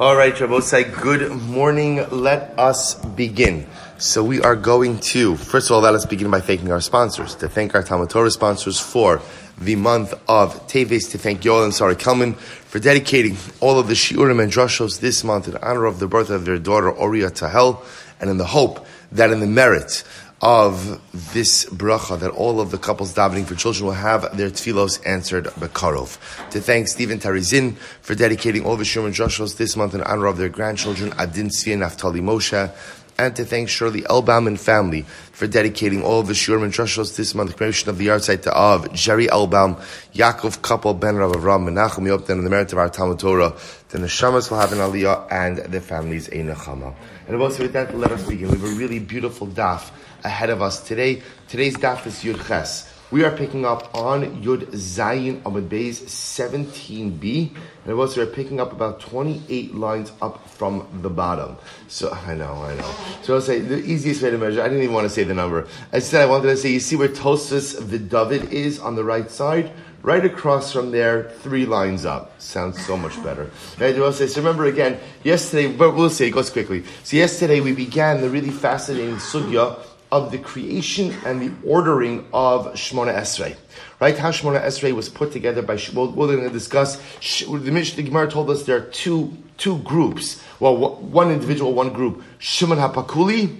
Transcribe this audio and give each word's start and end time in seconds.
All 0.00 0.14
right, 0.14 0.32
Rabbosai, 0.32 1.02
good 1.02 1.28
morning. 1.32 2.08
Let 2.12 2.56
us 2.56 2.94
begin. 2.94 3.66
So 3.98 4.22
we 4.22 4.40
are 4.40 4.54
going 4.54 5.00
to, 5.10 5.34
first 5.34 5.70
of 5.70 5.74
all, 5.74 5.80
let 5.80 5.96
us 5.96 6.06
begin 6.06 6.30
by 6.30 6.38
thanking 6.38 6.70
our 6.70 6.80
sponsors. 6.80 7.34
To 7.34 7.48
thank 7.48 7.74
our 7.74 7.82
Talmud 7.82 8.08
Torah 8.08 8.30
sponsors 8.30 8.78
for 8.78 9.20
the 9.60 9.74
month 9.74 10.14
of 10.28 10.54
Teves, 10.68 11.10
to 11.10 11.18
thank 11.18 11.40
Yoel 11.40 11.64
and 11.64 11.74
Sarah 11.74 11.96
Kelman 11.96 12.34
for 12.34 12.78
dedicating 12.78 13.36
all 13.58 13.80
of 13.80 13.88
the 13.88 13.94
Shiurim 13.94 14.40
and 14.40 14.52
Drashos 14.52 15.00
this 15.00 15.24
month 15.24 15.48
in 15.48 15.56
honor 15.56 15.86
of 15.86 15.98
the 15.98 16.06
birth 16.06 16.30
of 16.30 16.44
their 16.44 16.58
daughter, 16.58 16.92
Oria 16.92 17.30
Tahel, 17.30 17.84
and 18.20 18.30
in 18.30 18.36
the 18.36 18.46
hope 18.46 18.86
that 19.10 19.32
in 19.32 19.40
the 19.40 19.48
merit 19.48 20.04
of 20.40 21.00
this 21.34 21.64
bracha 21.66 22.18
that 22.20 22.30
all 22.30 22.60
of 22.60 22.70
the 22.70 22.78
couples 22.78 23.14
davening 23.14 23.44
for 23.44 23.56
children 23.56 23.86
will 23.86 23.92
have 23.92 24.36
their 24.36 24.50
tefillos 24.50 25.04
answered 25.04 25.46
bekarov. 25.46 26.18
To 26.50 26.60
thank 26.60 26.88
Stephen 26.88 27.18
Tarizin 27.18 27.76
for 27.76 28.14
dedicating 28.14 28.64
all 28.64 28.76
the 28.76 28.84
Sherman 28.84 29.12
Joshos 29.12 29.56
this 29.56 29.76
month 29.76 29.94
in 29.94 30.02
honor 30.02 30.26
of 30.26 30.36
their 30.36 30.48
grandchildren 30.48 31.12
Adin 31.18 31.48
Tzvi 31.48 31.72
and 31.72 31.82
Naftali 31.82 32.20
Moshe. 32.20 32.72
And 33.20 33.34
to 33.34 33.44
thank 33.44 33.68
Shirley 33.68 34.02
Elbaum 34.02 34.46
and 34.46 34.60
family 34.60 35.02
for 35.02 35.48
dedicating 35.48 36.04
all 36.04 36.20
of 36.20 36.28
the 36.28 36.34
Sherman 36.34 36.70
Joshos 36.70 37.16
this 37.16 37.34
month, 37.34 37.56
creation 37.56 37.90
of 37.90 37.98
the 37.98 38.06
yahrzeit 38.06 38.46
of 38.46 38.92
Jerry 38.92 39.26
Elbaum, 39.26 39.82
Yaakov 40.14 40.62
Couple, 40.62 40.94
Ben 40.94 41.16
Rav 41.16 41.32
Avram, 41.32 41.68
Menachem 41.68 42.06
Yopten, 42.06 42.34
and 42.34 42.46
the 42.46 42.50
merit 42.50 42.72
of 42.72 42.78
our 42.78 42.88
Talmud 42.88 43.18
Torah. 43.18 43.56
The 43.88 43.98
Neshamas 43.98 44.52
will 44.52 44.60
have 44.60 44.72
an 44.72 44.78
aliyah 44.78 45.26
and 45.32 45.56
the 45.56 45.80
families 45.80 46.28
a 46.28 46.44
nechama. 46.44 46.94
And 47.26 47.42
also 47.42 47.64
with 47.64 47.72
that, 47.72 47.92
let 47.98 48.12
us 48.12 48.24
begin. 48.24 48.50
We 48.50 48.58
have 48.58 48.64
a 48.64 48.76
really 48.76 49.00
beautiful 49.00 49.48
daf 49.48 49.90
ahead 50.24 50.50
of 50.50 50.62
us 50.62 50.86
today. 50.86 51.22
Today's 51.48 51.76
daf 51.76 52.06
is 52.06 52.22
Yud 52.22 52.46
Ches. 52.46 52.92
We 53.10 53.24
are 53.24 53.30
picking 53.30 53.64
up 53.64 53.94
on 53.94 54.42
Yud 54.42 54.66
Zayin 54.66 55.40
Amud 55.42 55.68
Beis 55.68 56.02
17b, 56.02 57.54
and 57.86 57.96
we 57.96 57.98
also 57.98 58.22
we're 58.22 58.30
picking 58.30 58.60
up 58.60 58.70
about 58.70 59.00
28 59.00 59.74
lines 59.74 60.12
up 60.20 60.46
from 60.50 60.86
the 61.00 61.08
bottom. 61.08 61.56
So 61.88 62.12
I 62.26 62.34
know, 62.34 62.52
I 62.52 62.74
know. 62.76 62.94
So 63.22 63.34
I'll 63.34 63.40
say 63.40 63.60
the 63.60 63.78
easiest 63.78 64.22
way 64.22 64.30
to 64.30 64.36
measure. 64.36 64.60
I 64.60 64.68
didn't 64.68 64.82
even 64.82 64.94
want 64.94 65.06
to 65.06 65.10
say 65.10 65.24
the 65.24 65.32
number. 65.32 65.66
I 65.90 66.00
said 66.00 66.20
I 66.20 66.26
wanted 66.26 66.48
to 66.48 66.56
say. 66.58 66.70
You 66.70 66.80
see 66.80 66.96
where 66.96 67.08
Tosas 67.08 67.88
the 67.88 67.98
David 67.98 68.52
is 68.52 68.78
on 68.78 68.94
the 68.94 69.04
right 69.04 69.30
side. 69.30 69.72
Right 70.02 70.24
across 70.24 70.72
from 70.72 70.92
there, 70.92 71.30
three 71.40 71.66
lines 71.66 72.04
up. 72.04 72.40
Sounds 72.40 72.84
so 72.86 72.96
much 72.96 73.20
better. 73.24 73.50
Right? 73.78 73.96
So 73.96 74.26
remember 74.36 74.66
again, 74.66 75.00
yesterday, 75.24 75.72
but 75.72 75.94
we'll 75.94 76.10
say 76.10 76.28
it 76.28 76.32
goes 76.32 76.50
quickly. 76.50 76.84
So 77.04 77.16
yesterday 77.16 77.60
we 77.60 77.72
began 77.72 78.20
the 78.20 78.28
really 78.28 78.50
fascinating 78.50 79.16
sugya 79.16 79.78
of 80.10 80.32
the 80.32 80.38
creation 80.38 81.14
and 81.24 81.40
the 81.40 81.52
ordering 81.66 82.26
of 82.32 82.66
Shmona 82.74 83.14
Esrei. 83.14 83.56
Right? 84.00 84.16
How 84.16 84.30
Shmona 84.30 84.62
Esrei 84.62 84.92
was 84.92 85.08
put 85.08 85.32
together 85.32 85.62
by, 85.62 85.78
well, 85.94 86.10
we're 86.10 86.26
going 86.28 86.48
to 86.48 86.50
discuss, 86.50 86.96
the 87.40 87.70
Mishnah 87.70 88.02
Gemara 88.04 88.30
told 88.30 88.50
us 88.50 88.62
there 88.62 88.76
are 88.76 88.90
two, 88.90 89.36
two 89.56 89.78
groups. 89.78 90.42
Well, 90.60 90.76
one 90.76 91.30
individual, 91.30 91.74
one 91.74 91.92
group. 91.92 92.22
Shimon 92.38 92.78
HaPakuli, 92.78 93.58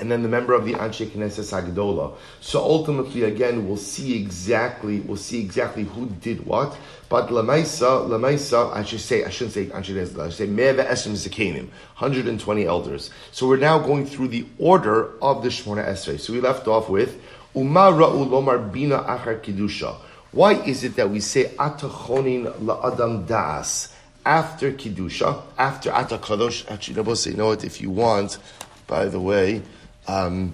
and 0.00 0.10
then 0.10 0.22
the 0.22 0.28
member 0.28 0.54
of 0.54 0.64
the 0.64 0.72
Anshe 0.72 1.06
Knesset 1.06 1.62
Agdola. 1.62 2.14
So 2.40 2.60
ultimately, 2.60 3.24
again, 3.24 3.68
we'll 3.68 3.76
see 3.76 4.20
exactly, 4.20 5.00
we'll 5.00 5.16
see 5.16 5.40
exactly 5.40 5.84
who 5.84 6.06
did 6.06 6.46
what. 6.46 6.76
But 7.08 7.28
Lamaisa, 7.28 8.08
Lamaisa, 8.08 8.72
I 8.72 8.82
should 8.82 9.00
say, 9.00 9.24
I 9.24 9.30
shouldn't 9.30 9.54
say 9.54 9.66
Anshe 9.66 9.94
Knesset, 9.94 10.18
I 10.18 10.28
should 10.30 10.38
say 10.38 10.46
Meva 10.46 10.86
Esrim 10.86 11.12
Zakanim, 11.12 11.68
120 11.98 12.66
elders. 12.66 13.10
So 13.30 13.46
we're 13.46 13.58
now 13.58 13.78
going 13.78 14.06
through 14.06 14.28
the 14.28 14.46
order 14.58 15.12
of 15.20 15.42
the 15.42 15.50
Shmona 15.50 15.86
Esrei. 15.86 16.18
So 16.18 16.32
we 16.32 16.40
left 16.40 16.66
off 16.66 16.88
with 16.88 17.20
Umar 17.54 17.92
Ra'u 17.92 18.26
Lomar 18.28 18.72
Bina 18.72 18.98
Achar 18.98 19.40
Kidusha. 19.40 19.96
Why 20.32 20.54
is 20.54 20.84
it 20.84 20.94
that 20.96 21.10
we 21.10 21.18
say 21.18 21.46
Atachonin 21.56 22.52
La'adam 22.60 23.26
Das 23.26 23.92
after 24.24 24.70
Kidusha, 24.72 25.42
after 25.58 25.90
Atakadosh? 25.90 26.70
Actually, 26.70 27.32
you 27.32 27.36
know 27.36 27.46
what, 27.46 27.64
if 27.64 27.80
you 27.80 27.90
want, 27.90 28.38
by 28.86 29.06
the 29.06 29.18
way, 29.18 29.62
um, 30.10 30.52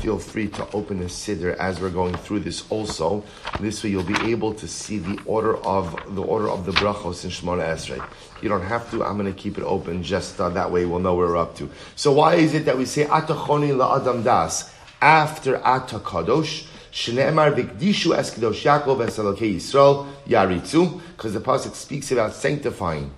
feel 0.00 0.18
free 0.18 0.48
to 0.48 0.68
open 0.72 0.98
the 0.98 1.04
siddur 1.04 1.56
as 1.56 1.80
we're 1.80 1.90
going 1.90 2.14
through 2.14 2.40
this 2.40 2.68
also. 2.68 3.22
This 3.60 3.84
way 3.84 3.90
you'll 3.90 4.02
be 4.02 4.30
able 4.30 4.54
to 4.54 4.66
see 4.66 4.98
the 4.98 5.20
order 5.24 5.56
of 5.58 5.96
the 6.14 6.22
order 6.22 6.50
of 6.50 6.66
the 6.66 6.72
brachos 6.72 7.24
in 7.24 7.30
Shemona 7.30 7.64
Esrei. 7.64 8.04
You 8.42 8.48
don't 8.48 8.62
have 8.62 8.90
to. 8.90 9.04
I'm 9.04 9.16
going 9.16 9.32
to 9.32 9.38
keep 9.38 9.56
it 9.56 9.64
open 9.64 10.02
just 10.02 10.40
uh, 10.40 10.48
that 10.50 10.70
way 10.70 10.84
we'll 10.84 10.98
know 10.98 11.14
where 11.14 11.28
we're 11.28 11.36
up 11.36 11.56
to. 11.58 11.70
So 11.94 12.12
why 12.12 12.34
is 12.34 12.54
it 12.54 12.64
that 12.64 12.76
we 12.76 12.84
say 12.84 13.04
Atachoni 13.04 13.76
la 13.76 13.96
Adam 13.96 14.24
Das 14.24 14.72
after 15.00 15.64
Ata 15.64 16.00
Kadosh? 16.00 16.66
Shneemar 16.92 17.54
v'kdishu 17.54 18.16
es 18.16 18.34
Yaakov 18.34 19.06
es 19.06 19.16
Yisrael 19.16 20.06
yaritzu 20.26 21.00
because 21.16 21.32
the 21.32 21.40
pasuk 21.40 21.74
speaks 21.74 22.10
about 22.10 22.34
sanctifying, 22.34 23.10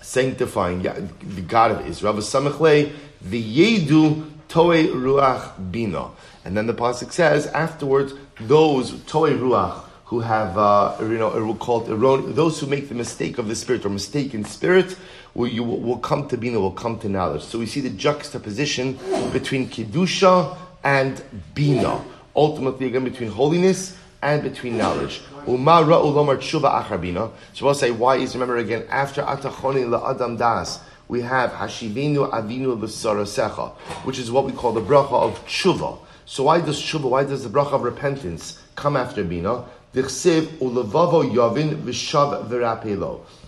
sanctifying 0.00 0.82
the 0.82 1.42
God 1.42 1.72
of 1.72 1.86
Israel. 1.86 2.14
V'samichlei 2.14 2.92
v'yedu 3.22 4.37
Toei 4.48 4.88
Ruach 4.88 5.70
Bina. 5.70 6.10
And 6.44 6.56
then 6.56 6.66
the 6.66 6.74
Pasuk 6.74 7.12
says, 7.12 7.46
afterwards, 7.48 8.14
those 8.40 8.92
Toei 8.92 9.38
Ruach 9.38 9.84
who 10.06 10.20
have, 10.20 10.56
uh, 10.56 10.96
you 11.00 11.18
know, 11.18 11.54
called 11.54 11.86
those 11.86 12.58
who 12.58 12.66
make 12.66 12.88
the 12.88 12.94
mistake 12.94 13.36
of 13.36 13.46
the 13.46 13.54
spirit 13.54 13.84
or 13.84 13.90
mistaken 13.90 14.42
spirit, 14.44 14.96
will, 15.34 15.46
you 15.46 15.62
will, 15.62 15.80
will 15.80 15.98
come 15.98 16.26
to 16.28 16.38
Bina, 16.38 16.58
will 16.58 16.70
come 16.70 16.98
to 17.00 17.08
knowledge. 17.10 17.42
So 17.42 17.58
we 17.58 17.66
see 17.66 17.80
the 17.80 17.90
juxtaposition 17.90 18.98
between 19.32 19.68
Kedusha 19.68 20.56
and 20.82 21.22
Bina. 21.54 22.02
Ultimately, 22.34 22.86
again, 22.86 23.04
between 23.04 23.30
holiness 23.30 23.98
and 24.22 24.42
between 24.42 24.78
knowledge. 24.78 25.20
So 25.44 25.52
we'll 27.62 27.74
say, 27.74 27.90
why 27.90 28.16
is, 28.16 28.34
remember 28.34 28.56
again, 28.56 28.84
after 28.90 29.22
Atachoni 29.22 29.88
la 29.88 30.10
Adam 30.10 30.36
Das, 30.36 30.80
we 31.08 31.22
have 31.22 31.50
Hashivinu 31.52 32.30
Avinu 32.30 32.78
L'Sarasecha, 32.80 33.72
which 34.04 34.18
is 34.18 34.30
what 34.30 34.44
we 34.44 34.52
call 34.52 34.72
the 34.72 34.80
bracha 34.80 35.12
of 35.12 35.44
tshuva. 35.46 35.98
So 36.26 36.44
why 36.44 36.60
does 36.60 36.78
tshuva, 36.80 37.08
why 37.08 37.24
does 37.24 37.42
the 37.42 37.48
bracha 37.48 37.72
of 37.72 37.82
repentance 37.82 38.62
come 38.76 38.96
after 38.96 39.24
Bina? 39.24 39.64
V'rapelo. 39.94 41.20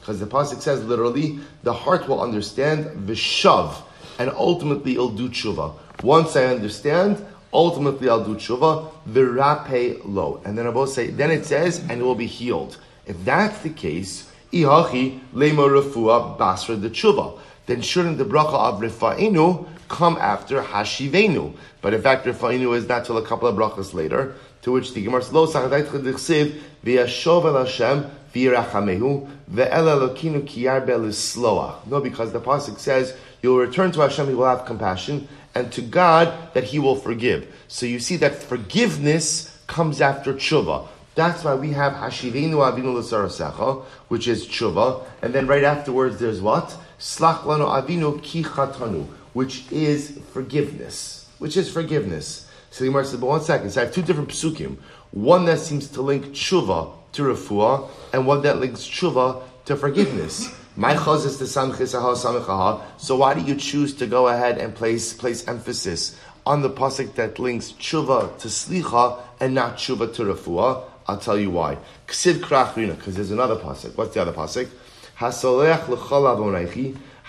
Because 0.00 0.18
the 0.18 0.26
pasuk 0.26 0.62
says 0.62 0.82
literally, 0.84 1.38
the 1.62 1.72
heart 1.72 2.08
will 2.08 2.22
understand 2.22 2.86
v'shav, 3.06 3.74
and 4.18 4.30
ultimately 4.30 4.92
it'll 4.92 5.10
do 5.10 5.28
tshuva. 5.28 5.74
Once 6.02 6.36
I 6.36 6.46
understand, 6.46 7.22
ultimately 7.52 8.08
I'll 8.08 8.24
do 8.24 8.36
tshuva 8.36 8.90
v'rape 9.06 10.00
lo. 10.06 10.40
And 10.46 10.56
then 10.56 10.66
I 10.66 10.84
say, 10.86 11.08
then 11.08 11.30
it 11.30 11.44
says, 11.44 11.80
and 11.80 12.00
it 12.00 12.02
will 12.02 12.14
be 12.14 12.26
healed. 12.26 12.78
If 13.06 13.22
that's 13.24 13.60
the 13.60 13.68
case, 13.68 14.30
ihachi 14.50 15.20
lema 15.34 15.68
refua 15.68 16.38
basra 16.38 16.76
the 16.76 16.88
tshuva 16.88 17.38
then 17.70 17.80
shouldn't 17.82 18.18
the 18.18 18.24
bracha 18.24 18.52
of 18.52 18.80
Rifa'inu 18.80 19.64
come 19.86 20.16
after 20.16 20.60
Hashivenu? 20.60 21.54
But 21.80 21.94
in 21.94 22.02
fact, 22.02 22.26
Rifa'inu 22.26 22.76
is 22.76 22.88
not 22.88 23.04
till 23.04 23.16
a 23.16 23.24
couple 23.24 23.46
of 23.46 23.54
brachas 23.54 23.94
later, 23.94 24.34
to 24.62 24.72
which 24.72 24.92
the 24.92 25.04
Gemara 25.04 25.22
says, 25.22 25.32
Lo 25.32 25.46
sachadait 25.46 25.86
chedichsiv, 25.86 26.60
v'yashov 26.84 27.44
el 27.44 27.64
Hashem, 27.64 28.10
v'yirachamehu, 28.34 29.30
ve'el 29.52 29.70
elokinu 29.70 30.42
kiyar 30.42 30.84
be'lisloach. 30.84 31.86
No, 31.86 32.00
because 32.00 32.32
the 32.32 32.40
Pasuk 32.40 32.80
says, 32.80 33.16
you'll 33.40 33.58
return 33.58 33.92
to 33.92 34.00
Hashem, 34.00 34.26
he 34.26 34.34
will 34.34 34.46
have 34.46 34.66
compassion, 34.66 35.28
and 35.54 35.70
to 35.70 35.80
God 35.80 36.52
that 36.54 36.64
he 36.64 36.80
will 36.80 36.96
forgive. 36.96 37.54
So 37.68 37.86
you 37.86 38.00
see 38.00 38.16
that 38.16 38.34
forgiveness 38.34 39.56
comes 39.68 40.00
after 40.00 40.34
tshuva. 40.34 40.88
That's 41.14 41.44
why 41.44 41.54
we 41.54 41.70
have 41.70 41.92
Hashivenu 41.92 42.54
Avinu 42.54 42.94
L'Sarasecha, 42.94 43.84
which 44.08 44.26
is 44.26 44.48
tshuva, 44.48 45.04
and 45.22 45.32
then 45.32 45.46
right 45.46 45.62
afterwards 45.62 46.18
there's 46.18 46.40
what? 46.40 46.76
Slach 47.00 47.44
lanu 47.44 47.66
avinu 47.66 48.22
ki 48.22 48.42
chatanu, 48.42 49.06
which 49.32 49.64
is 49.72 50.18
forgiveness. 50.34 51.26
Which 51.38 51.56
is 51.56 51.72
forgiveness. 51.72 52.46
So 52.70 52.84
the 52.84 52.90
Gemara 52.90 53.06
says, 53.06 53.18
but 53.18 53.26
one 53.26 53.40
second. 53.40 53.70
So 53.70 53.80
I 53.80 53.84
have 53.86 53.94
two 53.94 54.02
different 54.02 54.28
psukim. 54.28 54.76
One 55.10 55.46
that 55.46 55.58
seems 55.60 55.88
to 55.88 56.02
link 56.02 56.26
tshuva 56.26 56.92
to 57.12 57.22
refuah, 57.22 57.88
and 58.12 58.26
one 58.26 58.42
that 58.42 58.60
links 58.60 58.82
tshuva 58.86 59.42
to 59.64 59.76
forgiveness. 59.76 60.54
My 60.76 60.94
chaz 60.94 61.24
is 61.24 61.38
the 61.38 61.46
samchisaha 61.46 62.82
So 62.98 63.16
why 63.16 63.34
do 63.34 63.40
you 63.40 63.54
choose 63.56 63.94
to 63.94 64.06
go 64.06 64.28
ahead 64.28 64.58
and 64.58 64.74
place 64.74 65.14
place 65.14 65.48
emphasis 65.48 66.20
on 66.46 66.60
the 66.60 66.70
pasuk 66.70 67.14
that 67.14 67.38
links 67.38 67.72
tshuva 67.72 68.38
to 68.38 68.48
slicha 68.48 69.20
and 69.40 69.54
not 69.54 69.78
tshuva 69.78 70.14
to 70.14 70.24
refuah? 70.24 70.84
I'll 71.08 71.18
tell 71.18 71.38
you 71.38 71.50
why. 71.50 71.78
Ksiv 72.06 72.34
krachrina, 72.34 72.94
because 72.96 73.16
there's 73.16 73.30
another 73.30 73.56
pasuk. 73.56 73.96
What's 73.96 74.14
the 74.14 74.22
other 74.22 74.32
pasuk? 74.32 74.68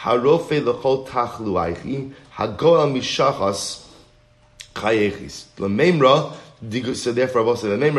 Harofe 0.01 0.61
hagoel 2.35 2.87
mishachas 2.93 3.85
chayechis. 4.73 5.45
So 6.95 7.11
therefore, 7.11 7.43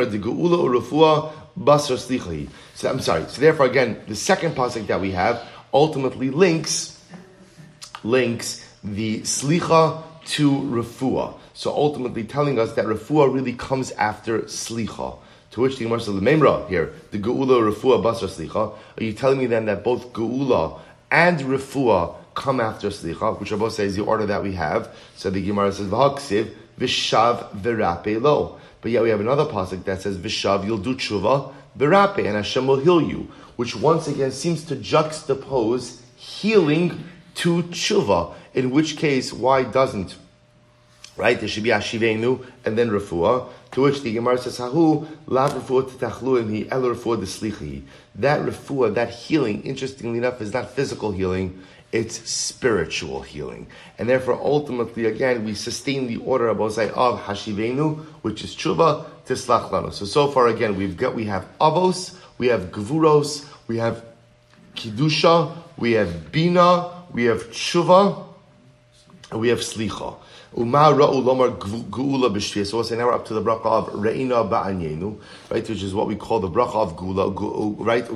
the 0.07 0.19
geula 0.19 0.57
urufua 0.59 1.33
basar 1.59 1.99
slichahi. 1.99 2.49
So 2.75 2.89
I'm 2.89 3.01
sorry. 3.01 3.25
So 3.29 3.41
therefore, 3.41 3.67
again, 3.67 4.01
the 4.09 4.17
second 4.17 4.55
pasuk 4.55 4.87
that 4.87 5.01
we 5.01 5.11
have 5.11 5.47
ultimately 5.75 6.31
links 6.31 7.05
links 8.03 8.67
the 8.83 9.21
slicha 9.21 10.03
to 10.25 10.51
refuah. 10.51 11.35
So 11.55 11.71
ultimately 11.71 12.25
telling 12.25 12.59
us 12.59 12.73
that 12.75 12.87
refuah 12.87 13.33
really 13.33 13.53
comes 13.53 13.91
after 13.93 14.41
slicha. 14.43 15.19
To 15.53 15.61
which 15.61 15.77
the 15.77 15.85
Gemara 15.85 16.01
says, 16.01 16.15
"Memra 16.15 16.69
here, 16.69 16.93
the 17.11 17.19
Geula 17.19 17.73
Refuah 17.73 18.03
Basra 18.03 18.29
Slicha." 18.29 18.75
Are 18.99 19.03
you 19.03 19.13
telling 19.13 19.39
me 19.39 19.47
then 19.47 19.67
that 19.67 19.85
both 19.85 20.13
Geula 20.13 20.81
and 21.13 21.41
refuah 21.41 22.15
come 22.35 22.59
after 22.59 22.89
slicha, 22.89 23.39
which 23.39 23.53
Rabbi 23.53 23.69
says 23.69 23.95
the 23.95 24.03
order 24.03 24.27
that 24.27 24.43
we 24.43 24.53
have. 24.53 24.89
So 25.15 25.31
the 25.31 25.43
Gemara 25.43 25.73
says 25.73 25.89
v'haksiv 25.89 26.51
v'shav 26.79 27.55
v'rape 27.61 28.21
lo. 28.21 28.59
But 28.81 28.91
yet 28.91 29.03
we 29.03 29.11
have 29.11 29.21
another 29.21 29.45
pasuk 29.45 29.85
that 29.85 30.01
says 30.01 30.17
v'shav 30.17 30.65
you'll 30.65 30.79
do 30.79 30.95
tshuva 30.95 31.53
v'rape 31.79 32.19
and 32.19 32.37
Hashem 32.37 32.67
will 32.67 32.79
heal 32.79 33.03
you, 33.03 33.29
which 33.57 33.77
once 33.77 34.09
again 34.09 34.33
seems 34.33 34.65
to 34.65 34.77
juxtapose 34.77 36.01
healing 36.17 37.05
to 37.37 37.63
tshuva. 37.65 38.35
In 38.55 38.71
which 38.71 38.97
case, 38.97 39.33
why 39.33 39.63
doesn't 39.63 40.17
right? 41.17 41.39
There 41.39 41.49
should 41.49 41.63
be 41.63 41.71
ashivenu 41.71 42.45
and 42.65 42.79
then 42.79 42.91
refuah. 42.91 43.49
To 43.73 43.83
which 43.83 44.03
the 44.03 44.13
Gemara 44.13 44.39
says, 44.39 44.59
"Hahu 44.59 45.07
refuah 45.27 45.91
refuah 45.91 47.21
deslichi." 47.21 47.83
That 48.15 48.41
refuah, 48.43 48.95
that 48.95 49.11
healing, 49.11 49.63
interestingly 49.63 50.19
enough, 50.19 50.41
is 50.43 50.53
not 50.53 50.71
physical 50.71 51.11
healing; 51.11 51.59
it's 51.91 52.29
spiritual 52.31 53.23
healing. 53.23 53.67
And 53.99 54.09
therefore, 54.09 54.39
ultimately, 54.43 55.07
again, 55.07 55.45
we 55.45 55.55
sustain 55.55 56.07
the 56.07 56.17
order 56.19 56.49
of 56.49 56.59
Osai 56.59 56.91
of 56.91 57.21
Hashivenu, 57.21 58.01
which 58.23 58.45
is 58.45 58.55
Tshuva, 58.55 59.07
Tislach 59.27 59.71
Lanu. 59.71 59.93
So, 59.93 60.05
so 60.05 60.29
far, 60.29 60.49
again, 60.49 60.77
we've 60.77 60.97
got, 60.97 61.15
we 61.15 61.25
have 61.27 61.47
Avos, 61.61 62.17
we 62.39 62.49
have 62.49 62.73
Gvuros, 62.73 63.47
we 63.69 63.79
have 63.79 64.05
Kidusha, 64.75 65.57
we 65.77 65.93
have 65.93 66.33
Bina, 66.33 66.91
we 67.13 67.25
have 67.25 67.45
Tshuva, 67.51 68.25
and 69.31 69.41
we 69.41 69.49
have 69.49 69.61
Slicha. 69.61 70.17
Uma 70.55 70.93
ra'u 70.93 71.23
lomar. 71.23 72.67
So 72.67 72.83
say 72.83 72.97
now 72.97 73.07
we're 73.07 73.15
up 73.15 73.25
to 73.27 73.33
the 73.35 73.41
bracha 73.41 73.65
of 73.65 73.89
re'ina 73.95 74.47
ba'anyenu, 74.51 75.19
right, 75.51 75.67
which 75.67 75.83
is 75.83 75.95
what 75.95 76.07
we 76.07 76.15
call 76.15 76.41
the 76.41 76.51
bracha 76.51 76.75
of 76.75 76.97
geula, 76.97 77.33
right? 77.79 78.07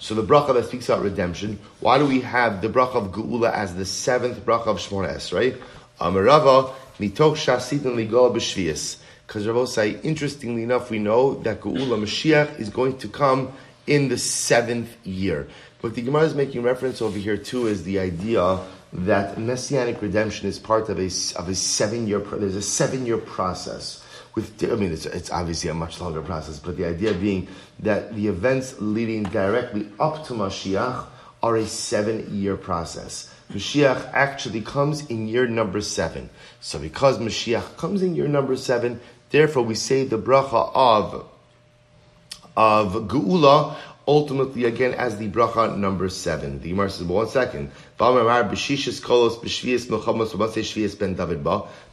So 0.00 0.14
the 0.14 0.22
bracha 0.24 0.54
that 0.54 0.64
speaks 0.66 0.88
about 0.88 1.02
redemption. 1.02 1.58
Why 1.78 1.98
do 1.98 2.06
we 2.06 2.20
have 2.22 2.62
the 2.62 2.68
bracha 2.68 2.96
of 2.96 3.12
geula 3.12 3.52
as 3.52 3.74
the 3.76 3.84
seventh 3.84 4.44
bracha 4.44 4.66
of 4.66 4.78
Shmones, 4.78 5.32
right? 5.32 5.54
Amarava 6.00 6.72
mitoch 6.98 7.36
shasitin 7.36 7.94
ligol 7.94 8.34
b'shviyas. 8.34 8.98
Because 9.26 9.46
Rabbi 9.46 9.64
say, 9.66 10.00
interestingly 10.02 10.64
enough, 10.64 10.90
we 10.90 10.98
know 10.98 11.34
that 11.42 11.60
geula 11.60 11.96
Mashiach 11.96 12.58
is 12.58 12.70
going 12.70 12.98
to 12.98 13.08
come 13.08 13.52
in 13.86 14.08
the 14.08 14.18
seventh 14.18 14.96
year. 15.06 15.46
What 15.80 15.94
the 15.94 16.02
Gemara 16.02 16.24
is 16.24 16.34
making 16.34 16.62
reference 16.62 17.00
over 17.00 17.16
here 17.16 17.36
too 17.36 17.68
is 17.68 17.84
the 17.84 18.00
idea 18.00 18.58
that 18.92 19.38
messianic 19.38 20.02
redemption 20.02 20.48
is 20.48 20.58
part 20.58 20.88
of 20.88 20.98
a 20.98 21.10
of 21.36 21.48
a 21.48 21.54
seven 21.54 22.06
year. 22.06 22.18
There's 22.18 22.56
a 22.56 22.62
seven 22.62 23.06
year 23.06 23.18
process. 23.18 24.04
With 24.34 24.62
I 24.62 24.74
mean, 24.74 24.92
it's, 24.92 25.06
it's 25.06 25.30
obviously 25.30 25.70
a 25.70 25.74
much 25.74 26.00
longer 26.00 26.22
process, 26.22 26.58
but 26.58 26.76
the 26.76 26.86
idea 26.86 27.14
being 27.14 27.48
that 27.80 28.14
the 28.14 28.28
events 28.28 28.80
leading 28.80 29.24
directly 29.24 29.88
up 29.98 30.24
to 30.26 30.34
Mashiach 30.34 31.06
are 31.42 31.56
a 31.56 31.66
seven 31.66 32.26
year 32.34 32.56
process. 32.56 33.32
Mashiach 33.52 34.12
actually 34.12 34.60
comes 34.60 35.06
in 35.06 35.26
year 35.26 35.46
number 35.46 35.80
seven. 35.80 36.30
So 36.60 36.78
because 36.78 37.18
Mashiach 37.18 37.76
comes 37.76 38.02
in 38.02 38.14
year 38.14 38.28
number 38.28 38.56
seven, 38.56 39.00
therefore 39.30 39.64
we 39.64 39.74
say 39.74 40.04
the 40.04 40.18
bracha 40.18 40.70
of 40.74 41.26
of 42.56 42.92
Geula 43.08 43.76
ultimately 44.06 44.64
again 44.64 44.94
as 44.94 45.18
the 45.18 45.28
bracha 45.28 45.76
number 45.76 46.08
seven. 46.08 46.60
The 46.60 46.70
Gemara 46.70 46.90
says, 46.90 47.06
but 47.06 47.14
one 47.14 47.28
second. 47.28 47.70
But 47.98 48.14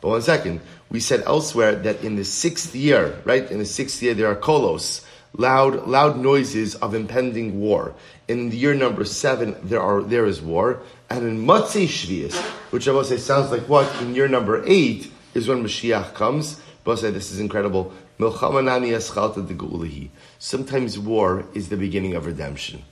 one 0.01 0.21
second. 0.21 0.62
We 0.89 1.00
said 1.00 1.24
elsewhere 1.25 1.75
that 1.75 2.04
in 2.04 2.15
the 2.15 2.24
sixth 2.24 2.75
year, 2.75 3.21
right, 3.25 3.50
in 3.51 3.59
the 3.59 3.65
sixth 3.65 4.01
year 4.01 4.13
there 4.13 4.27
are 4.27 4.36
kolos, 4.36 5.06
loud, 5.33 5.88
loud 5.88 6.18
noises 6.18 6.75
of 6.75 6.95
impending 6.95 7.59
war. 7.59 7.94
In 8.27 8.50
the 8.50 8.57
year 8.57 8.74
number 8.74 9.06
seven, 9.06 9.56
there 9.63 9.81
are 9.81 10.01
there 10.01 10.25
is 10.25 10.42
war, 10.42 10.81
and 11.09 11.25
in 11.25 11.45
Matzei 11.45 11.88
Shvius, 11.88 12.36
which 12.71 12.88
I 12.88 12.92
will 12.92 13.04
say 13.04 13.18
sounds 13.18 13.51
like 13.51 13.69
what 13.69 13.89
in 14.01 14.15
year 14.15 14.27
number 14.27 14.63
eight 14.65 15.12
is 15.33 15.48
when 15.48 15.63
Mashiach 15.63 16.13
comes. 16.13 16.59
But 16.83 17.00
say 17.00 17.12
this 17.12 17.31
is 17.31 17.39
incredible. 17.39 17.94
Sometimes 20.39 20.99
war 20.99 21.45
is 21.55 21.69
the 21.69 21.77
beginning 21.77 22.13
of 22.13 22.27
redemption. 22.27 22.83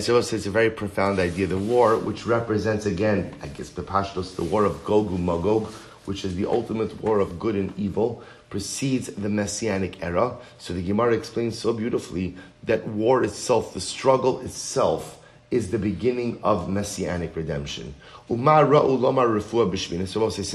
So 0.00 0.18
it's 0.18 0.32
a 0.32 0.50
very 0.50 0.70
profound 0.70 1.20
idea. 1.20 1.46
The 1.46 1.56
war, 1.56 1.96
which 1.96 2.26
represents 2.26 2.86
again, 2.86 3.32
I 3.40 3.46
guess 3.46 3.70
the 3.70 3.82
Pashtos, 3.82 4.34
the 4.34 4.42
war 4.42 4.64
of 4.64 4.84
Gog 4.84 5.10
and 5.10 5.24
Magog, 5.24 5.68
which 6.06 6.24
is 6.24 6.34
the 6.34 6.46
ultimate 6.46 7.00
war 7.00 7.20
of 7.20 7.38
good 7.38 7.54
and 7.54 7.72
evil, 7.78 8.24
precedes 8.50 9.06
the 9.08 9.28
Messianic 9.28 10.02
era. 10.02 10.36
So 10.58 10.74
the 10.74 10.82
Gemara 10.82 11.14
explains 11.14 11.56
so 11.56 11.72
beautifully 11.72 12.34
that 12.64 12.84
war 12.88 13.22
itself, 13.22 13.74
the 13.74 13.80
struggle 13.80 14.40
itself, 14.40 15.14
is 15.50 15.70
the 15.70 15.78
beginning 15.78 16.38
of 16.42 16.68
messianic 16.68 17.34
redemption. 17.34 17.94
So 18.28 18.36
so 18.36 18.42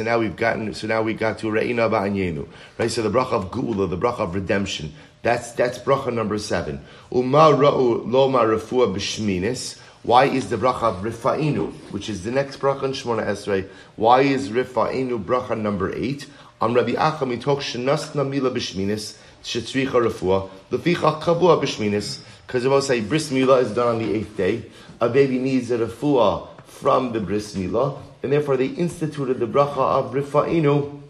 now 0.04 0.20
we've 0.20 0.36
gotten, 0.36 0.72
so 0.74 0.88
now 0.88 1.02
we 1.02 1.16
got 1.16 1.40
to 1.40 1.48
Re'ina 1.48 2.48
right? 2.78 2.92
So 2.92 3.02
the 3.02 3.10
bracha 3.10 3.32
of 3.32 3.50
Geula, 3.50 3.90
the 3.90 3.98
bracha 3.98 4.20
of 4.20 4.36
redemption, 4.36 4.94
that's, 5.24 5.54
that's 5.54 5.80
bracha 5.80 6.14
number 6.14 6.38
seven. 6.38 6.86
Why 7.10 7.50
is 10.26 10.50
the 10.50 10.58
bracha 10.58 10.84
of 10.84 11.04
Rifa'inu, 11.04 11.72
which 11.92 12.10
is 12.10 12.24
the 12.24 12.32
next 12.32 12.60
bracha 12.60 12.84
in 12.84 12.92
Shemona 12.92 13.26
Esrei, 13.26 13.68
why 13.96 14.22
is 14.22 14.50
Rifa'inu 14.50 15.24
bracha 15.24 15.60
number 15.60 15.96
eight? 15.96 16.28
On 16.62 16.74
Rabbi 16.74 16.92
Acham, 16.92 17.42
talk 17.42 17.60
Shenasna 17.60 18.30
Mila 18.30 18.52
B'Shminis, 18.52 19.18
Shetzricha 19.44 19.92
Refuah, 19.92 20.50
Leficha 20.70 21.22
Kavua 21.22 21.62
B'Shminis, 21.62 22.20
because 22.46 22.66
if 22.66 22.72
I 22.72 22.80
say 22.82 23.02
bris 23.02 23.32
milah 23.32 23.64
is 23.64 23.72
done 23.72 23.88
on 23.88 24.00
the 24.00 24.14
eighth 24.14 24.38
day, 24.38 24.66
a 25.00 25.10
baby 25.10 25.40
needs 25.40 25.72
a 25.72 25.78
refuah 25.78 26.48
from 26.66 27.14
the 27.14 27.20
bris 27.20 27.56
milah, 27.56 27.98
and 28.22 28.32
therefore 28.32 28.58
they 28.58 28.68
instituted 28.68 29.40
the 29.40 29.48
bracha 29.48 29.78
of 29.78 30.14
rifa'inu 30.14 31.02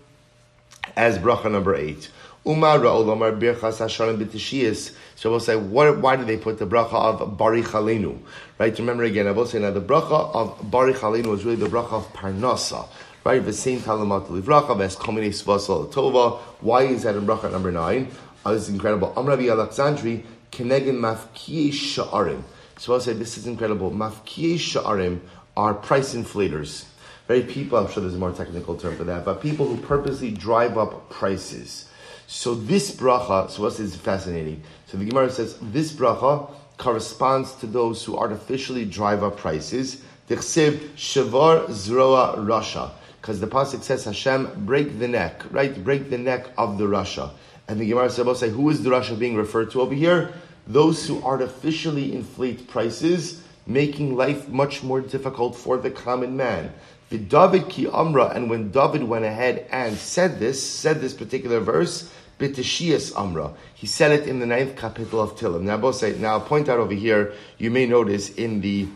as 0.95 1.17
bracha 1.17 1.51
number 1.51 1.75
eight. 1.75 2.09
Umar 2.45 2.77
Ra'olamar 2.79 3.39
Birchas 3.39 3.79
Hashanim 3.79 4.17
B'Tishiyas. 4.17 4.93
So 5.15 5.31
we'll 5.31 5.39
say, 5.39 5.55
what, 5.55 5.99
why 5.99 6.17
did 6.17 6.27
they 6.27 6.35
put 6.35 6.59
the 6.59 6.65
bracha 6.65 6.93
of 6.93 7.37
Barich 7.37 7.63
Halenu? 7.63 8.19
Right? 8.59 8.77
Remember 8.77 9.03
again, 9.03 9.27
I 9.27 9.31
will 9.31 9.45
say 9.45 9.59
now 9.59 9.71
the 9.71 9.79
bracha 9.79 10.35
of 10.35 10.59
Barich 10.63 10.95
Halenu 10.95 11.33
is 11.33 11.45
really 11.45 11.55
the 11.55 11.67
bracha 11.67 11.93
of 11.93 12.11
Parnasa. 12.11 12.87
Right? 13.23 13.43
The 13.43 13.53
same 13.53 13.79
Talamat 13.79 14.27
Livracha, 14.27 14.77
Ves 14.77 14.97
Komine 14.97 15.29
Svasal 15.29 15.89
Tova. 15.93 16.39
Why 16.59 16.83
is 16.83 17.03
that 17.03 17.15
in 17.15 17.25
bracha 17.25 17.49
number 17.49 17.71
nine? 17.71 18.09
Oh, 18.45 18.53
this 18.53 18.63
is 18.63 18.69
incredible. 18.69 19.13
Amravi 19.15 19.45
Alexandri 19.45 20.25
Kenegin 20.51 20.99
Mafkiye 20.99 21.69
Sha'arim. 21.69 22.43
So 22.77 22.93
I'll 22.93 22.99
say, 22.99 23.13
this 23.13 23.37
is 23.37 23.47
incredible. 23.47 23.89
Mafkiye 23.91 24.55
Sha'arim 24.55 25.21
are 25.55 25.73
price 25.73 26.13
inflators. 26.13 26.85
Very 27.33 27.45
people, 27.45 27.79
I'm 27.79 27.91
sure 27.91 28.01
there's 28.01 28.13
a 28.13 28.19
more 28.19 28.31
technical 28.31 28.75
term 28.75 28.95
for 28.95 29.05
that, 29.05 29.25
but 29.25 29.41
people 29.41 29.65
who 29.65 29.75
purposely 29.77 30.29
drive 30.29 30.77
up 30.77 31.09
prices. 31.09 31.89
So 32.27 32.53
this 32.53 32.95
bracha, 32.95 33.49
so 33.49 33.63
what 33.63 33.79
is 33.79 33.95
fascinating. 33.95 34.61
So 34.85 34.99
the 34.99 35.05
Gemara 35.05 35.31
says, 35.31 35.57
this 35.59 35.93
bracha 35.93 36.53
corresponds 36.77 37.53
to 37.55 37.65
those 37.65 38.05
who 38.05 38.19
artificially 38.19 38.85
drive 38.85 39.23
up 39.23 39.37
prices. 39.37 40.03
Tichsev 40.29 40.77
shavar 40.91 41.65
zroa 41.69 42.37
rasha. 42.37 42.91
Because 43.19 43.39
the 43.39 43.47
pasuk 43.47 43.81
says, 43.81 44.05
Hashem, 44.05 44.65
break 44.67 44.99
the 44.99 45.07
neck, 45.07 45.41
right? 45.49 45.83
Break 45.83 46.11
the 46.11 46.19
neck 46.19 46.51
of 46.55 46.77
the 46.77 46.83
rasha. 46.83 47.31
And 47.67 47.79
the 47.79 47.89
Gemara 47.89 48.11
says, 48.11 48.39
say, 48.39 48.49
who 48.49 48.69
is 48.69 48.83
the 48.83 48.91
rasha 48.91 49.17
being 49.17 49.35
referred 49.35 49.71
to 49.71 49.81
over 49.81 49.95
here? 49.95 50.35
those 50.67 51.07
who 51.07 51.21
artificially 51.23 52.13
inflate 52.13 52.67
prices, 52.67 53.43
making 53.65 54.15
life 54.15 54.47
much 54.49 54.83
more 54.83 55.01
difficult 55.01 55.55
for 55.55 55.77
the 55.77 55.91
common 55.91 56.35
man. 56.37 56.71
David 57.17 57.69
ki 57.69 57.87
amra, 57.87 58.27
and 58.27 58.49
when 58.49 58.71
David 58.71 59.03
went 59.03 59.25
ahead 59.25 59.67
and 59.71 59.97
said 59.97 60.39
this, 60.39 60.61
said 60.63 61.01
this 61.01 61.13
particular 61.13 61.59
verse, 61.59 62.11
Bitashias 62.39 63.15
Amra. 63.15 63.53
He 63.73 63.87
said 63.87 64.11
it 64.11 64.27
in 64.27 64.39
the 64.39 64.45
ninth 64.45 64.75
kapitel 64.75 65.23
of 65.23 65.37
Tilim. 65.37 65.61
Now, 65.61 65.77
both 65.77 65.95
say, 65.95 66.17
now 66.17 66.39
point 66.39 66.67
out 66.67 66.79
over 66.79 66.93
here, 66.93 67.33
you 67.57 67.71
may 67.71 67.85
notice 67.85 68.29
in 68.29 68.61
the 68.61 68.87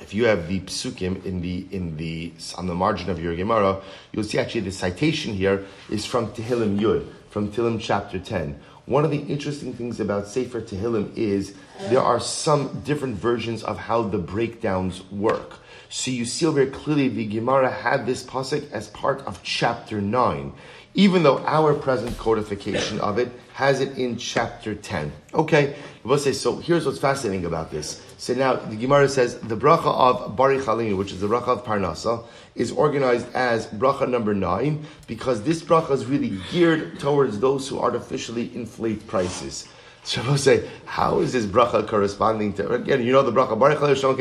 if 0.00 0.12
you 0.12 0.26
have 0.26 0.46
the 0.46 0.60
psukim 0.60 1.24
in 1.24 1.40
the 1.40 1.66
in 1.70 1.96
the 1.96 2.32
on 2.56 2.66
the 2.66 2.74
margin 2.74 3.08
of 3.08 3.20
your 3.20 3.34
Gemara, 3.34 3.80
you'll 4.12 4.24
see 4.24 4.38
actually 4.38 4.60
the 4.60 4.70
citation 4.70 5.32
here 5.32 5.64
is 5.88 6.04
from 6.04 6.28
Tehillim 6.32 6.78
Yud, 6.78 7.06
from 7.30 7.50
Tehillim 7.50 7.80
chapter 7.80 8.18
ten. 8.18 8.60
One 8.84 9.04
of 9.04 9.10
the 9.10 9.18
interesting 9.18 9.72
things 9.72 9.98
about 9.98 10.28
Sefer 10.28 10.60
Tehillim 10.60 11.16
is 11.16 11.54
there 11.88 12.02
are 12.02 12.20
some 12.20 12.82
different 12.82 13.16
versions 13.16 13.64
of 13.64 13.78
how 13.78 14.02
the 14.02 14.18
breakdowns 14.18 15.02
work. 15.10 15.55
So 15.88 16.10
you 16.10 16.24
see 16.24 16.46
very 16.50 16.66
clearly 16.66 17.08
the 17.08 17.26
Gemara 17.26 17.70
had 17.70 18.06
this 18.06 18.24
pasuk 18.24 18.70
as 18.72 18.88
part 18.88 19.20
of 19.26 19.42
chapter 19.42 20.00
9, 20.00 20.52
even 20.94 21.22
though 21.22 21.38
our 21.44 21.74
present 21.74 22.16
codification 22.18 23.00
of 23.00 23.18
it 23.18 23.30
has 23.54 23.80
it 23.80 23.96
in 23.96 24.16
chapter 24.16 24.74
10. 24.74 25.12
Okay, 25.34 25.76
we'll 26.04 26.18
say, 26.18 26.32
so 26.32 26.56
here's 26.56 26.84
what's 26.84 26.98
fascinating 26.98 27.46
about 27.46 27.70
this. 27.70 28.02
So 28.18 28.34
now 28.34 28.56
the 28.56 28.76
Gemara 28.76 29.08
says 29.08 29.38
the 29.40 29.56
bracha 29.56 29.86
of 29.86 30.36
Bari 30.36 30.58
Chalinu, 30.58 30.96
which 30.96 31.12
is 31.12 31.20
the 31.20 31.28
bracha 31.28 31.48
of 31.48 31.64
Parnasa, 31.64 32.24
is 32.54 32.72
organized 32.72 33.32
as 33.34 33.66
bracha 33.66 34.08
number 34.08 34.34
nine 34.34 34.84
because 35.06 35.42
this 35.42 35.62
bracha 35.62 35.92
is 35.92 36.06
really 36.06 36.38
geared 36.50 36.98
towards 36.98 37.38
those 37.38 37.68
who 37.68 37.78
artificially 37.78 38.50
inflate 38.54 39.06
prices. 39.06 39.68
So 40.02 40.22
I 40.22 40.28
will 40.28 40.38
say, 40.38 40.68
how 40.84 41.18
is 41.18 41.32
this 41.32 41.46
bracha 41.46 41.86
corresponding 41.86 42.52
to 42.54 42.72
again? 42.72 43.02
You 43.02 43.12
know 43.12 43.22
the 43.22 43.32
bracha 43.32 43.58
Baruch 43.58 43.80
Hashem 43.80 44.16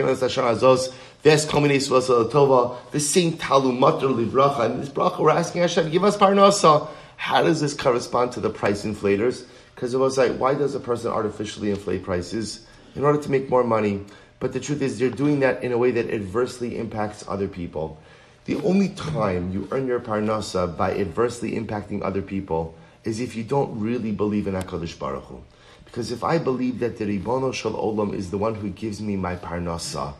Azos 0.45 0.93
Ves 1.25 1.43
Komines 1.43 1.89
Tova 1.89 2.77
the 2.91 2.99
same 2.99 3.33
Talum 3.33 3.79
Mater 3.79 4.09
Livracha 4.09 4.69
and 4.69 4.79
this 4.79 4.89
bracha 4.89 5.17
we're 5.17 5.31
asking 5.31 5.61
Hashem 5.61 5.89
give 5.89 6.03
us 6.03 6.15
parnasa. 6.15 6.87
How 7.17 7.41
does 7.41 7.61
this 7.61 7.73
correspond 7.73 8.33
to 8.33 8.39
the 8.39 8.51
price 8.51 8.85
inflators? 8.85 9.45
Because 9.73 9.95
it 9.95 9.97
was 9.97 10.19
like, 10.19 10.37
why 10.37 10.53
does 10.53 10.75
a 10.75 10.79
person 10.79 11.09
artificially 11.09 11.71
inflate 11.71 12.03
prices 12.03 12.67
in 12.93 13.03
order 13.03 13.19
to 13.19 13.31
make 13.31 13.49
more 13.49 13.63
money? 13.63 14.05
But 14.39 14.53
the 14.53 14.59
truth 14.59 14.83
is, 14.83 14.99
they're 14.99 15.09
doing 15.09 15.39
that 15.39 15.63
in 15.63 15.71
a 15.71 15.79
way 15.79 15.89
that 15.89 16.11
adversely 16.11 16.77
impacts 16.77 17.25
other 17.27 17.47
people. 17.47 17.99
The 18.43 18.57
only 18.57 18.89
time 18.89 19.51
you 19.51 19.67
earn 19.71 19.87
your 19.87 20.01
parnasa 20.01 20.77
by 20.77 20.95
adversely 20.95 21.53
impacting 21.53 22.03
other 22.03 22.21
people 22.21 22.75
is 23.03 23.19
if 23.19 23.35
you 23.35 23.43
don't 23.43 23.79
really 23.79 24.11
believe 24.11 24.45
in 24.45 24.53
Hakadosh 24.53 24.99
Baruch 24.99 25.23
Hu. 25.23 25.41
Because 25.85 26.11
if 26.11 26.23
I 26.23 26.37
believe 26.37 26.77
that 26.81 26.97
the 26.97 27.05
Ribono 27.05 27.51
Shel 27.51 27.73
Olam 27.73 28.13
is 28.13 28.29
the 28.29 28.37
one 28.37 28.53
who 28.53 28.69
gives 28.69 29.01
me 29.01 29.15
my 29.15 29.35
parnasa, 29.35 30.13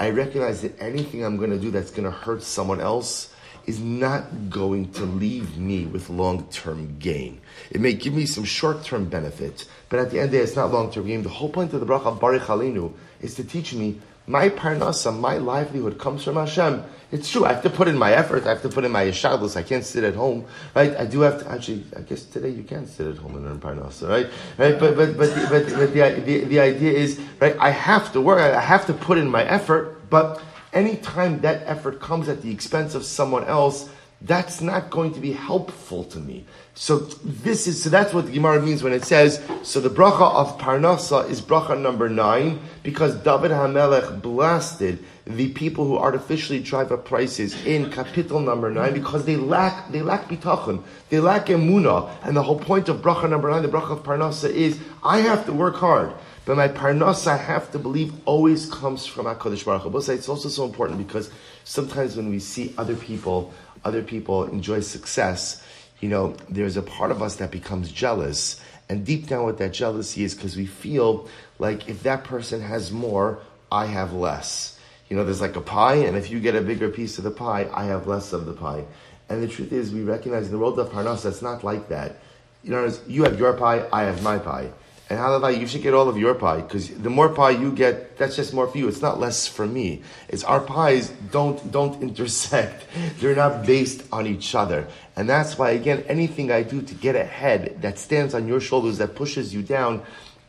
I 0.00 0.08
recognize 0.08 0.62
that 0.62 0.80
anything 0.80 1.22
I'm 1.22 1.36
going 1.36 1.50
to 1.50 1.58
do 1.58 1.70
that's 1.70 1.90
going 1.90 2.04
to 2.04 2.10
hurt 2.10 2.42
someone 2.42 2.80
else 2.80 3.34
is 3.66 3.78
not 3.78 4.48
going 4.48 4.90
to 4.92 5.04
leave 5.04 5.58
me 5.58 5.84
with 5.84 6.08
long-term 6.08 6.96
gain. 6.98 7.38
It 7.70 7.82
may 7.82 7.92
give 7.92 8.14
me 8.14 8.24
some 8.24 8.44
short-term 8.44 9.10
benefit, 9.10 9.66
but 9.90 10.00
at 10.00 10.10
the 10.10 10.16
end 10.16 10.26
of 10.26 10.30
the 10.30 10.38
day, 10.38 10.42
it's 10.42 10.56
not 10.56 10.72
long-term 10.72 11.06
gain. 11.06 11.22
The 11.22 11.28
whole 11.28 11.50
point 11.50 11.74
of 11.74 11.80
the 11.80 11.86
bracha 11.86 12.18
Baruch 12.18 12.44
Halinu 12.44 12.94
is 13.20 13.34
to 13.34 13.44
teach 13.44 13.74
me 13.74 14.00
my 14.30 14.48
parnasa, 14.48 15.10
my 15.18 15.38
livelihood 15.38 15.98
comes 15.98 16.22
from 16.22 16.36
Hashem. 16.36 16.84
It's 17.10 17.28
true. 17.28 17.44
I 17.44 17.52
have 17.52 17.64
to 17.64 17.70
put 17.70 17.88
in 17.88 17.98
my 17.98 18.12
effort. 18.12 18.46
I 18.46 18.50
have 18.50 18.62
to 18.62 18.68
put 18.68 18.84
in 18.84 18.92
my 18.92 19.06
hishtadlus. 19.06 19.56
I 19.56 19.64
can't 19.64 19.84
sit 19.84 20.04
at 20.04 20.14
home, 20.14 20.46
right? 20.76 20.96
I 20.96 21.04
do 21.04 21.22
have 21.22 21.42
to 21.42 21.50
actually. 21.50 21.82
I 21.96 22.02
guess 22.02 22.22
today 22.22 22.50
you 22.50 22.62
can 22.62 22.86
sit 22.86 23.08
at 23.08 23.16
home 23.16 23.34
and 23.34 23.44
earn 23.44 23.58
parnasa, 23.58 24.08
right? 24.08 24.28
Right. 24.56 24.78
But 24.78 24.94
but 24.94 25.16
but 25.16 25.34
the, 25.34 25.46
but, 25.50 25.64
but 25.74 25.92
the, 25.92 26.22
the 26.24 26.44
the 26.44 26.60
idea 26.60 26.92
is 26.92 27.20
right. 27.40 27.56
I 27.58 27.70
have 27.70 28.12
to 28.12 28.20
work. 28.20 28.38
I 28.38 28.60
have 28.60 28.86
to 28.86 28.94
put 28.94 29.18
in 29.18 29.28
my 29.28 29.42
effort. 29.42 30.08
But 30.08 30.40
anytime 30.72 31.40
that 31.40 31.64
effort 31.66 32.00
comes 32.00 32.28
at 32.28 32.42
the 32.42 32.52
expense 32.52 32.94
of 32.94 33.04
someone 33.04 33.44
else, 33.44 33.90
that's 34.20 34.60
not 34.60 34.90
going 34.90 35.12
to 35.14 35.20
be 35.20 35.32
helpful 35.32 36.04
to 36.04 36.20
me. 36.20 36.44
So 36.80 37.00
this 37.22 37.66
is 37.66 37.82
so 37.82 37.90
that's 37.90 38.14
what 38.14 38.24
the 38.24 38.32
Gemara 38.32 38.62
means 38.62 38.82
when 38.82 38.94
it 38.94 39.04
says 39.04 39.44
so 39.62 39.80
the 39.80 39.90
bracha 39.90 40.34
of 40.34 40.58
Parnasa 40.58 41.28
is 41.28 41.42
bracha 41.42 41.78
number 41.78 42.08
nine 42.08 42.58
because 42.82 43.14
David 43.16 43.50
Hamelech 43.50 44.22
blasted 44.22 45.04
the 45.26 45.52
people 45.52 45.84
who 45.84 45.98
artificially 45.98 46.58
drive 46.58 46.90
up 46.90 47.04
prices 47.04 47.54
in 47.66 47.90
kapitel 47.90 48.42
number 48.42 48.70
nine 48.70 48.94
because 48.94 49.26
they 49.26 49.36
lack 49.36 49.92
they 49.92 50.00
lack 50.00 50.26
bitachon, 50.30 50.82
they 51.10 51.20
lack 51.20 51.48
emuna, 51.48 52.10
and 52.22 52.34
the 52.34 52.42
whole 52.42 52.58
point 52.58 52.88
of 52.88 53.02
bracha 53.02 53.28
number 53.28 53.50
nine, 53.50 53.60
the 53.60 53.68
bracha 53.68 53.90
of 53.90 54.02
Parnasa 54.02 54.48
is 54.48 54.80
I 55.04 55.18
have 55.18 55.44
to 55.44 55.52
work 55.52 55.76
hard. 55.76 56.14
But 56.46 56.56
my 56.56 56.68
parnasa, 56.68 57.26
I 57.32 57.36
have 57.36 57.70
to 57.72 57.78
believe, 57.78 58.14
always 58.24 58.64
comes 58.72 59.04
from 59.04 59.26
HaKadosh 59.26 59.66
Baruch 59.66 59.82
Hu. 59.82 60.12
It's 60.14 60.30
also 60.30 60.48
so 60.48 60.64
important 60.64 61.06
because 61.06 61.30
sometimes 61.64 62.16
when 62.16 62.30
we 62.30 62.38
see 62.38 62.74
other 62.78 62.96
people 62.96 63.52
other 63.84 64.02
people 64.02 64.44
enjoy 64.44 64.80
success, 64.80 65.62
you 66.00 66.08
know, 66.08 66.34
there's 66.48 66.76
a 66.76 66.82
part 66.82 67.10
of 67.10 67.22
us 67.22 67.36
that 67.36 67.50
becomes 67.50 67.92
jealous. 67.92 68.60
And 68.88 69.04
deep 69.06 69.28
down, 69.28 69.44
what 69.44 69.58
that 69.58 69.72
jealousy 69.72 70.24
is 70.24 70.34
because 70.34 70.56
we 70.56 70.66
feel 70.66 71.28
like 71.58 71.88
if 71.88 72.02
that 72.02 72.24
person 72.24 72.60
has 72.60 72.90
more, 72.90 73.38
I 73.70 73.86
have 73.86 74.12
less. 74.12 74.78
You 75.08 75.16
know, 75.16 75.24
there's 75.24 75.40
like 75.40 75.56
a 75.56 75.60
pie, 75.60 75.96
and 75.96 76.16
if 76.16 76.30
you 76.30 76.40
get 76.40 76.54
a 76.54 76.60
bigger 76.60 76.88
piece 76.88 77.18
of 77.18 77.24
the 77.24 77.30
pie, 77.30 77.68
I 77.72 77.84
have 77.84 78.06
less 78.06 78.32
of 78.32 78.46
the 78.46 78.52
pie. 78.52 78.84
And 79.28 79.42
the 79.42 79.48
truth 79.48 79.72
is, 79.72 79.92
we 79.92 80.02
recognize 80.02 80.46
in 80.46 80.52
the 80.52 80.58
world 80.58 80.78
of 80.78 80.90
Parnas, 80.90 81.22
that's 81.22 81.42
not 81.42 81.62
like 81.62 81.88
that. 81.88 82.16
You 82.64 82.70
know, 82.70 82.92
you 83.06 83.24
have 83.24 83.38
your 83.38 83.52
pie, 83.54 83.86
I 83.92 84.04
have 84.04 84.22
my 84.22 84.38
pie. 84.38 84.70
And 85.10 85.18
Halavai, 85.18 85.58
you 85.58 85.66
should 85.66 85.82
get 85.82 85.92
all 85.92 86.08
of 86.08 86.16
your 86.16 86.34
pie 86.34 86.60
because 86.60 86.88
the 86.88 87.10
more 87.10 87.28
pie 87.28 87.50
you 87.50 87.72
get, 87.72 88.16
that's 88.16 88.36
just 88.36 88.54
more 88.54 88.68
for 88.68 88.78
you. 88.78 88.86
It's 88.86 89.02
not 89.02 89.18
less 89.18 89.44
for 89.48 89.66
me. 89.66 90.02
It's 90.28 90.44
our 90.44 90.60
pies 90.60 91.10
don't 91.32 91.72
don't 91.72 92.00
intersect. 92.00 92.86
They're 93.18 93.34
not 93.34 93.66
based 93.66 94.04
on 94.12 94.28
each 94.28 94.54
other, 94.54 94.86
and 95.20 95.28
that's 95.28 95.58
why 95.58 95.72
again, 95.72 96.02
anything 96.08 96.50
I 96.50 96.62
do 96.62 96.80
to 96.80 96.94
get 96.94 97.14
ahead 97.14 97.82
that 97.82 97.98
stands 97.98 98.32
on 98.32 98.48
your 98.48 98.58
shoulders 98.58 98.96
that 98.98 99.14
pushes 99.14 99.52
you 99.52 99.62
down. 99.62 100.02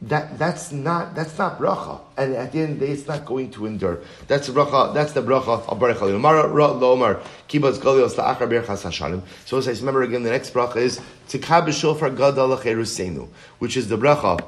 That 0.04 0.40
that's 0.40 0.72
not 0.72 1.14
that's 1.14 1.38
not 1.38 1.60
bracha, 1.60 2.00
and 2.18 2.34
at 2.36 2.54
the 2.54 2.62
end 2.62 2.74
of 2.76 2.80
the 2.80 2.86
day, 2.88 2.94
it's 2.94 3.06
not 3.06 3.26
going 3.26 3.52
to 3.52 3.66
endure. 3.66 4.00
That's 4.30 4.48
the 4.48 4.54
bracha. 4.54 4.94
That's 4.94 5.12
the 5.12 5.22
bracha 5.22 5.68
of 5.68 5.78
baruch 5.78 5.98
lomar 5.98 7.22
kibaz 7.50 7.80
golios 7.80 8.16
la'achar 8.16 8.48
hashanim. 8.64 9.24
So 9.46 9.58
as 9.58 9.68
I 9.68 9.74
remember 9.74 10.04
again, 10.04 10.24
the 10.24 10.32
next 10.32 10.54
bracha 10.54 10.78
is 10.78 11.02
tikab 11.28 11.68
b'shofar 11.68 12.16
gadol 12.16 12.58
cherusenu, 12.58 13.28
which 13.60 13.76
is 13.76 13.90
the 13.90 13.98
bracha 13.98 14.40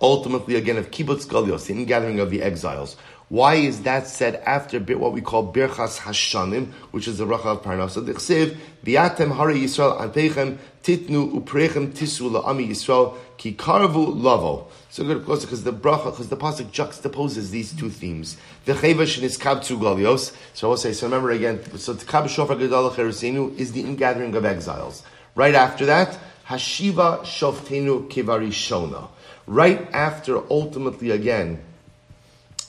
ultimately 0.00 0.56
again 0.56 0.76
of 0.76 0.90
kibbutz 0.90 1.24
galios, 1.24 1.66
the 1.66 1.72
ingathering 1.72 2.18
of 2.18 2.30
the 2.30 2.42
exiles. 2.42 2.96
Why 3.28 3.54
is 3.54 3.82
that 3.82 4.06
said 4.06 4.36
after 4.46 4.78
what 4.80 5.12
we 5.12 5.20
call 5.20 5.52
birchas 5.52 6.00
hashanim, 6.00 6.72
which 6.90 7.08
is 7.08 7.18
the 7.18 7.26
bracha 7.26 7.46
of 7.46 7.62
parnasa? 7.62 8.04
Dichsev 8.04 8.56
biatem 8.84 9.34
hari 9.34 9.60
Yisrael 9.60 9.98
anpeichem 9.98 10.58
titnu 10.82 11.40
uprechem 11.40 11.92
tisu 11.92 12.30
la'ami 12.30 12.68
Yisrael 12.68 13.16
ki 13.36 13.54
karvu 13.54 14.22
lavo. 14.22 14.68
So 14.90 15.04
good, 15.04 15.16
of 15.16 15.26
course, 15.26 15.44
because 15.44 15.64
the 15.64 15.72
bracha, 15.72 16.06
because 16.06 16.28
the 16.28 16.36
pasuk 16.36 16.66
juxtaposes 16.66 17.50
these 17.50 17.72
two 17.72 17.88
themes. 17.88 18.36
The 18.66 18.74
chevash 18.74 19.22
is 19.22 19.38
kabtzu 19.38 19.78
galios. 19.78 20.36
So 20.52 20.68
I 20.68 20.70
will 20.70 20.76
say. 20.76 20.92
So 20.92 21.06
remember 21.06 21.30
again. 21.30 21.60
So 21.78 21.94
tkab 21.94 22.28
shofar 22.28 22.56
gedal 22.56 22.92
cherusenu 22.92 23.58
is 23.58 23.72
the 23.72 23.80
ingathering 23.80 24.34
of 24.34 24.44
exiles. 24.44 25.02
Right 25.34 25.54
after 25.54 25.86
that, 25.86 26.18
hashiva 26.46 27.22
shoftenu 27.22 28.08
kivarishona 28.08 29.08
right 29.46 29.92
after, 29.92 30.38
ultimately 30.50 31.10
again, 31.10 31.62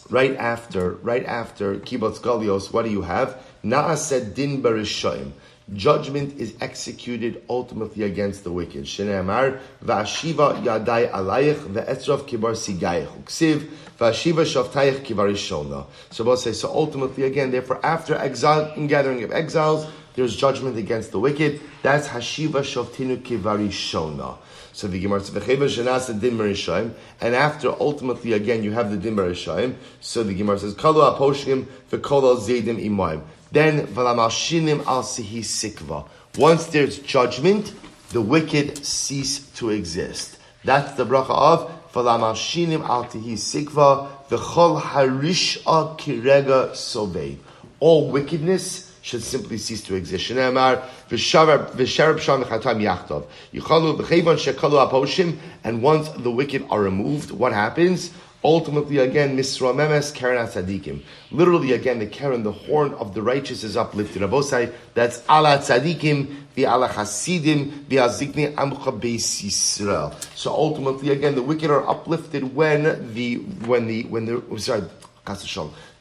right 0.10 0.36
after, 0.36 0.92
right 0.96 1.26
after 1.26 1.76
Kibbutz 1.76 2.20
Galios, 2.20 2.72
what 2.72 2.86
do 2.86 2.92
you 2.92 3.02
have? 3.02 3.42
Naased 3.64 4.34
din 4.36 4.62
barishoim. 4.62 5.32
Judgment 5.74 6.40
is 6.40 6.54
executed 6.62 7.42
ultimately 7.50 8.04
against 8.04 8.44
the 8.44 8.52
wicked. 8.52 8.84
Shneamar 8.84 9.60
va'ashiva 9.84 10.62
yadai 10.64 11.10
alayich 11.10 11.56
ve'etzrov 11.56 12.28
kibar 12.28 12.54
sigayich 12.54 13.08
uksiv 13.24 13.68
va'ashiva 13.98 14.46
shavtayich 14.46 15.04
kivarishona. 15.04 15.88
So 16.12 16.24
we'll 16.24 16.38
say 16.38 16.54
so. 16.54 16.70
Ultimately, 16.70 17.24
again, 17.24 17.50
therefore, 17.50 17.84
after 17.84 18.14
exile, 18.14 18.72
in 18.76 18.86
gathering 18.86 19.24
of 19.24 19.32
exiles, 19.32 19.88
there's 20.14 20.36
judgment 20.36 20.78
against 20.78 21.12
the 21.12 21.20
wicked. 21.20 21.60
That's 21.82 22.08
hashiva 22.10 22.62
shavtinu 22.62 23.24
kivarishona. 23.24 24.38
So 24.76 24.90
the 24.90 25.00
Gemara 25.00 25.22
says, 25.22 26.92
and 27.22 27.34
after 27.34 27.70
ultimately 27.80 28.34
again 28.34 28.62
you 28.62 28.74
have 28.74 28.92
the 28.92 28.98
din 28.98 29.16
marishayim. 29.16 29.76
So 30.02 30.22
the 30.22 30.34
Gemara 30.34 30.60
says, 30.60 30.74
"Kalu 30.74 31.18
aposhim 31.18 31.66
v'kol 31.90 32.38
zaydim 32.38 32.86
imayim." 32.86 33.22
Then 33.54 33.88
v'lamashinim 33.88 34.86
al 34.86 35.04
sihi 35.04 35.40
sikva. 35.40 36.06
Once 36.38 36.66
there's 36.66 37.00
judgment, 37.00 37.74
the 38.10 38.20
wicked 38.20 38.86
cease 38.86 39.40
to 39.52 39.70
exist. 39.70 40.38
That's 40.66 40.92
the 40.98 41.06
bracha 41.06 41.30
of 41.30 41.72
v'lamashinim 41.94 42.84
al 42.84 43.06
tihi 43.06 43.36
sikva 43.36 44.10
v'chol 44.28 44.82
harish'a 44.82 45.98
kirega 45.98 46.72
sobei. 46.72 47.38
All 47.80 48.12
wickedness 48.12 48.85
should 49.06 49.22
simply 49.22 49.60
cease 49.60 49.84
to 49.84 49.94
exist. 49.94 50.32
Shneemar 50.32 50.82
v'sharab 51.10 52.20
sham 52.20 52.44
v'chatam 52.44 52.82
yachtov. 52.82 53.28
Yichalu 53.54 54.00
v'chevon 54.00 54.36
shekalu 54.36 54.90
aposhim, 54.90 55.38
and 55.64 55.84
once 55.84 56.10
the 56.10 56.32
wicked 56.32 56.66
are 56.72 56.82
removed, 56.82 57.30
what 57.30 57.54
happens? 57.54 58.10
Ultimately, 58.44 58.98
again, 58.98 59.38
Misra 59.38 59.76
Memes 59.76 60.12
Karen 60.12 60.48
Tzadikim. 60.48 61.04
Literally, 61.30 61.74
again, 61.74 62.00
the 62.00 62.08
Karen, 62.08 62.42
the 62.42 62.52
horn 62.52 62.96
of 62.96 63.14
the 63.14 63.22
righteous 63.22 63.64
is 63.64 63.78
uplifted. 63.78 64.24
Rabosai, 64.24 64.74
that's 64.96 65.20
Ala 65.30 65.60
Tzadikim, 65.60 66.36
the 66.56 66.64
Ala 66.64 66.88
the 66.88 67.98
Azikni 67.98 68.56
Amcha 68.56 69.00
Beis 69.00 69.44
Yisrael. 69.44 70.16
So 70.36 70.52
ultimately, 70.52 71.12
again, 71.12 71.36
the 71.36 71.44
wicked 71.44 71.70
are 71.70 71.88
uplifted 71.88 72.56
when 72.56 73.14
the, 73.14 73.36
when 73.36 73.86
the, 73.86 74.04
when 74.06 74.26
the, 74.26 74.60
sorry, 74.60 74.84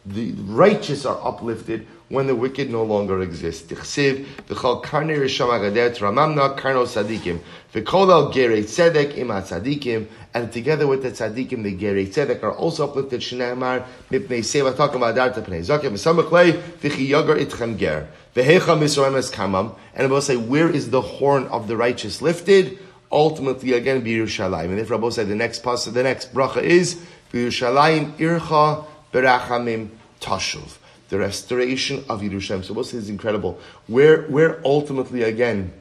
the 0.06 0.32
righteous 0.32 1.06
are 1.06 1.18
uplifted 1.26 1.86
when 2.08 2.26
the 2.26 2.34
wicked 2.34 2.70
no 2.70 2.82
longer 2.82 3.22
exist. 3.22 3.68
Tichsiv, 3.68 4.26
v'chol 4.46 4.84
karnei 4.84 5.18
risham 5.18 5.48
agadet, 5.48 5.98
ramamna 5.98 6.58
karno 6.58 6.84
tzadikim, 6.84 7.40
v'kol 7.72 8.10
el 8.10 8.32
gerei 8.32 8.62
tzedek 8.62 9.16
im 9.16 9.28
tzadikim, 9.28 10.06
and 10.34 10.52
together 10.52 10.86
with 10.86 11.02
the 11.02 11.10
tzadikim, 11.10 11.62
the 11.62 11.74
gerei 11.74 12.06
tzedek 12.06 12.42
are 12.42 12.52
also 12.52 12.88
uplifted, 12.88 13.20
shneimar, 13.20 13.86
mipnei 14.10 14.40
seva 14.40 14.74
takim 14.74 15.00
adarta 15.00 15.42
pnei 15.42 15.60
zakim, 15.60 15.92
v'samuklei, 15.92 16.52
v'chi 16.52 17.08
yogar 17.08 17.42
itchem 17.42 17.78
ger, 17.78 18.08
v'hecha 18.34 18.76
misroem 18.78 19.16
es 19.16 19.30
kamam, 19.30 19.74
and 19.94 20.06
I 20.06 20.10
will 20.10 20.20
say, 20.20 20.36
where 20.36 20.68
is 20.68 20.90
the 20.90 21.00
horn 21.00 21.46
of 21.46 21.68
the 21.68 21.76
righteous 21.76 22.20
lifted? 22.20 22.78
Ultimately, 23.10 23.74
again, 23.74 24.02
Yerushalayim. 24.04 24.64
And 24.64 24.80
if 24.80 24.90
Rabbi 24.90 25.08
said 25.10 25.28
the 25.28 25.36
next 25.36 25.62
pasuk, 25.62 25.92
the 25.92 26.02
next 26.02 26.34
bracha 26.34 26.60
is, 26.60 27.00
Yerushalayim 27.32 28.14
ircha 28.14 28.84
berachamim 29.12 29.90
tashuv 30.20 30.78
the 31.14 31.20
restoration 31.20 32.04
of 32.08 32.22
Yerushalayim. 32.22 32.64
So 32.64 32.74
this 32.90 33.08
incredible? 33.08 33.60
Where, 33.86 34.22
where 34.22 34.60
ultimately 34.66 35.22
again 35.22 35.72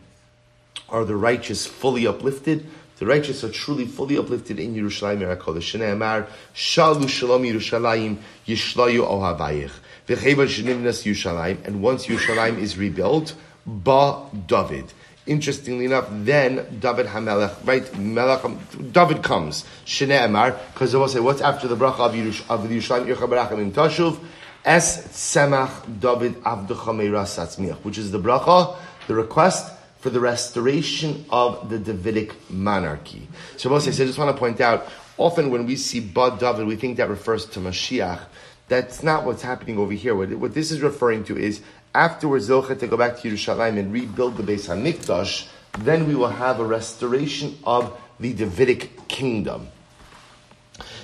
are 0.90 1.04
the 1.06 1.16
righteous 1.16 1.66
fully 1.66 2.06
uplifted? 2.06 2.68
The 3.00 3.08
righteous 3.08 3.44
are 3.44 3.50
truly 3.50 3.88
fully 3.88 4.16
uplifted 4.16 4.60
in 4.60 4.76
Yerushalayim 4.76 5.36
HaKodesh. 5.36 5.92
Amar, 5.92 6.28
Shalu 6.54 7.10
Shalom 7.10 7.42
Yerushalayim, 7.42 8.18
Yishlayu 8.46 9.08
Ohavayich. 9.08 9.72
And 11.66 11.82
once 11.82 12.06
Yerushalayim 12.06 12.60
is 12.60 12.78
rebuilt, 12.78 13.34
Ba 13.66 14.26
David. 14.46 14.94
Interestingly 15.26 15.86
enough, 15.86 16.10
then 16.12 16.78
David 16.80 17.08
Hamelech, 17.08 17.56
right? 17.66 17.98
Melech, 17.98 18.44
David 18.92 19.24
comes. 19.24 19.66
Because 19.84 20.94
I 20.94 20.98
will 21.00 21.08
say, 21.08 21.22
what's 21.22 21.42
after 21.42 21.68
the 21.68 21.76
bracha 21.76 22.02
of 22.02 22.14
of 22.52 22.70
Yerushalayim, 22.70 23.16
Barachim 23.16 23.72
Tashuv? 23.72 24.20
Es 24.66 25.08
Semach 25.08 25.84
David 26.00 26.36
Avducha 26.44 26.94
Meiras 26.94 27.36
Satzmiach, 27.36 27.78
which 27.84 27.98
is 27.98 28.12
the 28.12 28.20
bracha, 28.20 28.76
the 29.08 29.14
request 29.14 29.74
for 30.00 30.10
the 30.10 30.20
restoration 30.20 31.26
of 31.30 31.70
the 31.70 31.78
Davidic 31.78 32.34
monarchy. 32.50 33.28
So, 33.58 33.74
I 33.76 33.80
just 33.80 34.18
want 34.18 34.36
to 34.36 34.40
point 34.40 34.62
out, 34.62 34.88
often 35.18 35.50
when 35.50 35.66
we 35.66 35.76
see 35.76 36.00
Bad 36.00 36.40
David, 36.40 36.66
we 36.66 36.78
think 36.78 36.98
that 36.98 37.10
refers 37.10 37.46
to 37.48 37.60
Mashiach. 37.60 38.22
That's 38.70 39.04
not 39.04 39.26
what's 39.26 39.42
happening 39.42 39.78
over 39.78 39.94
here. 39.94 40.16
What, 40.16 40.30
what 40.36 40.54
this 40.54 40.72
is 40.72 40.82
referring 40.82 41.26
to 41.26 41.38
is 41.38 41.62
afterwards 41.94 42.50
Zocha 42.50 42.80
to 42.80 42.88
go 42.88 42.98
back 42.98 43.20
to 43.20 43.30
Yerushalayim 43.30 43.78
and 43.78 43.92
rebuild 43.92 44.38
the 44.38 44.44
Beis 44.44 44.68
Hamikdash, 44.68 45.48
then 45.80 46.08
we 46.08 46.16
will 46.16 46.30
have 46.30 46.60
a 46.60 46.66
restoration 46.66 47.58
of 47.66 47.98
the 48.20 48.34
Davidic 48.34 49.08
kingdom. 49.08 49.68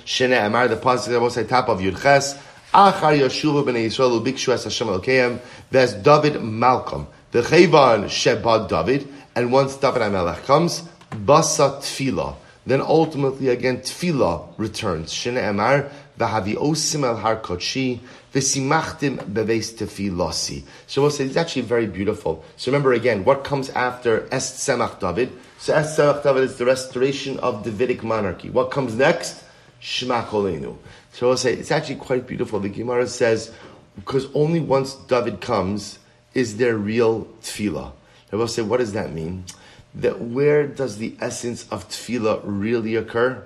Shene 0.06 0.46
Amar, 0.46 0.68
the 0.68 0.76
at 0.76 1.50
top 1.50 1.70
of 1.70 1.80
Yudches, 1.80 2.38
Achar 2.74 3.18
Yeshuva 3.18 3.66
ben 3.66 3.74
Yisrael 3.74 4.22
ubikshu 4.22 4.54
es 4.54 4.66
Hashem 4.66 4.88
Elokeim, 4.90 5.40
there's 5.72 5.94
David 5.96 6.34
Malkam. 6.34 7.08
The 7.32 7.42
Chayvan 7.42 8.06
Shebad 8.06 8.70
David, 8.70 9.08
and 9.36 9.52
once 9.52 9.76
David 9.76 10.04
HaMelech 10.04 10.46
comes, 10.46 10.84
Basa 11.10 11.80
Tfila. 11.80 12.36
Then 12.68 12.82
ultimately 12.82 13.50
again 13.50 13.80
Tfila 13.80 14.54
returns. 14.58 15.12
Shene 15.12 15.38
Emar, 15.38 15.90
Vahavi 16.20 16.58
Osim 16.58 17.04
El 17.06 17.16
Har 17.18 17.38
Kochi, 17.38 18.02
Visimachtim 18.32 19.18
Beves 19.34 19.74
Tefilasi. 19.74 20.62
So 20.86 21.02
we'll 21.02 21.10
say 21.10 21.26
it's 21.26 21.38
actually 21.38 21.64
very 21.64 21.88
beautiful. 21.88 22.46
So 22.56 22.72
remember 22.72 22.94
again, 22.94 23.26
what 23.26 23.44
comes 23.44 23.72
after 23.72 24.28
Est 24.32 24.60
Semach 24.60 25.00
David? 25.00 25.32
So 25.58 25.74
Est 25.74 25.98
Semach 25.98 26.22
David 26.22 26.44
is 26.44 26.58
the 26.58 26.66
restoration 26.66 27.40
of 27.40 27.64
Davidic 27.64 28.04
monarchy. 28.04 28.52
What 28.52 28.70
comes 28.70 28.94
next? 28.94 29.44
Shema 29.80 30.24
Kolenu. 30.26 30.78
So 31.14 31.30
I'll 31.30 31.38
say 31.38 31.54
it's 31.54 31.72
actually 31.72 31.96
quite 31.96 32.28
beautiful. 32.28 32.60
The 32.60 32.70
Gemara 32.70 33.08
says, 33.08 33.52
because 33.96 34.28
only 34.34 34.60
once 34.60 34.94
David 34.94 35.42
comes, 35.42 36.00
is 36.34 36.58
there 36.58 36.78
real 36.78 37.26
tefillah? 37.42 37.92
I 38.32 38.36
will 38.36 38.48
say, 38.48 38.62
what 38.62 38.78
does 38.78 38.94
that 38.94 39.12
mean? 39.12 39.46
That 39.96 40.22
where 40.22 40.68
does 40.68 40.98
the 40.98 41.16
essence 41.20 41.68
of 41.70 41.90
tefillah 41.90 42.42
really 42.44 42.96
occur? 42.96 43.44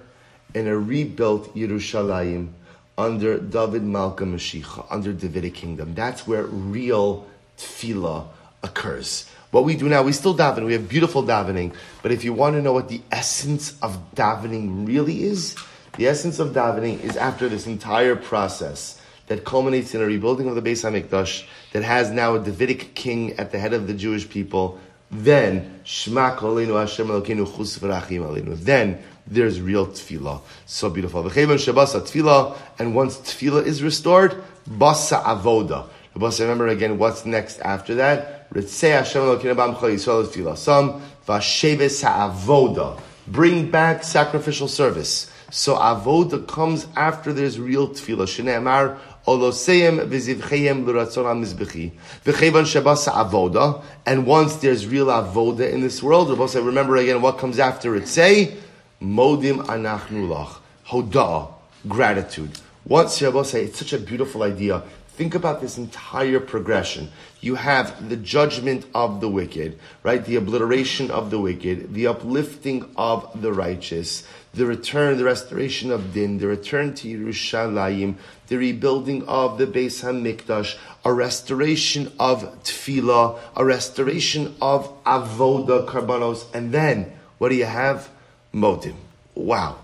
In 0.53 0.67
a 0.67 0.77
rebuilt 0.77 1.55
Yerushalayim 1.55 2.49
under 2.97 3.39
David 3.39 3.83
Malka 3.83 4.23
Mashiach, 4.23 4.85
under 4.91 5.13
Davidic 5.13 5.55
kingdom. 5.55 5.95
That's 5.95 6.27
where 6.27 6.43
real 6.43 7.25
tefillah 7.57 8.27
occurs. 8.61 9.29
What 9.51 9.65
we 9.65 9.75
do 9.75 9.87
now, 9.87 10.03
we 10.03 10.13
still 10.13 10.35
daven, 10.35 10.65
we 10.65 10.73
have 10.73 10.89
beautiful 10.89 11.23
davening, 11.23 11.73
but 12.01 12.11
if 12.11 12.23
you 12.23 12.33
want 12.33 12.55
to 12.55 12.61
know 12.61 12.73
what 12.73 12.89
the 12.89 13.01
essence 13.11 13.79
of 13.81 14.15
davening 14.15 14.87
really 14.87 15.23
is, 15.23 15.55
the 15.97 16.07
essence 16.07 16.39
of 16.39 16.49
davening 16.49 17.01
is 17.01 17.15
after 17.17 17.47
this 17.47 17.67
entire 17.67 18.15
process 18.15 18.99
that 19.27 19.45
culminates 19.45 19.93
in 19.93 20.01
a 20.01 20.05
rebuilding 20.05 20.47
of 20.47 20.55
the 20.55 20.61
Beis 20.61 20.83
Hamikdash 20.83 21.45
that 21.71 21.83
has 21.83 22.09
now 22.09 22.35
a 22.35 22.39
Davidic 22.39 22.95
king 22.95 23.33
at 23.33 23.51
the 23.51 23.59
head 23.59 23.73
of 23.73 23.87
the 23.87 23.93
Jewish 23.93 24.29
people. 24.29 24.79
Then 25.11 25.81
Shema 25.83 26.35
Kolenu 26.35 26.79
Hashem 26.79 27.07
Elokeinu 27.07 27.45
Chus 27.55 27.77
Alenu. 27.77 28.57
Then 28.57 29.03
there's 29.27 29.61
real 29.61 29.85
tefillah. 29.85 30.41
So 30.65 30.89
beautiful. 30.89 31.23
V'chevan 31.23 31.57
Shabasa 31.57 32.01
tefillah, 32.01 32.57
and 32.79 32.95
once 32.95 33.17
tefillah 33.19 33.65
is 33.65 33.83
restored, 33.83 34.43
Basa 34.67 35.23
Avoda. 35.23 35.87
Remember 36.15 36.67
again, 36.67 36.97
what's 36.97 37.25
next 37.25 37.59
after 37.59 37.95
that? 37.95 38.51
Ritzei 38.51 38.91
Hashem 38.91 39.21
Elokeinu 39.21 39.55
Bam 39.55 39.75
Chol 39.75 39.93
Yisrael 39.93 40.25
tefillah. 40.25 40.57
Some 40.57 41.01
Vasheves 41.27 42.03
Avoda. 42.03 42.99
Bring 43.27 43.71
back 43.71 44.03
sacrificial 44.03 44.67
service. 44.67 45.31
So 45.55 45.75
avoda 45.75 46.47
comes 46.47 46.87
after 46.95 47.31
there's 47.31 47.59
real 47.59 47.87
tefillah. 47.89 48.25
Shneimar 48.25 48.97
Oloseim 49.27 49.99
v'zivcheim 50.07 50.83
l'ratzon 50.83 51.25
ha-mizbechi. 51.25 51.91
V'chevan 52.25 52.65
shabasa 52.65 53.13
avoda. 53.13 53.83
And 54.03 54.25
once 54.25 54.55
there's 54.55 54.87
real 54.87 55.05
avoda 55.05 55.71
in 55.71 55.81
this 55.81 56.01
world, 56.01 56.31
Rabbi 56.31 56.47
say, 56.47 56.59
remember 56.59 56.95
again 56.95 57.21
what 57.21 57.37
comes 57.37 57.59
after 57.59 57.95
it. 57.95 58.07
Say, 58.07 58.57
modim 58.99 59.63
anachnu 59.67 60.27
lach. 60.27 60.55
Hoda, 60.87 61.53
gratitude. 61.87 62.59
Once 62.83 63.21
Rabbi 63.21 63.43
say, 63.43 63.65
it's 63.65 63.77
such 63.77 63.93
a 63.93 63.99
beautiful 63.99 64.41
idea. 64.41 64.81
Think 65.15 65.35
about 65.35 65.61
this 65.61 65.77
entire 65.77 66.39
progression. 66.39 67.11
You 67.39 67.53
have 67.55 68.09
the 68.09 68.17
judgment 68.17 68.87
of 68.95 69.21
the 69.21 69.29
wicked, 69.29 69.77
right? 70.01 70.25
The 70.25 70.37
obliteration 70.37 71.11
of 71.11 71.29
the 71.29 71.39
wicked, 71.39 71.93
the 71.93 72.07
uplifting 72.07 72.89
of 72.97 73.39
the 73.39 73.53
righteous, 73.53 74.23
the 74.55 74.65
return, 74.65 75.19
the 75.19 75.23
restoration 75.23 75.91
of 75.91 76.13
Din, 76.15 76.39
the 76.39 76.47
return 76.47 76.95
to 76.95 77.07
Yerushalayim, 77.07 78.15
the 78.47 78.57
rebuilding 78.57 79.23
of 79.27 79.59
the 79.59 79.67
Beis 79.67 80.03
Hamikdash, 80.03 80.77
a 81.05 81.13
restoration 81.13 82.11
of 82.19 82.63
Tefillah, 82.63 83.39
a 83.55 83.63
restoration 83.63 84.55
of 84.63 84.91
Avoda 85.03 85.87
Karbanos, 85.87 86.45
and 86.55 86.71
then 86.71 87.13
what 87.37 87.49
do 87.49 87.55
you 87.55 87.65
have? 87.65 88.09
Modim. 88.51 88.95
Wow. 89.35 89.77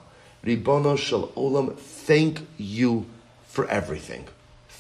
Ribono 0.44 0.98
Shel 0.98 1.28
Olam, 1.30 1.78
thank 1.78 2.48
you 2.58 3.06
for 3.46 3.68
everything. 3.68 4.28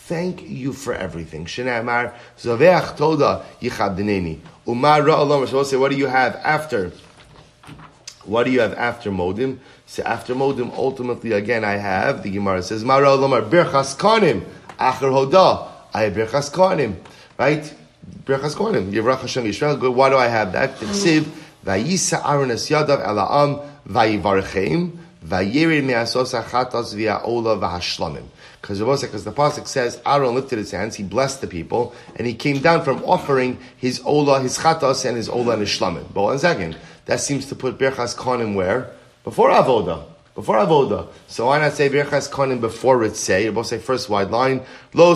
Thank 0.09 0.49
you 0.49 0.73
for 0.73 0.95
everything. 0.95 1.45
Shinamar 1.45 2.15
Zaveach 2.39 2.97
Toda 2.97 3.45
Yichadineni. 3.61 4.39
Umar 4.67 5.01
Ra'olam. 5.01 5.47
So 5.47 5.61
say, 5.61 5.77
what 5.77 5.91
do 5.91 5.97
you 5.97 6.07
have 6.07 6.35
after? 6.37 6.91
What 8.23 8.45
do 8.45 8.51
you 8.51 8.61
have 8.61 8.73
after 8.73 9.11
Modim? 9.11 9.59
So 9.85 10.01
after 10.01 10.33
Modim, 10.33 10.75
ultimately 10.75 11.33
again 11.33 11.63
I 11.63 11.73
have, 11.73 12.23
the 12.23 12.31
Gemara 12.31 12.63
says, 12.63 12.83
Mara 12.83 13.09
Lomar 13.09 13.47
Birchas 13.47 13.95
Kohanim, 13.95 14.41
Acher 14.79 15.11
Hoda. 15.11 15.67
I 15.93 16.01
have 16.05 16.13
Birchas 16.13 16.51
Kohanim. 16.51 16.95
Right? 17.37 17.71
Birchas 18.23 18.55
Kohanim. 18.55 18.91
Yivrach 18.91 19.21
Hashem 19.21 19.43
Yisrael. 19.43 19.93
Why 19.93 20.09
do 20.09 20.17
I 20.17 20.25
have 20.25 20.53
that? 20.53 20.75
Tsiv, 20.77 21.25
Vayisa 21.63 22.27
Aaron 22.27 22.49
Yadav 22.49 23.05
Elaam, 23.05 23.63
Vayivarchem, 23.87 24.97
Vayirin 25.23 25.83
Me'asos 25.83 26.33
Achatos 26.33 26.95
Via 26.95 27.21
Ola 27.23 27.55
Vahashlamim. 27.57 28.23
Because 28.61 28.79
the 28.79 29.31
pasuk 29.31 29.67
says 29.67 30.01
Aaron 30.05 30.35
lifted 30.35 30.57
his 30.57 30.71
hands, 30.71 30.95
he 30.95 31.03
blessed 31.03 31.41
the 31.41 31.47
people, 31.47 31.93
and 32.15 32.27
he 32.27 32.33
came 32.33 32.59
down 32.59 32.83
from 32.83 33.03
offering 33.05 33.57
his 33.77 34.01
ola, 34.05 34.41
his 34.41 34.57
chatos, 34.57 35.05
and 35.05 35.17
his 35.17 35.29
ola 35.29 35.53
and 35.53 35.61
his 35.61 35.69
shlamim. 35.69 36.05
But 36.13 36.23
one 36.23 36.39
second, 36.39 36.77
that 37.05 37.19
seems 37.19 37.45
to 37.47 37.55
put 37.55 37.77
Birchas 37.77 38.15
Kohanim 38.15 38.55
where? 38.55 38.91
Before 39.23 39.49
Avoda. 39.49 40.03
Before 40.35 40.57
Avoda. 40.57 41.07
So 41.27 41.47
why 41.47 41.59
not 41.59 41.73
say 41.73 41.89
Birchas 41.89 42.29
Kohanim 42.29 42.61
before 42.61 42.99
Ritzei? 42.99 43.45
You 43.45 43.51
both 43.51 43.67
say 43.67 43.79
first 43.79 44.09
wide 44.09 44.29
line. 44.29 44.61
Lo 44.93 45.15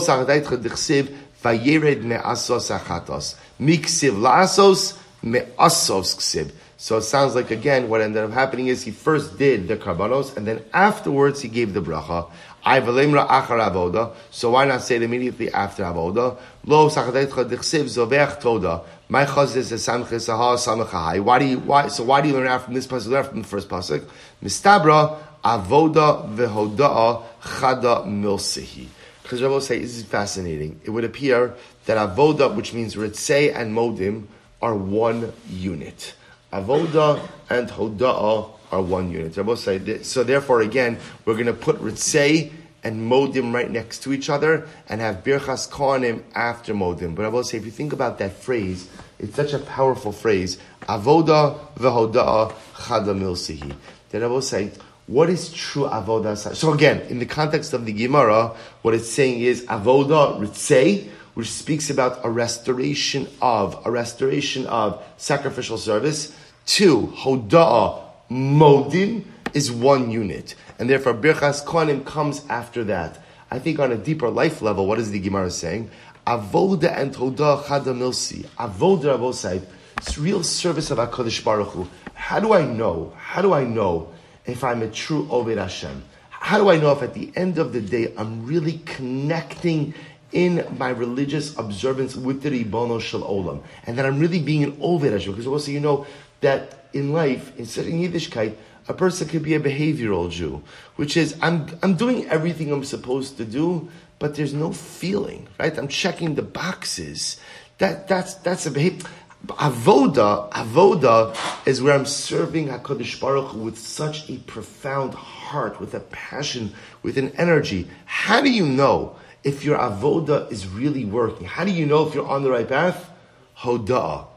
vayered 1.43 2.03
me'asos 2.03 2.69
achatos. 2.69 3.35
Miksiv 3.59 4.13
la'asos 4.17 4.97
me'asos 5.21 6.15
ksiv. 6.15 6.51
So 6.77 6.97
it 6.97 7.03
sounds 7.03 7.35
like 7.35 7.51
again 7.51 7.89
what 7.89 8.01
ended 8.01 8.23
up 8.23 8.31
happening 8.31 8.67
is 8.67 8.83
he 8.83 8.91
first 8.91 9.37
did 9.37 9.67
the 9.67 9.77
karbanos 9.77 10.35
and 10.35 10.47
then 10.47 10.61
afterwards 10.73 11.41
he 11.41 11.49
gave 11.49 11.73
the 11.73 11.81
bracha. 11.81 12.29
I 12.65 12.79
achar 12.79 13.59
avoda. 13.59 14.13
So 14.31 14.51
why 14.51 14.65
not 14.65 14.81
say 14.81 14.95
it 14.95 15.03
immediately 15.03 15.51
after 15.51 15.83
avoda? 15.83 16.37
Lo 16.65 16.89
sachadetcha 16.89 17.49
dichsiv 17.49 17.85
zovech 17.85 18.39
toda. 18.39 18.81
My 19.09 19.25
chaz 19.25 19.55
is 19.55 19.71
samches 19.71 20.29
aha 20.29 20.55
samachahai. 20.55 21.19
Why 21.21 21.39
do 21.39 21.45
you 21.45 21.59
why? 21.59 21.89
So 21.89 22.03
why 22.03 22.21
do 22.21 22.29
you 22.29 22.35
learn 22.35 22.47
out 22.47 22.63
from 22.63 22.73
this 22.73 22.87
pasuk? 22.87 23.07
Learn 23.07 23.25
from 23.25 23.41
the 23.41 23.47
first 23.47 23.67
pasuk. 23.67 24.05
Mistabra 24.41 25.17
avoda 25.43 26.33
vehodaa 26.35 27.23
chada 27.41 28.05
milsihi. 28.05 28.87
Because 29.23 29.41
Rabbi 29.41 29.59
say 29.59 29.79
this 29.79 29.97
is 29.97 30.03
fascinating. 30.03 30.79
It 30.83 30.89
would 30.91 31.03
appear 31.03 31.55
that 31.85 31.97
avoda, 31.97 32.55
which 32.55 32.73
means 32.73 32.95
ritzei 32.95 33.53
and 33.53 33.75
modim, 33.75 34.27
are 34.61 34.75
one 34.75 35.33
unit. 35.49 36.15
Avoda 36.53 37.19
and 37.49 37.67
hodaa 37.67 38.51
are 38.73 38.81
one 38.81 39.11
unit. 39.11 39.37
Rabbi 39.37 39.55
say 39.55 40.03
so. 40.03 40.23
Therefore, 40.23 40.61
again, 40.61 40.97
we're 41.25 41.35
going 41.35 41.45
to 41.45 41.53
put 41.53 41.77
ritzei 41.77 42.51
and 42.83 43.09
modim 43.09 43.53
right 43.53 43.71
next 43.71 44.03
to 44.03 44.11
each 44.11 44.29
other 44.29 44.67
and 44.89 44.99
have 44.99 45.23
birchas 45.23 45.69
kohanim 45.69 46.21
after 46.35 46.73
modim. 46.73 47.15
But 47.15 47.25
I 47.25 47.29
will 47.29 47.43
say, 47.43 47.57
if 47.57 47.65
you 47.65 47.71
think 47.71 47.93
about 47.93 48.17
that 48.19 48.33
phrase, 48.33 48.89
it's 49.19 49.35
such 49.35 49.53
a 49.53 49.59
powerful 49.59 50.11
phrase. 50.11 50.57
Avoda 50.81 51.59
v'hoda'a 51.75 52.51
chada 52.73 53.17
milsihi. 53.17 53.73
Then 54.09 54.23
I 54.23 54.27
will 54.27 54.41
say, 54.41 54.71
what 55.07 55.29
is 55.29 55.51
true 55.53 55.83
avoda? 55.85 56.35
So 56.55 56.73
again, 56.73 57.01
in 57.09 57.19
the 57.19 57.25
context 57.25 57.73
of 57.73 57.85
the 57.85 57.93
Gemara, 57.93 58.55
what 58.81 58.93
it's 58.93 59.09
saying 59.09 59.39
is 59.41 59.65
avoda 59.65 60.39
ritzei, 60.39 61.09
which 61.35 61.51
speaks 61.51 61.89
about 61.89 62.19
a 62.25 62.29
restoration 62.29 63.27
of, 63.41 63.81
a 63.85 63.91
restoration 63.91 64.65
of 64.67 65.03
sacrificial 65.17 65.77
service. 65.77 66.35
Two, 66.65 67.13
hoda'a 67.15 68.02
Modim 68.33 69.25
is 69.53 69.71
one 69.71 70.09
unit. 70.09 70.55
And 70.79 70.89
therefore, 70.89 71.13
Birchas 71.13 71.63
Kohanim 71.63 72.03
comes 72.03 72.43
after 72.49 72.83
that. 72.85 73.19
I 73.51 73.59
think 73.59 73.77
on 73.77 73.91
a 73.91 73.97
deeper 73.97 74.29
life 74.29 74.63
level, 74.63 74.87
what 74.87 74.97
is 74.97 75.11
the 75.11 75.19
Gemara 75.19 75.51
saying? 75.51 75.91
Avoda 76.25 76.97
and 76.97 77.13
Toda 77.13 77.57
Chada 77.63 77.93
Milsi. 77.93 78.45
Avoda 78.57 79.17
Avosai. 79.17 79.63
It's 79.97 80.17
real 80.17 80.41
service 80.41 80.89
of 80.89 80.97
HaKadosh 80.97 81.43
Baruch 81.43 81.69
Hu. 81.69 81.87
How 82.15 82.39
do 82.39 82.53
I 82.53 82.65
know? 82.65 83.13
How 83.17 83.43
do 83.43 83.53
I 83.53 83.63
know 83.63 84.11
if 84.45 84.63
I'm 84.63 84.81
a 84.81 84.89
true 84.89 85.27
Oved 85.27 85.57
Hashem? 85.57 86.03
How 86.31 86.57
do 86.57 86.69
I 86.69 86.77
know 86.77 86.91
if 86.91 87.03
at 87.03 87.13
the 87.13 87.31
end 87.35 87.59
of 87.59 87.71
the 87.71 87.81
day 87.81 88.13
I'm 88.17 88.45
really 88.47 88.79
connecting 88.85 89.93
in 90.31 90.65
my 90.79 90.89
religious 90.89 91.55
observance 91.57 92.15
with 92.15 92.41
the 92.41 92.49
Ribono 92.49 92.99
Shel 92.99 93.21
Olam, 93.21 93.61
and 93.85 93.97
that 93.97 94.05
I'm 94.07 94.17
really 94.17 94.41
being 94.41 94.63
an 94.63 94.71
Oved 94.77 95.11
Hashem? 95.11 95.33
Because 95.33 95.45
also 95.45 95.71
you 95.71 95.79
know 95.79 96.07
that 96.41 96.82
in 96.93 97.11
life, 97.11 97.57
in 97.57 97.65
certain 97.65 98.01
Yiddishkeit, 98.01 98.55
a 98.87 98.93
person 98.93 99.27
could 99.27 99.43
be 99.43 99.55
a 99.55 99.59
behavioral 99.59 100.29
Jew, 100.29 100.61
which 100.95 101.17
is 101.17 101.37
I'm 101.41 101.67
I'm 101.81 101.95
doing 101.95 102.25
everything 102.27 102.71
I'm 102.71 102.83
supposed 102.83 103.37
to 103.37 103.45
do, 103.45 103.89
but 104.19 104.35
there's 104.35 104.53
no 104.53 104.71
feeling, 104.71 105.47
right? 105.59 105.77
I'm 105.77 105.87
checking 105.87 106.35
the 106.35 106.41
boxes. 106.41 107.39
That 107.77 108.07
that's 108.07 108.35
that's 108.35 108.65
a 108.65 108.71
behavior. 108.71 109.07
Avoda, 109.47 110.49
avoda 110.51 111.35
is 111.67 111.81
where 111.81 111.93
I'm 111.93 112.05
serving 112.05 112.69
Hakadosh 112.69 113.19
Baruch 113.19 113.51
Hu 113.51 113.59
with 113.59 113.77
such 113.77 114.29
a 114.29 114.37
profound 114.37 115.13
heart, 115.13 115.81
with 115.81 115.93
a 115.93 115.99
passion, 115.99 116.73
with 117.01 117.17
an 117.17 117.33
energy. 117.37 117.89
How 118.05 118.39
do 118.39 118.49
you 118.49 118.65
know 118.65 119.17
if 119.43 119.65
your 119.65 119.77
avoda 119.77 120.49
is 120.49 120.65
really 120.65 121.03
working? 121.03 121.45
How 121.45 121.65
do 121.65 121.71
you 121.71 121.85
know 121.85 122.07
if 122.07 122.15
you're 122.15 122.27
on 122.27 122.43
the 122.43 122.51
right 122.51 122.67
path? 122.67 123.09
Hoda. 123.57 124.27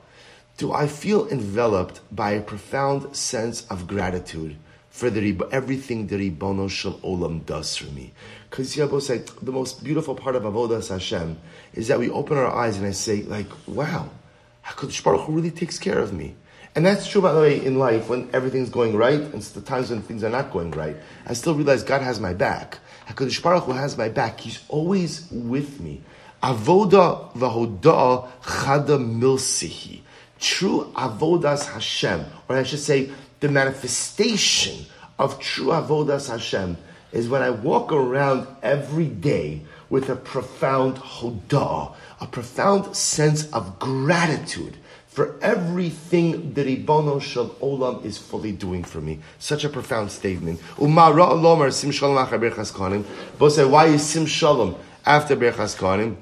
Do 0.57 0.73
I 0.73 0.87
feel 0.87 1.29
enveloped 1.29 2.01
by 2.11 2.31
a 2.31 2.40
profound 2.40 3.14
sense 3.14 3.66
of 3.66 3.87
gratitude 3.87 4.57
for 4.88 5.11
the 5.11 5.47
everything 5.53 6.07
the 6.07 6.16
Ribono 6.16 6.71
Shel 6.71 6.95
Olam 7.01 7.45
does 7.45 7.77
for 7.77 7.92
me? 7.92 8.14
Because 8.49 8.75
Yabo 8.75 9.03
said 9.03 9.27
the 9.42 9.53
most 9.53 9.85
beautiful 9.85 10.14
part 10.14 10.35
of 10.35 10.45
avodas 10.45 10.88
Hashem 10.88 11.38
is 11.75 11.88
that 11.88 11.99
we 11.99 12.09
open 12.09 12.38
our 12.38 12.51
eyes 12.51 12.79
and 12.79 12.87
I 12.87 12.92
say, 12.92 13.23
like, 13.25 13.49
wow. 13.66 14.09
HaKadosh 14.64 15.05
Baruch 15.05 15.27
Hu 15.27 15.33
really 15.35 15.51
takes 15.51 15.79
care 15.79 15.99
of 15.99 16.14
me. 16.14 16.35
And 16.75 16.87
that's 16.87 17.07
true, 17.07 17.21
by 17.21 17.35
the 17.35 17.40
way, 17.40 17.62
in 17.62 17.79
life 17.79 18.09
when 18.09 18.31
everything's 18.33 18.71
going 18.71 18.97
right 18.97 19.21
and 19.21 19.42
the 19.42 19.61
times 19.61 19.90
when 19.90 20.01
things 20.01 20.25
are 20.25 20.31
not 20.31 20.53
going 20.53 20.71
right. 20.71 20.97
I 21.27 21.35
still 21.35 21.55
realize 21.55 21.83
God 21.83 22.01
has 22.01 22.19
my 22.19 22.33
back. 22.33 22.79
HaKadosh 23.09 23.42
Baruch 23.42 23.64
Hu 23.64 23.73
has 23.73 23.99
my 23.99 24.09
back. 24.09 24.40
He's 24.40 24.64
always 24.69 25.31
with 25.31 25.81
me. 25.81 26.01
Avoda 26.42 27.31
v'hoda 27.35 28.31
chada 28.40 28.99
milsihi. 28.99 30.01
True 30.38 30.92
avodas 30.94 31.66
Hashem, 31.72 32.25
or 32.49 32.57
I 32.57 32.62
should 32.62 32.81
say, 32.81 33.11
the 33.40 33.49
manifestation 33.49 34.87
of 35.18 35.40
true 35.40 35.68
avodas 35.68 36.31
Hashem 36.31 36.77
is 37.12 37.29
when 37.29 37.42
I 37.42 37.51
walk 37.51 37.92
around 37.92 38.46
every 38.62 39.07
day 39.07 39.62
with 39.88 40.09
a 40.11 40.16
profound 40.16 40.96
hodah, 40.96 41.94
a 42.20 42.27
profound 42.27 42.96
sense 42.96 43.51
of 43.53 43.79
gratitude 43.79 44.77
for 45.07 45.38
everything 45.40 46.53
that 46.53 46.66
Ribono 46.66 47.22
Shel 47.22 47.49
Olam 47.62 48.05
is 48.05 48.18
fully 48.18 48.53
doing 48.53 48.85
for 48.85 49.01
me. 49.01 49.20
Such 49.38 49.64
a 49.64 49.70
profound 49.70 50.11
statement. 50.11 50.61
Umara 50.77 51.72
sim 51.72 51.90
shalom 51.90 53.05
why 53.70 53.87
is 53.87 54.03
sim 54.03 54.27
shalom 54.27 54.77
after 55.07 55.35
berchas 55.37 55.75
kohanim? 55.77 56.16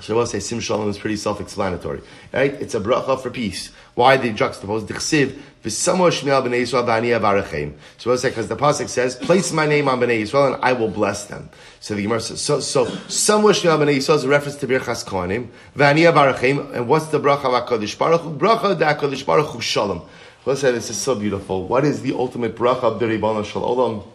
Shavuot 0.00 0.28
say 0.28 0.40
sim 0.40 0.60
shalom 0.60 0.88
is 0.88 0.98
pretty 0.98 1.16
self-explanatory, 1.16 2.00
right? 2.32 2.54
It's 2.54 2.74
a 2.74 2.80
bracha 2.80 3.20
for 3.20 3.30
peace. 3.30 3.70
Why 3.94 4.16
they 4.16 4.32
juxtapose 4.32 4.86
the 4.86 4.94
chsiv 4.94 5.38
v'samo 5.62 6.10
shmiel 6.10 6.42
b'nei 6.42 6.62
Yisrael 6.62 6.86
v'ani 6.86 7.18
avarachem. 7.18 7.74
Shavuot 7.98 8.18
say 8.18 8.30
because 8.30 8.48
the 8.48 8.56
pasuk 8.56 8.88
says, 8.88 9.16
place 9.16 9.52
my 9.52 9.66
name 9.66 9.88
on 9.88 10.00
b'nei 10.00 10.22
Yisrael 10.22 10.54
and 10.54 10.64
I 10.64 10.72
will 10.72 10.88
bless 10.88 11.26
them. 11.26 11.50
So 11.80 11.94
the 11.94 12.02
Gemara 12.02 12.20
says, 12.20 12.40
so 12.40 12.60
so 12.60 12.86
samo 12.86 13.52
shmiel 13.52 13.78
b'nei 13.78 13.98
Yisrael 13.98 14.16
is 14.16 14.24
a 14.24 14.28
reference 14.28 14.56
to 14.56 14.66
birchas 14.66 15.04
kohanim 15.04 15.48
v'ani 15.76 16.10
avarachem. 16.10 16.74
And 16.74 16.88
what's 16.88 17.08
the 17.08 17.20
bracha 17.20 17.44
of 17.44 17.66
Hakadosh 17.68 17.98
Baruch 17.98 18.22
Hu? 18.22 18.36
Bracha 18.36 18.78
da 18.78 18.94
Hakadosh 18.94 19.26
Baruch 19.26 19.48
Hu 19.48 19.60
shalom. 19.60 20.02
Shavuot 20.46 20.56
say 20.56 20.72
this 20.72 20.88
is 20.88 20.96
so 20.96 21.14
beautiful. 21.14 21.66
What 21.66 21.84
is 21.84 22.00
the 22.00 22.14
ultimate 22.14 22.56
bracha 22.56 22.84
of 22.84 23.00
the 23.00 23.06
Ribono 23.06 23.44
Shel 23.44 23.62
Olam? 23.62 24.06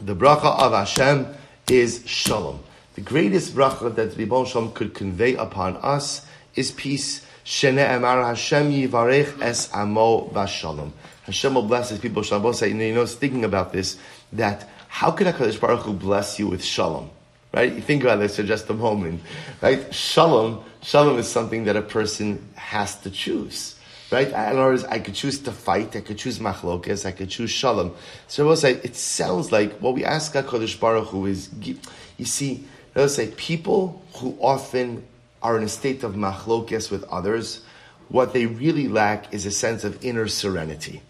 The 0.00 0.14
bracha 0.14 0.56
of 0.60 0.72
Hashem 0.72 1.26
is 1.68 2.04
shalom. 2.06 2.60
The 2.98 3.04
greatest 3.04 3.54
bracha 3.54 3.94
that 3.94 4.16
Ribbon 4.16 4.44
Shalom 4.44 4.72
could 4.72 4.92
convey 4.92 5.36
upon 5.36 5.76
us 5.76 6.26
is 6.56 6.72
peace. 6.72 7.24
Shene 7.44 7.78
Emar 7.78 8.26
Hashem 8.26 8.72
Yivarech 8.72 9.40
Es 9.40 9.72
Amo 9.72 10.28
Vashalom. 10.30 10.90
Hashem 11.22 11.54
will 11.54 11.62
bless 11.62 11.90
his 11.90 12.00
people. 12.00 12.24
Shalom. 12.24 12.52
Say, 12.54 12.70
you 12.70 12.92
know, 12.92 13.06
thinking 13.06 13.44
about 13.44 13.72
this, 13.72 13.98
that 14.32 14.68
how 14.88 15.12
could 15.12 15.28
Hakadosh 15.28 15.60
Baruch 15.60 15.82
Hu 15.82 15.92
bless 15.92 16.40
you 16.40 16.48
with 16.48 16.64
shalom? 16.64 17.08
Right? 17.54 17.72
You 17.72 17.80
think 17.80 18.02
about 18.02 18.18
this 18.18 18.34
for 18.34 18.42
just 18.42 18.68
a 18.68 18.74
moment. 18.74 19.20
Right? 19.62 19.94
Shalom, 19.94 20.64
shalom 20.82 21.20
is 21.20 21.28
something 21.28 21.66
that 21.66 21.76
a 21.76 21.82
person 21.82 22.48
has 22.56 23.00
to 23.02 23.12
choose. 23.12 23.76
Right? 24.10 24.26
In 24.26 24.34
other 24.34 24.58
words, 24.58 24.82
I 24.82 24.98
could 24.98 25.14
choose 25.14 25.38
to 25.42 25.52
fight, 25.52 25.94
I 25.94 26.00
could 26.00 26.18
choose 26.18 26.40
machlokas, 26.40 27.06
I 27.06 27.12
could 27.12 27.30
choose 27.30 27.52
shalom. 27.52 27.94
So 28.26 28.44
I 28.44 28.48
will 28.48 28.56
say, 28.56 28.72
it 28.72 28.96
sounds 28.96 29.52
like 29.52 29.78
what 29.78 29.94
we 29.94 30.04
ask 30.04 30.32
HaKadosh 30.32 30.80
Baruch 30.80 31.10
Hu 31.10 31.26
is, 31.26 31.48
you 31.62 32.24
see, 32.24 32.66
Let's 32.94 33.14
say 33.14 33.28
people 33.36 34.02
who 34.16 34.36
often 34.40 35.06
are 35.42 35.56
in 35.56 35.62
a 35.62 35.68
state 35.68 36.02
of 36.02 36.14
machlokes 36.14 36.90
with 36.90 37.04
others, 37.04 37.62
what 38.08 38.32
they 38.32 38.46
really 38.46 38.88
lack 38.88 39.32
is 39.32 39.46
a 39.46 39.50
sense 39.50 39.84
of 39.84 40.04
inner 40.04 40.28
serenity. 40.28 41.02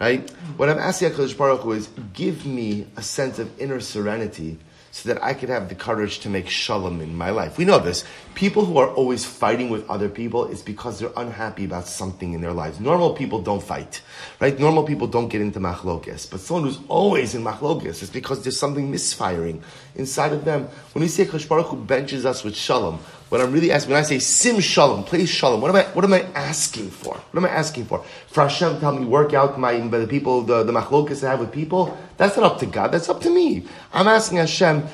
Right? 0.00 0.30
What 0.56 0.70
I'm 0.70 0.78
asking 0.78 1.10
HaKadosh 1.10 1.36
Baruch 1.36 1.60
Hu 1.60 1.72
is, 1.72 1.88
give 2.14 2.46
me 2.46 2.86
a 2.96 3.02
sense 3.02 3.38
of 3.38 3.60
inner 3.60 3.80
serenity 3.80 4.58
so 4.92 5.08
that 5.08 5.22
I 5.22 5.34
could 5.34 5.48
have 5.48 5.68
the 5.68 5.74
courage 5.74 6.18
to 6.20 6.28
make 6.28 6.48
shalom 6.48 7.00
in 7.00 7.16
my 7.16 7.30
life. 7.30 7.58
We 7.58 7.64
know 7.64 7.78
this. 7.78 8.04
People 8.34 8.64
who 8.64 8.78
are 8.78 8.88
always 8.88 9.24
fighting 9.24 9.70
with 9.70 9.88
other 9.88 10.08
people 10.08 10.46
is 10.46 10.62
because 10.62 10.98
they're 10.98 11.12
unhappy 11.16 11.64
about 11.64 11.86
something 11.86 12.32
in 12.32 12.40
their 12.40 12.52
lives. 12.52 12.80
Normal 12.80 13.14
people 13.14 13.40
don't 13.40 13.62
fight, 13.62 14.02
right? 14.40 14.58
Normal 14.58 14.84
people 14.84 15.06
don't 15.06 15.28
get 15.28 15.40
into 15.40 15.60
machlokes. 15.60 16.28
But 16.30 16.40
someone 16.40 16.64
who's 16.64 16.80
always 16.88 17.34
in 17.34 17.44
machlokes 17.44 18.02
is 18.02 18.10
because 18.10 18.42
there's 18.42 18.58
something 18.58 18.90
misfiring 18.90 19.62
inside 19.94 20.32
of 20.32 20.44
them. 20.44 20.68
When 20.92 21.02
we 21.02 21.08
say 21.08 21.24
Kosh 21.24 21.46
Baruch 21.46 21.66
Hu 21.66 21.76
benches 21.76 22.26
us 22.26 22.42
with 22.42 22.56
shalom, 22.56 22.98
what 23.30 23.40
I'm 23.40 23.52
really 23.52 23.70
asking, 23.70 23.92
when 23.92 24.00
I 24.00 24.06
say 24.06 24.18
sim 24.18 24.60
shalom, 24.60 25.04
please 25.04 25.30
shalom, 25.30 25.60
what 25.60 25.70
am 25.70 25.76
I, 25.76 25.84
what 25.94 26.04
am 26.04 26.12
I 26.12 26.22
asking 26.34 26.90
for? 26.90 27.14
What 27.14 27.36
am 27.36 27.46
I 27.46 27.50
asking 27.50 27.86
for? 27.86 28.04
For 28.26 28.42
Hashem, 28.42 28.80
tell 28.80 28.92
me, 28.92 29.06
work 29.06 29.32
out 29.34 29.58
my, 29.58 29.78
the 29.78 30.06
people, 30.08 30.42
the, 30.42 30.64
the 30.64 30.72
machlokas 30.72 31.24
I 31.24 31.30
have 31.30 31.40
with 31.40 31.52
people? 31.52 31.96
That's 32.16 32.36
not 32.36 32.44
up 32.44 32.58
to 32.58 32.66
God, 32.66 32.90
that's 32.90 33.08
up 33.08 33.20
to 33.22 33.30
me. 33.30 33.66
I'm 33.92 34.08
asking 34.08 34.38
Hashem, 34.38 34.84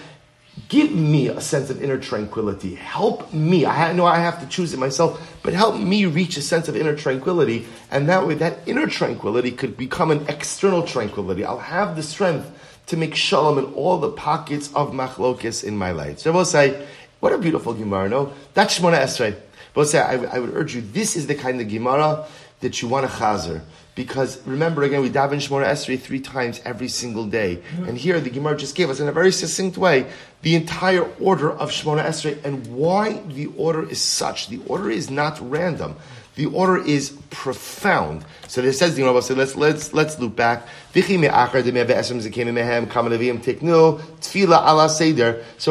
give 0.69 0.93
me 0.93 1.29
a 1.29 1.41
sense 1.41 1.71
of 1.71 1.83
inner 1.83 1.97
tranquility. 1.97 2.75
Help 2.75 3.33
me. 3.33 3.65
I 3.65 3.93
know 3.95 4.05
I 4.05 4.19
have 4.19 4.39
to 4.41 4.47
choose 4.47 4.75
it 4.75 4.79
myself, 4.79 5.39
but 5.43 5.55
help 5.55 5.81
me 5.81 6.05
reach 6.05 6.37
a 6.37 6.43
sense 6.43 6.69
of 6.69 6.77
inner 6.77 6.95
tranquility. 6.95 7.67
And 7.91 8.07
that 8.11 8.27
way, 8.27 8.35
that 8.35 8.59
inner 8.67 8.87
tranquility 8.87 9.51
could 9.51 9.79
become 9.79 10.11
an 10.11 10.27
external 10.29 10.83
tranquility. 10.83 11.43
I'll 11.43 11.59
have 11.59 11.97
the 11.97 12.03
strength 12.03 12.53
to 12.87 12.97
make 12.97 13.15
shalom 13.15 13.59
in 13.59 13.65
all 13.75 13.99
the 13.99 14.11
pockets 14.11 14.69
of 14.75 14.93
machlokis 14.93 15.65
in 15.65 15.77
my 15.77 15.91
life. 15.91 16.21
So 16.21 16.33
I 16.33 16.35
will 16.35 16.45
say, 16.45 16.87
what 17.21 17.33
a 17.33 17.39
beautiful 17.39 17.75
Gemara, 17.75 18.09
no? 18.09 18.33
That's 18.55 18.79
Shemona 18.79 18.99
Esrei. 18.99 19.37
But 19.75 19.89
say, 19.89 20.01
I, 20.01 20.15
I, 20.15 20.39
would 20.39 20.55
urge 20.55 20.75
you, 20.75 20.81
this 20.81 21.17
is 21.17 21.27
the 21.27 21.35
kind 21.35 21.61
of 21.61 21.69
Gemara 21.69 22.27
that 22.61 22.81
you 22.81 22.89
want 22.89 23.07
to 23.07 23.13
chazer. 23.13 23.63
Because 23.95 24.47
remember 24.47 24.83
again, 24.83 25.01
we 25.01 25.09
daven 25.09 25.37
Shemona 25.37 25.67
Esrei 25.67 25.99
three 25.99 26.21
times 26.21 26.61
every 26.65 26.89
single 26.89 27.27
day. 27.27 27.63
And 27.87 27.97
here 27.97 28.21
the 28.21 28.31
Gemara 28.31 28.57
just 28.57 28.75
gave 28.75 28.91
us 28.91 29.01
in 29.01 29.09
a 29.09 29.13
very 29.13 29.33
succinct 29.33 29.79
way 29.79 30.07
the 30.43 30.55
entire 30.55 31.05
order 31.19 31.51
of 31.51 31.71
Shemona 31.71 32.05
Esrei 32.05 32.43
and 32.45 32.67
why 32.67 33.15
the 33.29 33.47
order 33.57 33.89
is 33.89 34.01
such. 34.01 34.49
The 34.49 34.61
order 34.67 34.91
is 34.91 35.11
not 35.11 35.39
random. 35.41 35.97
The 36.37 36.47
order 36.47 36.77
is 36.77 37.11
profound. 37.31 38.25
So 38.47 38.61
it 38.63 38.73
says 38.75 38.95
the 38.95 39.03
Gemara. 39.03 39.23
So 39.23 39.35
let's 39.35 39.57
let's 39.57 39.93
let's 39.93 40.19
loop 40.19 40.37
back. 40.37 40.69
So 40.93 41.01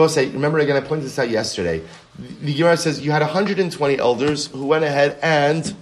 I'll 0.02 0.10
say. 0.10 0.30
Remember 0.30 0.60
again. 0.60 0.76
I 0.76 0.82
pointed 0.82 1.06
this 1.06 1.20
out 1.20 1.30
yesterday. 1.30 1.82
The 2.18 2.54
Gemara 2.54 2.78
says 2.78 3.00
you 3.06 3.12
had 3.12 3.22
120 3.22 4.00
elders 4.00 4.48
who 4.48 4.66
went 4.66 4.84
ahead 4.84 5.20
and 5.22 5.76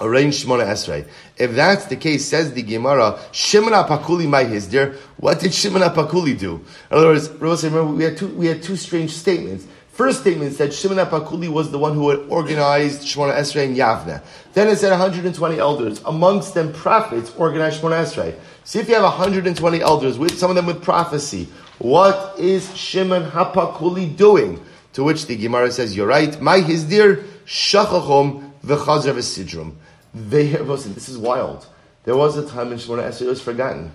arranged 0.00 0.44
Shemona 0.44 0.66
Esrei. 0.66 1.06
If 1.36 1.52
that's 1.52 1.86
the 1.86 1.96
case, 1.96 2.26
says 2.26 2.52
the 2.52 2.62
Gemara, 2.62 3.18
Shimon 3.32 3.72
Apakuli 3.72 4.28
my 4.28 4.44
hizdir. 4.44 4.96
What 5.16 5.40
did 5.40 5.54
Shimon 5.54 5.82
Apakuli 5.82 6.38
do? 6.38 6.56
In 6.90 6.96
other 6.96 7.06
words, 7.08 7.30
remember 7.30 7.84
we 7.84 8.04
had 8.04 8.16
two 8.16 8.28
we 8.28 8.46
had 8.46 8.62
two 8.62 8.76
strange 8.76 9.12
statements. 9.12 9.66
First 9.98 10.20
statement 10.20 10.54
said 10.54 10.72
Shimon 10.72 10.98
Apakuli 10.98 11.48
was 11.48 11.72
the 11.72 11.78
one 11.80 11.92
who 11.94 12.08
had 12.10 12.20
organized 12.28 13.02
Shemona 13.02 13.34
Esrei 13.34 13.64
in 13.64 13.74
Yavne. 13.74 14.22
Then 14.52 14.68
it 14.68 14.76
said 14.76 14.90
120 14.92 15.58
elders, 15.58 16.00
amongst 16.04 16.54
them 16.54 16.72
prophets, 16.72 17.32
organized 17.36 17.82
Shemona 17.82 18.04
Esrei. 18.04 18.38
See 18.62 18.78
if 18.78 18.86
you 18.86 18.94
have 18.94 19.02
120 19.02 19.80
elders, 19.80 20.16
with 20.16 20.38
some 20.38 20.50
of 20.50 20.54
them 20.54 20.66
with 20.66 20.84
prophecy. 20.84 21.48
What 21.78 22.38
is 22.38 22.72
Shimon 22.76 23.28
Hapakuli 23.28 24.16
doing? 24.16 24.64
To 24.92 25.02
which 25.02 25.26
the 25.26 25.34
Gemara 25.34 25.72
says, 25.72 25.96
"You're 25.96 26.06
right. 26.06 26.40
My 26.40 26.60
hizdir 26.60 27.24
shachachom 27.44 28.52
v'chazer 28.64 29.14
v'sidrum." 29.14 29.72
They 30.14 30.56
listen. 30.60 30.94
This 30.94 31.08
is 31.08 31.18
wild. 31.18 31.66
There 32.04 32.16
was 32.16 32.36
a 32.36 32.48
time 32.48 32.68
when 32.68 32.78
Shemona 32.78 33.08
Esrei 33.08 33.26
was 33.26 33.42
forgotten. 33.42 33.90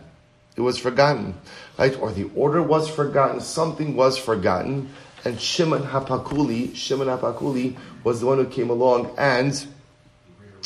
It 0.56 0.62
was 0.62 0.78
forgotten, 0.78 1.34
right? 1.80 1.98
Or 2.00 2.12
the 2.12 2.30
order 2.36 2.62
was 2.62 2.89
forgotten. 2.89 3.39
Something 3.39 3.96
was 3.96 4.18
forgotten, 4.18 4.89
and 5.26 5.40
Shimon 5.40 5.84
Hapakuli, 5.84 6.76
Shimon 6.76 7.08
Hapakuli 7.08 7.78
was 8.04 8.20
the 8.20 8.26
one 8.26 8.38
who 8.38 8.46
came 8.46 8.70
along 8.70 9.14
and 9.18 9.52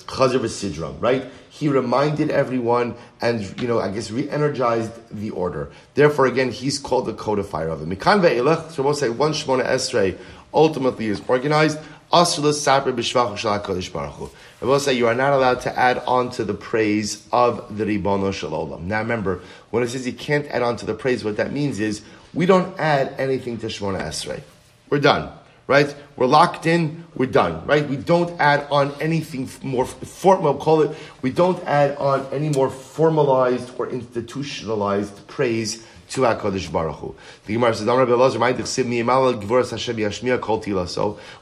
Chazar 0.08 0.39
Sidram, 0.39 0.96
right? 1.02 1.26
He 1.50 1.67
reminded 1.67 2.30
everyone 2.30 2.96
and, 3.20 3.60
you 3.62 3.67
know, 3.67 3.80
I 3.80 3.91
guess 3.91 4.12
re-energized 4.12 4.91
the 5.12 5.32
order. 5.32 5.70
Therefore, 5.96 6.28
again, 6.28 6.52
he's 6.52 6.80
called 6.80 7.08
the 7.08 7.13
codifier 7.13 7.70
of 7.70 7.82
it. 7.82 7.89
Mikan 7.89 8.22
ve'elech, 8.22 8.72
so 8.72 8.84
we'll 8.84 8.93
say 8.93 9.10
one 9.10 9.34
Esrei 9.34 10.17
ultimately 10.54 11.08
is 11.08 11.22
organized. 11.28 11.80
Asr 12.13 12.54
saper 12.54 12.93
b'shvach 12.93 13.38
HaKadosh 13.38 13.91
Baruch 13.91 14.13
Hu. 14.13 14.30
I 14.62 14.65
will 14.65 14.80
say 14.80 14.93
you 14.93 15.08
are 15.08 15.13
not 15.13 15.34
allowed 15.34 15.62
to 15.62 15.78
add 15.78 15.98
on 16.08 16.32
to 16.32 16.46
the 16.46 16.54
praise 16.54 17.28
of 17.34 17.78
the 17.78 17.84
Ribono 17.84 18.34
Shalom. 18.34 18.88
Now 18.88 19.00
remember, 19.00 19.41
when 19.72 19.84
it 19.84 19.89
says 19.89 20.08
you 20.08 20.13
can't 20.13 20.48
add 20.48 20.62
on 20.62 20.78
to 20.78 20.86
the 20.86 20.93
praise, 20.93 21.24
what 21.26 21.36
that 21.36 21.52
means 21.52 21.80
is 21.82 22.02
we 22.38 22.45
don't 22.45 22.80
add 22.80 23.15
anything 23.17 23.58
to 23.58 23.67
Shemona 23.67 24.02
Esrei. 24.02 24.41
We're 24.89 25.00
done 25.00 25.32
right? 25.67 25.93
We're 26.15 26.28
locked 26.28 26.65
in, 26.65 27.06
we're 27.13 27.26
done, 27.28 27.65
right? 27.65 27.86
We 27.88 27.97
don't 27.97 28.39
add 28.39 28.65
on 28.71 28.93
anything 29.02 29.50
more 29.62 29.86
formal, 29.86 30.56
call 30.56 30.84
it, 30.84 30.97
we 31.21 31.30
don't 31.30 31.62
add 31.65 31.97
on 31.97 32.26
any 32.32 32.47
more 32.50 32.69
formalized 32.69 33.78
or 33.78 33.89
institutionalized 33.89 35.28
praise 35.28 35.86
to 36.12 36.21
HaKadosh 36.21 36.71
Baruch 36.71 36.95
Hu. 36.95 37.13
The 37.45 37.54
Gemara 37.54 37.76
says, 37.76 37.86
So, 37.86 37.97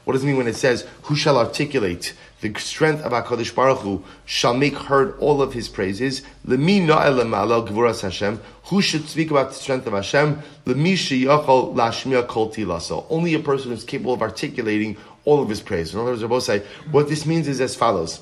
what 0.04 0.12
does 0.12 0.22
it 0.22 0.26
mean 0.26 0.36
when 0.36 0.48
it 0.48 0.56
says, 0.56 0.86
who 1.02 1.14
shall 1.14 1.38
articulate 1.38 2.14
the 2.40 2.52
strength 2.58 3.02
of 3.02 3.12
HaKadosh 3.12 3.54
Baruch 3.54 3.78
Hu 3.78 4.04
shall 4.26 4.54
make 4.54 4.74
heard 4.74 5.18
all 5.18 5.40
of 5.40 5.54
his 5.54 5.68
praises. 5.68 6.22
Lemi 6.46 6.86
gvuras 6.86 8.02
Hashem. 8.02 8.40
Who 8.64 8.82
should 8.82 9.08
speak 9.08 9.30
about 9.30 9.48
the 9.48 9.54
strength 9.54 9.86
of 9.86 9.94
Hashem? 9.94 10.42
Lemi 10.66 10.94
sheyachol 10.94 11.74
lashmiya 11.74 12.26
kol 12.26 12.50
tilaso. 12.50 13.06
Only 13.08 13.34
a 13.34 13.38
person 13.38 13.70
who's 13.70 13.84
capable 13.84 14.12
of 14.12 14.20
articulating 14.20 14.98
all 15.24 15.42
of 15.42 15.48
his 15.48 15.60
praise. 15.60 15.94
In 15.94 16.00
other 16.00 16.10
words, 16.10 16.22
both 16.22 16.42
say, 16.42 16.62
what 16.90 17.08
this 17.08 17.24
means 17.24 17.48
is 17.48 17.60
as 17.60 17.74
follows. 17.74 18.20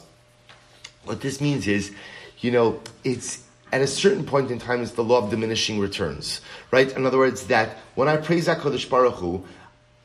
What 1.04 1.20
this 1.20 1.40
means 1.40 1.66
is, 1.66 1.92
you 2.38 2.50
know, 2.50 2.80
it's 3.02 3.42
at 3.72 3.80
a 3.80 3.86
certain 3.88 4.24
point 4.24 4.52
in 4.52 4.60
time, 4.60 4.82
it's 4.82 4.92
the 4.92 5.02
law 5.02 5.18
of 5.24 5.30
diminishing 5.30 5.80
returns, 5.80 6.40
right? 6.70 6.90
In 6.96 7.04
other 7.04 7.18
words, 7.18 7.48
that 7.48 7.78
when 7.96 8.06
I 8.06 8.16
praise 8.16 8.46
HaKadosh 8.46 8.88
Baruch 8.88 9.14
Hu, 9.14 9.44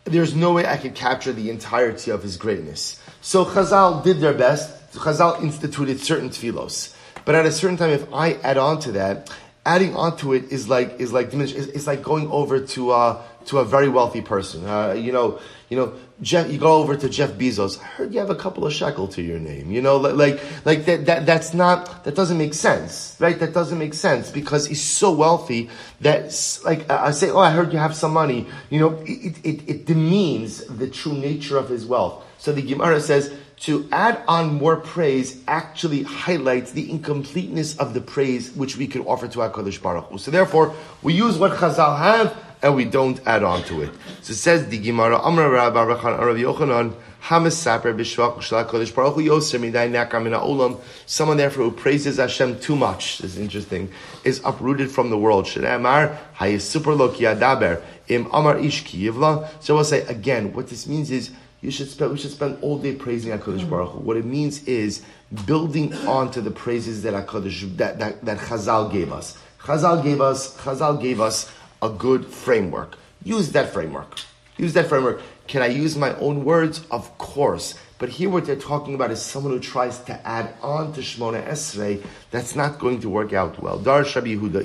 there's 0.05 0.35
no 0.35 0.53
way 0.53 0.65
I 0.65 0.77
could 0.77 0.95
capture 0.95 1.33
the 1.33 1.49
entirety 1.49 2.11
of 2.11 2.23
his 2.23 2.37
greatness. 2.37 3.01
So 3.21 3.45
Chazal 3.45 4.03
did 4.03 4.19
their 4.19 4.33
best. 4.33 4.93
Chazal 4.93 5.41
instituted 5.41 5.99
certain 5.99 6.29
tefillos. 6.29 6.95
But 7.25 7.35
at 7.35 7.45
a 7.45 7.51
certain 7.51 7.77
time, 7.77 7.91
if 7.91 8.11
I 8.13 8.33
add 8.33 8.57
on 8.57 8.79
to 8.81 8.91
that, 8.93 9.29
adding 9.65 9.95
on 9.95 10.17
to 10.17 10.33
it 10.33 10.51
is 10.51 10.67
like, 10.67 10.99
is 10.99 11.13
like 11.13 11.29
diminish, 11.31 11.53
it's, 11.53 11.67
it's 11.67 11.87
like 11.87 12.01
going 12.01 12.27
over 12.31 12.59
to, 12.59 12.91
uh, 12.91 13.23
to 13.49 13.57
a 13.57 13.65
very 13.65 13.89
wealthy 13.89 14.21
person. 14.21 14.63
Uh, 14.65 14.93
you 14.93 15.11
know, 15.11 15.39
you 15.69 15.77
know, 15.77 15.93
Jeff, 16.21 16.51
you 16.51 16.59
go 16.59 16.73
over 16.73 16.95
to 16.95 17.09
Jeff 17.09 17.31
Bezos. 17.31 17.79
I 17.79 17.83
heard 17.83 18.13
you 18.13 18.19
have 18.19 18.29
a 18.29 18.35
couple 18.35 18.65
of 18.65 18.71
shekel 18.73 19.07
to 19.09 19.23
your 19.23 19.39
name. 19.39 19.71
You 19.71 19.81
know, 19.81 19.97
like, 19.97 20.39
like 20.65 20.85
that, 20.85 21.07
that, 21.07 21.25
that's 21.25 21.53
not, 21.53 22.03
that 22.03 22.13
doesn't 22.13 22.37
make 22.37 22.53
sense, 22.53 23.15
right? 23.19 23.39
That 23.39 23.53
doesn't 23.53 23.79
make 23.79 23.95
sense 23.95 24.29
because 24.29 24.67
he's 24.67 24.83
so 24.83 25.11
wealthy 25.11 25.69
that, 26.01 26.59
like, 26.63 26.89
I 26.91 27.09
say, 27.11 27.31
oh, 27.31 27.39
I 27.39 27.49
heard 27.51 27.73
you 27.73 27.79
have 27.79 27.95
some 27.95 28.13
money. 28.13 28.45
You 28.69 28.79
know, 28.81 29.03
it, 29.05 29.43
it, 29.43 29.69
it 29.69 29.85
demeans 29.85 30.65
the 30.65 30.87
true 30.87 31.13
nature 31.13 31.57
of 31.57 31.69
his 31.69 31.85
wealth. 31.87 32.23
So 32.37 32.51
the 32.51 32.61
Gemara 32.61 33.01
says, 33.01 33.33
to 33.61 33.89
add 33.91 34.23
on 34.27 34.53
more 34.53 34.77
praise 34.77 35.43
actually 35.47 36.03
highlights 36.03 36.71
the 36.71 36.89
incompleteness 36.89 37.77
of 37.77 37.93
the 37.93 37.99
praise 37.99 38.51
which 38.53 38.77
we 38.77 38.87
can 38.87 39.01
offer 39.01 39.27
to 39.27 39.39
HaKadosh 39.39 39.81
Baruch 39.81 40.05
Hu. 40.05 40.17
So 40.17 40.31
therefore, 40.31 40.73
we 41.01 41.13
use 41.13 41.37
what 41.37 41.51
Chazal 41.51 41.97
have 41.97 42.37
and 42.61 42.75
we 42.75 42.85
don't 42.85 43.19
add 43.25 43.43
on 43.43 43.63
to 43.63 43.81
it. 43.81 43.91
So 44.21 44.31
it 44.31 44.35
says 44.35 44.67
the 44.67 44.77
Gemara, 44.77 45.17
Amr 45.19 45.49
Rabbi 45.49 45.83
Rav 45.83 45.99
Yochanan, 46.01 46.93
Hamas 47.23 47.53
Saper 47.53 47.93
Bishvach 47.93 48.37
Kodesh 48.67 48.93
Baruch 48.93 49.15
Hu 49.15 49.21
Yosem 49.21 49.69
Midai 49.71 49.89
Nakam 49.89 50.29
Olam. 50.39 50.79
Someone 51.05 51.37
therefore 51.37 51.65
who 51.65 51.71
praises 51.71 52.17
Hashem 52.17 52.59
too 52.59 52.75
much, 52.75 53.19
this 53.19 53.31
is 53.31 53.37
interesting, 53.37 53.91
is 54.23 54.41
uprooted 54.43 54.89
from 54.89 55.09
the 55.09 55.17
world. 55.17 55.45
Shneimar 55.45 56.17
Hayisuper 56.37 56.97
Lo 56.97 57.09
Adaber 57.09 57.81
Im 58.07 58.27
Amar 58.31 58.57
Ish 58.57 58.85
Kiyivla. 58.85 59.49
So 59.61 59.75
we'll 59.75 59.83
say 59.83 60.05
again, 60.07 60.53
what 60.53 60.67
this 60.69 60.87
means 60.87 61.11
is 61.11 61.31
you 61.61 61.71
should 61.71 61.89
spend, 61.89 62.11
we 62.11 62.17
should 62.17 62.31
spend 62.31 62.57
all 62.61 62.77
day 62.79 62.95
praising 62.95 63.37
HaKadosh 63.37 63.65
mm. 63.65 63.69
Baruch 63.69 63.91
Hu. 63.91 63.99
What 63.99 64.15
it 64.15 64.25
means 64.25 64.63
is 64.63 65.03
building 65.45 65.93
on 66.07 66.31
to 66.31 66.41
the 66.41 66.51
praises 66.51 67.03
that 67.03 67.13
HaKadosh, 67.13 67.77
that, 67.77 67.99
that, 67.99 68.23
that 68.25 68.37
Chazal 68.37 68.91
gave 68.91 69.11
us. 69.11 69.37
Chazal 69.59 70.01
gave 70.01 70.21
us, 70.21 70.55
Chazal 70.57 71.01
gave 71.01 71.19
us 71.19 71.51
a 71.81 71.89
good 71.89 72.25
framework. 72.25 72.97
Use 73.23 73.51
that 73.51 73.73
framework. 73.73 74.19
Use 74.57 74.73
that 74.73 74.87
framework. 74.87 75.21
Can 75.47 75.61
I 75.61 75.67
use 75.67 75.95
my 75.95 76.15
own 76.17 76.43
words? 76.43 76.85
Of 76.91 77.17
course. 77.17 77.75
But 77.97 78.09
here 78.09 78.29
what 78.29 78.45
they're 78.45 78.55
talking 78.55 78.95
about 78.95 79.11
is 79.11 79.21
someone 79.21 79.51
who 79.51 79.59
tries 79.59 79.99
to 80.03 80.27
add 80.27 80.53
on 80.61 80.93
to 80.93 81.01
Shmona 81.01 81.45
Esrei. 81.45 82.01
That's 82.31 82.55
not 82.55 82.79
going 82.79 83.01
to 83.01 83.09
work 83.09 83.33
out 83.33 83.61
well. 83.61 83.77
Dar 83.77 84.03
Shabi 84.03 84.39
Yehuda, 84.39 84.63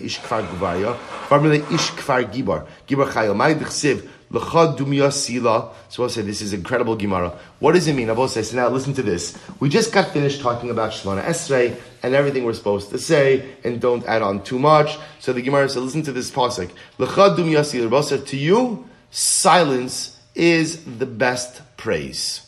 Gibar, 2.33 2.67
Gibar 2.87 3.09
L'chad 4.35 5.13
Sila. 5.13 5.71
So 5.89 6.03
I'll 6.03 6.09
say 6.09 6.23
this 6.23 6.43
is 6.43 6.53
incredible 6.53 6.97
Gemara. 6.97 7.39
What 7.61 7.73
does 7.73 7.87
it 7.87 7.95
mean? 7.95 8.11
I'll 8.11 8.29
say, 8.29 8.43
so 8.43 8.57
now 8.57 8.69
listen 8.69 8.93
to 8.95 9.03
this. 9.03 9.39
We 9.61 9.69
just 9.69 9.93
got 9.93 10.09
finished 10.09 10.41
talking 10.41 10.71
about 10.71 10.91
Shmona 10.91 11.23
Esrei 11.23 11.77
and 12.03 12.15
everything 12.15 12.45
we're 12.45 12.55
supposed 12.55 12.91
to 12.91 12.99
say, 12.99 13.55
and 13.63 13.81
don't 13.81 14.05
add 14.07 14.23
on 14.23 14.43
too 14.43 14.59
much. 14.59 14.99
So 15.21 15.33
the 15.33 15.41
Gemara 15.41 15.69
said, 15.69 15.83
listen 15.83 16.03
to 16.03 16.13
this 16.13 16.31
pasuk. 16.31 16.71
L'chad 16.99 17.39
Dumya 17.39 17.65
Sila. 17.65 18.19
To 18.27 18.37
you, 18.37 18.89
silence 19.11 20.21
is 20.35 20.85
the 20.85 21.07
best 21.07 21.63
praise. 21.77 22.41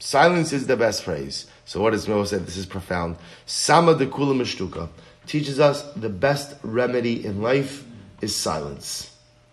Silence 0.00 0.52
is 0.52 0.66
the 0.66 0.76
best 0.76 1.04
praise. 1.04 1.46
So 1.64 1.80
what 1.80 1.90
does 1.90 2.08
Moses 2.08 2.38
say? 2.38 2.44
This 2.44 2.56
is 2.56 2.66
profound. 2.66 3.16
Sama 3.46 3.94
de 3.94 4.06
kula 4.06 4.34
mishtuka 4.34 4.88
teaches 5.26 5.60
us 5.60 5.82
the 5.92 6.08
best 6.08 6.56
remedy 6.62 7.24
in 7.24 7.42
life 7.42 7.84
is 8.20 8.34
silence. 8.34 9.07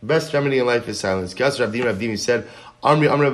Best 0.06 0.34
remedy 0.34 0.60
in 0.60 0.66
life 0.66 0.88
is 0.88 1.00
silence. 1.00 1.34
Kas 1.34 1.60
Rav 1.60 1.72
Dimi 1.72 2.20
said, 2.20 2.48
Amri 2.84 3.10
Amri 3.10 3.32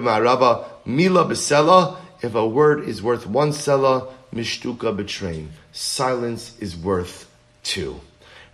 Mila 0.86 1.26
Besela, 1.26 1.98
if 2.22 2.36
a 2.36 2.48
word 2.48 2.88
is 2.88 3.02
worth 3.02 3.28
one 3.28 3.50
sela, 3.50 4.12
mishtuka 4.34 4.96
betrain. 4.96 5.50
Silence 5.74 6.58
is 6.60 6.78
worth 6.78 7.30
two. 7.64 8.00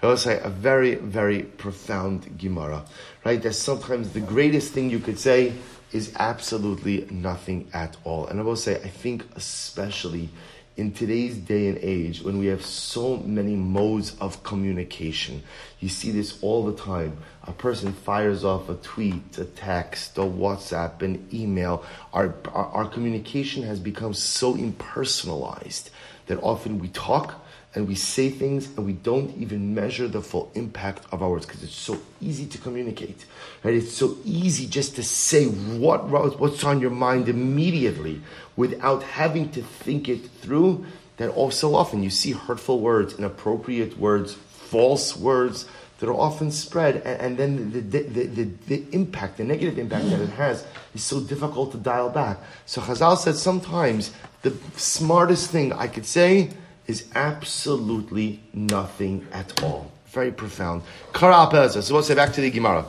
I 0.01 0.08
will 0.08 0.17
say 0.17 0.39
a 0.43 0.49
very, 0.49 0.95
very 0.95 1.43
profound 1.43 2.38
Gemara, 2.38 2.86
right? 3.23 3.41
That 3.41 3.53
sometimes 3.53 4.13
the 4.13 4.19
greatest 4.19 4.73
thing 4.73 4.89
you 4.89 4.99
could 4.99 5.19
say 5.19 5.53
is 5.91 6.13
absolutely 6.17 7.08
nothing 7.12 7.67
at 7.73 7.97
all. 8.03 8.27
And 8.27 8.39
I 8.39 8.43
will 8.43 8.56
say, 8.56 8.75
I 8.75 8.89
think 8.89 9.25
especially 9.36 10.30
in 10.75 10.91
today's 10.91 11.36
day 11.38 11.67
and 11.69 11.80
age, 11.82 12.21
when 12.21 12.38
we 12.38 12.45
have 12.47 12.63
so 12.63 13.17
many 13.17 13.56
modes 13.56 14.15
of 14.21 14.43
communication, 14.43 15.41
you 15.80 15.89
see 15.89 16.12
this 16.12 16.38
all 16.43 16.65
the 16.65 16.75
time. 16.75 17.17
A 17.47 17.53
person 17.53 17.93
fires 17.93 18.43
off 18.43 18.69
a 18.69 18.75
tweet, 18.75 19.38
a 19.38 19.45
text, 19.45 20.17
a 20.17 20.21
WhatsApp, 20.21 21.01
an 21.01 21.27
email. 21.33 21.86
Our, 22.13 22.36
our, 22.53 22.65
our 22.65 22.86
communication 22.86 23.63
has 23.63 23.79
become 23.79 24.13
so 24.13 24.53
impersonalized 24.55 25.89
that 26.25 26.43
often 26.43 26.79
we 26.79 26.89
talk, 26.89 27.41
and 27.77 27.88
we 27.88 27.93
say 27.93 28.31
things 28.31 28.75
and 28.75 28.88
we 28.88 28.93
don't 28.93 29.38
even 29.38 29.75
measure 29.75 30.07
the 30.07 30.21
full 30.21 30.51
impact 30.55 31.05
of 31.12 31.21
our 31.21 31.29
words 31.29 31.45
because 31.45 31.62
it's 31.62 31.75
so 31.75 31.99
easy 32.19 32.47
to 32.47 32.57
communicate 32.57 33.25
right 33.63 33.75
it's 33.75 33.93
so 33.93 34.17
easy 34.25 34.65
just 34.65 34.95
to 34.95 35.03
say 35.03 35.45
what 35.45 36.07
what's 36.39 36.63
on 36.63 36.79
your 36.79 36.89
mind 36.89 37.29
immediately 37.29 38.19
without 38.55 39.03
having 39.03 39.51
to 39.51 39.62
think 39.62 40.10
it 40.10 40.25
through 40.41 40.83
that 41.17 41.29
all 41.29 41.51
so 41.51 41.75
often 41.75 42.01
you 42.01 42.10
see 42.10 42.31
hurtful 42.31 42.79
words 42.79 43.13
inappropriate 43.13 43.95
words 43.99 44.33
false 44.33 45.15
words 45.15 45.67
that 45.99 46.07
are 46.07 46.13
often 46.13 46.51
spread 46.51 46.97
and, 46.97 47.21
and 47.21 47.38
then 47.38 47.71
the, 47.71 47.79
the, 47.79 48.23
the, 48.23 48.43
the, 48.67 48.83
impact 48.91 49.38
the 49.38 49.43
negative 49.43 49.79
impact 49.79 50.10
that 50.10 50.21
it 50.21 50.29
has 50.29 50.65
is 50.93 51.03
so 51.03 51.19
difficult 51.19 51.71
to 51.71 51.77
dial 51.77 52.10
back 52.10 52.38
so 52.65 52.81
Chazal 52.81 53.17
said 53.17 53.36
sometimes 53.36 54.12
the 54.43 54.55
smartest 54.75 55.49
thing 55.49 55.73
I 55.73 55.88
could 55.88 56.05
say 56.05 56.51
is 56.88 57.05
absolutely 57.15 58.39
nothing 58.53 59.27
at 59.31 59.62
all. 59.62 59.91
Very 60.07 60.31
profound. 60.31 60.83
Kara. 61.13 61.69
So 61.69 61.93
we'll 61.93 62.03
say 62.03 62.15
back 62.15 62.33
to 62.33 62.41
the 62.41 62.49
Gemara. 62.49 62.86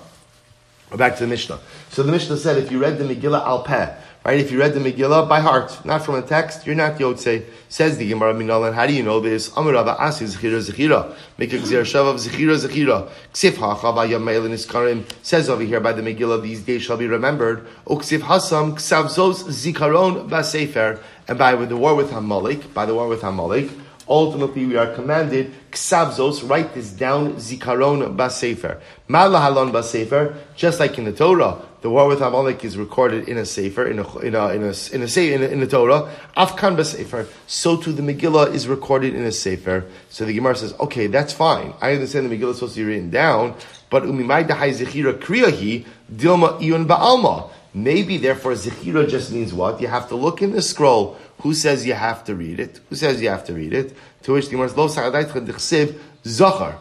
Or 0.91 0.97
back 0.97 1.17
to 1.17 1.21
the 1.21 1.27
Mishnah. 1.27 1.59
So 1.91 2.03
the 2.03 2.13
Mishnah 2.13 2.39
said 2.39 2.57
if 2.57 2.71
you 2.73 2.79
read 2.79 2.97
the 2.99 3.05
Megillah 3.05 3.45
al 3.45 3.63
Peh, 3.63 3.95
right? 4.25 4.39
If 4.39 4.51
you 4.51 4.59
read 4.59 4.75
the 4.75 4.81
Megillah 4.81 5.29
by 5.29 5.41
heart, 5.41 5.85
not 5.85 6.05
from 6.05 6.17
a 6.17 6.23
text, 6.23 6.67
you're 6.67 6.75
not 6.75 6.99
Yotze. 6.99 7.45
Says 7.69 7.99
the 7.99 8.09
Gemara 8.09 8.35
Minalan, 8.35 8.75
how 8.75 8.87
do 8.87 8.93
you 8.93 9.03
know 9.03 9.21
this? 9.21 9.51
Amar 9.57 9.73
Rabba 9.73 9.97
Asi 9.99 10.25
Zechira 10.25 10.61
Zechira. 10.61 11.15
Make 11.39 11.53
a 11.53 11.59
Gzir 11.59 11.83
Shav 11.83 12.07
of 12.09 12.17
Zechira 12.17 12.57
Zechira. 12.57 13.11
Ksif 13.33 13.53
HaChava 13.53 14.09
Yamail 14.09 14.49
Niskarim. 14.49 15.05
Says 15.23 15.49
over 15.49 15.63
here 15.63 15.81
by 15.81 15.93
the 15.93 16.03
Megillah, 16.03 16.43
these 16.43 16.63
days 16.63 16.83
shall 16.83 16.97
be 16.97 17.07
remembered. 17.07 17.67
Uksif 17.87 18.21
Hasam 18.21 18.75
Ksavzos 18.75 19.45
Zikaron 19.45 20.29
Vasefer. 20.29 21.01
And 21.27 21.39
by 21.39 21.55
the 21.55 21.77
war 21.77 21.95
with 21.95 22.11
Hamalek, 22.11 22.73
by 22.73 22.87
the 22.87 22.95
war 22.95 23.07
with 23.07 23.21
Hamalek, 23.21 23.71
ultimately 24.09 24.67
we 24.67 24.77
are 24.77 24.93
commanded, 24.95 25.53
ksavzos, 25.71 26.49
write 26.49 26.75
this 26.75 26.91
down, 26.91 27.35
zikaron 27.35 28.17
basefer. 28.17 28.81
Malahalon 29.09 29.71
basefer, 29.73 30.37
just 30.57 30.81
like 30.81 30.99
in 30.99 31.05
the 31.05 31.13
Torah, 31.13 31.63
the 31.81 31.91
war 31.91 32.09
with 32.09 32.21
Amalek 32.21 32.65
is 32.65 32.77
recorded 32.77 33.29
in 33.29 33.39
a 33.39 33.45
sefer, 33.45 33.87
in 33.87 34.01
a 34.01 34.19
in 34.19 34.35
a 34.35 34.49
in 34.49 34.63
a 34.65 34.75
in 34.93 35.03
a, 35.03 35.35
in, 35.35 35.43
a, 35.43 35.47
in 35.47 35.61
the 35.61 35.67
Torah. 35.67 36.13
Afkan 36.37 36.77
basefer. 36.77 37.29
So 37.47 37.77
too 37.77 37.93
the 37.93 38.03
Megillah 38.03 38.53
is 38.53 38.67
recorded 38.67 39.15
in 39.15 39.23
a 39.23 39.33
sefer. 39.33 39.85
So 40.09 40.25
the 40.25 40.33
Gemara 40.33 40.57
says, 40.57 40.75
okay, 40.81 41.07
that's 41.07 41.33
fine. 41.33 41.75
I 41.81 41.93
understand 41.93 42.31
the 42.31 42.37
Megillah 42.37 42.51
is 42.51 42.57
supposed 42.57 42.75
to 42.75 42.85
be 42.85 42.93
written 42.93 43.11
down, 43.11 43.55
but 43.91 44.03
umimai 44.03 44.47
dahai 44.49 44.75
zechira 44.75 45.19
kriyahi 45.19 45.87
dilma 46.13 46.61
iyon 46.61 46.87
ba'alma. 46.87 47.51
Maybe 47.75 48.17
therefore 48.17 48.53
zechira 48.53 49.09
just 49.09 49.31
means 49.31 49.55
what? 49.55 49.81
You 49.81 49.87
have 49.87 50.09
to 50.09 50.17
look 50.17 50.43
in 50.43 50.53
the 50.53 50.63
scroll. 50.63 51.17
Who 51.41 51.55
says 51.55 51.87
you 51.87 51.95
have 51.95 52.25
to 52.25 52.35
read 52.35 52.59
it? 52.61 52.81
Who 52.89 52.97
says 52.97 53.23
you 53.23 53.29
have 53.29 53.45
to 53.45 53.55
read 53.55 53.73
it? 53.73 53.95
To 54.25 54.33
which 54.33 54.47
the 54.47 54.53
Gemara 54.53 54.69
says, 54.69 54.77
lo 54.77 54.89
sa'adayt 54.89 55.99
zachar. 56.25 56.79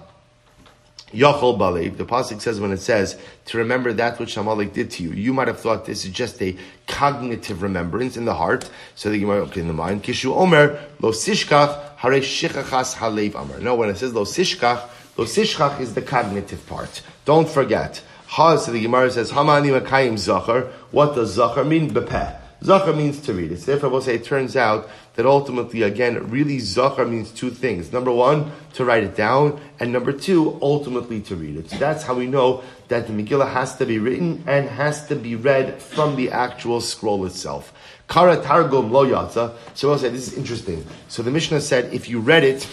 Yachol 1.14 1.58
Balev, 1.58 1.96
the 1.96 2.06
Pasuk 2.06 2.42
says 2.42 2.60
when 2.60 2.74
it 2.74 2.82
says 2.82 3.18
to 3.46 3.58
remember 3.58 3.94
that 3.94 4.20
which 4.20 4.36
Amalek 4.36 4.74
did 4.74 4.92
to 4.92 5.04
you, 5.04 5.12
you 5.12 5.34
might 5.34 5.48
have 5.48 5.60
thought 5.60 5.86
this 5.86 6.04
is 6.04 6.12
just 6.12 6.42
a 6.42 6.58
cognitive 6.86 7.62
remembrance 7.62 8.18
in 8.18 8.26
the 8.26 8.34
heart, 8.34 8.70
so 8.96 9.12
you 9.12 9.26
might 9.26 9.36
okay 9.36 9.62
in 9.62 9.68
the 9.68 9.74
mind. 9.74 10.04
Kishu 10.04 10.36
Omer, 10.36 10.84
Lo 11.00 11.12
Sishkach, 11.12 11.96
Hare 11.96 12.20
Shichachas 12.20 12.96
Halev 12.96 13.36
Amar. 13.36 13.60
No, 13.60 13.76
when 13.76 13.90
it 13.90 13.98
says 13.98 14.14
Lo 14.14 14.26
Sishkach, 14.26 14.90
Lo 15.16 15.24
Sishkach 15.24 15.80
is 15.80 15.94
the 15.94 16.02
cognitive 16.02 16.66
part. 16.68 17.02
Don't 17.24 17.48
forget. 17.48 18.02
Ha, 18.28 18.58
so 18.58 18.74
the 18.74 18.82
Gemara 18.82 19.10
says, 19.10 19.32
Hamani 19.32 19.80
Makayim 19.80 20.18
Zachar. 20.18 20.64
What 20.92 21.16
does 21.16 21.32
Zachar 21.32 21.64
mean? 21.64 21.90
Bepeh. 21.90 22.47
Zachar 22.64 22.94
means 22.94 23.20
to 23.22 23.34
read. 23.34 23.52
It's 23.52 23.66
therefore 23.66 23.90
we'll 23.90 24.02
say 24.02 24.16
it 24.16 24.24
turns 24.24 24.56
out 24.56 24.90
that 25.16 25.26
ultimately, 25.26 25.84
again, 25.84 26.30
really 26.30 26.60
Zachar 26.60 27.06
means 27.06 27.32
two 27.32 27.50
things. 27.50 27.92
Number 27.92 28.12
one, 28.12 28.52
to 28.74 28.86
write 28.86 29.04
it 29.04 29.16
down, 29.16 29.60
and 29.80 29.92
number 29.92 30.12
two, 30.12 30.58
ultimately 30.62 31.22
to 31.22 31.36
read 31.36 31.58
it. 31.58 31.70
So 31.70 31.78
that's 31.78 32.04
how 32.04 32.16
we 32.16 32.28
know 32.28 32.64
that 32.88 33.08
the 33.08 33.14
Megillah 33.14 33.52
has 33.52 33.76
to 33.78 33.86
be 33.86 34.00
written 34.00 34.44
and 34.48 34.70
has 34.70 35.08
to 35.08 35.16
be 35.16 35.36
read 35.36 35.82
from 35.82 36.16
the 36.16 36.32
actual 36.32 36.82
scroll 36.82 37.26
itself. 37.26 37.74
Kara 38.08 38.42
Targum 38.42 38.92
Lo 38.92 39.06
Yatza. 39.06 39.56
So 39.74 39.90
we'll 39.90 40.00
say 40.00 40.10
this 40.10 40.32
is 40.32 40.38
interesting. 40.38 40.86
So 41.08 41.24
the 41.24 41.32
Mishnah 41.32 41.62
said 41.62 41.94
if 41.94 42.08
you 42.10 42.20
read 42.20 42.44
it, 42.44 42.68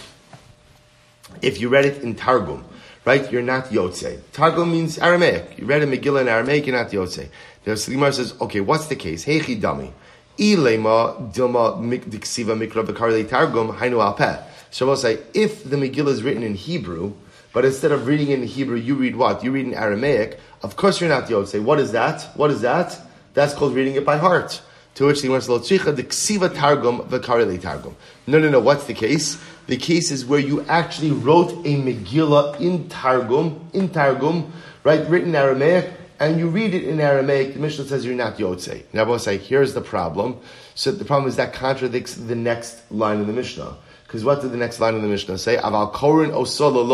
if 1.41 1.59
you 1.59 1.69
read 1.69 1.85
it 1.85 2.01
in 2.01 2.15
Targum, 2.15 2.63
right, 3.05 3.31
you're 3.31 3.41
not 3.41 3.65
Yotze. 3.65 4.19
Targum 4.33 4.71
means 4.71 4.97
Aramaic. 4.97 5.57
You 5.57 5.65
read 5.65 5.83
a 5.83 5.87
Megillah 5.87 6.21
in 6.21 6.27
Aramaic, 6.27 6.65
you're 6.65 6.75
not 6.75 6.91
Yotze. 6.91 7.29
The 7.63 7.75
Gemara 7.75 8.13
says, 8.13 8.33
okay, 8.41 8.59
what's 8.59 8.87
the 8.87 8.95
case? 8.95 9.25
Heichi 9.25 9.59
dami. 9.59 9.91
Ilema 10.37 11.33
dilma 11.33 11.79
diksiva 12.03 12.55
mikra 12.57 12.85
v'karle 12.85 13.27
targum 13.27 13.69
hainu 13.77 14.15
alpeh. 14.15 14.43
So 14.69 14.85
we'll 14.85 14.97
say, 14.97 15.19
if 15.33 15.63
the 15.63 15.77
Megillah 15.77 16.09
is 16.09 16.21
written 16.21 16.43
in 16.43 16.55
Hebrew, 16.55 17.13
but 17.53 17.63
instead 17.63 17.93
of 17.93 18.05
reading 18.05 18.31
in 18.31 18.43
Hebrew, 18.43 18.75
you 18.75 18.95
read 18.95 19.15
what? 19.15 19.41
You 19.43 19.51
read 19.51 19.65
in 19.65 19.73
Aramaic. 19.73 20.37
Of 20.61 20.75
course 20.75 20.99
you're 20.99 21.09
not 21.09 21.27
Yotze. 21.27 21.63
What 21.63 21.79
is 21.79 21.93
that? 21.93 22.23
What 22.35 22.51
is 22.51 22.59
that? 22.61 22.99
That's 23.33 23.53
called 23.53 23.73
reading 23.73 23.95
it 23.95 24.05
by 24.05 24.17
heart. 24.17 24.61
To 24.95 25.07
which 25.07 25.21
the 25.21 25.27
Gemara 25.27 25.41
says, 25.41 25.61
the 25.63 26.51
targum 26.53 26.99
v'karle 27.03 27.61
targum. 27.61 27.95
No, 28.27 28.39
no, 28.39 28.49
no. 28.49 28.59
What's 28.59 28.85
the 28.85 28.93
case? 28.93 29.37
The 29.67 29.77
cases 29.77 30.25
where 30.25 30.39
you 30.39 30.61
actually 30.65 31.11
wrote 31.11 31.51
a 31.51 31.75
Megillah 31.75 32.59
in 32.59 32.87
Targum, 32.87 33.67
in 33.73 33.89
Targum, 33.89 34.53
right, 34.83 35.07
written 35.09 35.29
in 35.29 35.35
Aramaic, 35.35 35.91
and 36.19 36.39
you 36.39 36.47
read 36.47 36.73
it 36.73 36.83
in 36.83 36.99
Aramaic, 36.99 37.55
the 37.55 37.59
Mishnah 37.59 37.85
says 37.85 38.05
you're 38.05 38.15
not 38.15 38.37
Yotze. 38.37 38.83
Now, 38.93 39.01
I 39.01 39.05
will 39.05 39.19
say, 39.19 39.37
here's 39.37 39.73
the 39.73 39.81
problem. 39.81 40.37
So 40.75 40.91
the 40.91 41.03
problem 41.03 41.27
is 41.27 41.35
that 41.35 41.53
contradicts 41.53 42.13
the 42.13 42.35
next 42.35 42.89
line 42.91 43.19
in 43.19 43.27
the 43.27 43.33
Mishnah. 43.33 43.75
Because 44.05 44.23
what 44.23 44.41
did 44.41 44.51
the 44.51 44.57
next 44.57 44.79
line 44.79 44.95
in 44.95 45.01
the 45.01 45.07
Mishnah 45.07 45.37
say? 45.39 45.57
Aval 45.57 45.91
korin 45.91 46.31
osol 46.31 46.85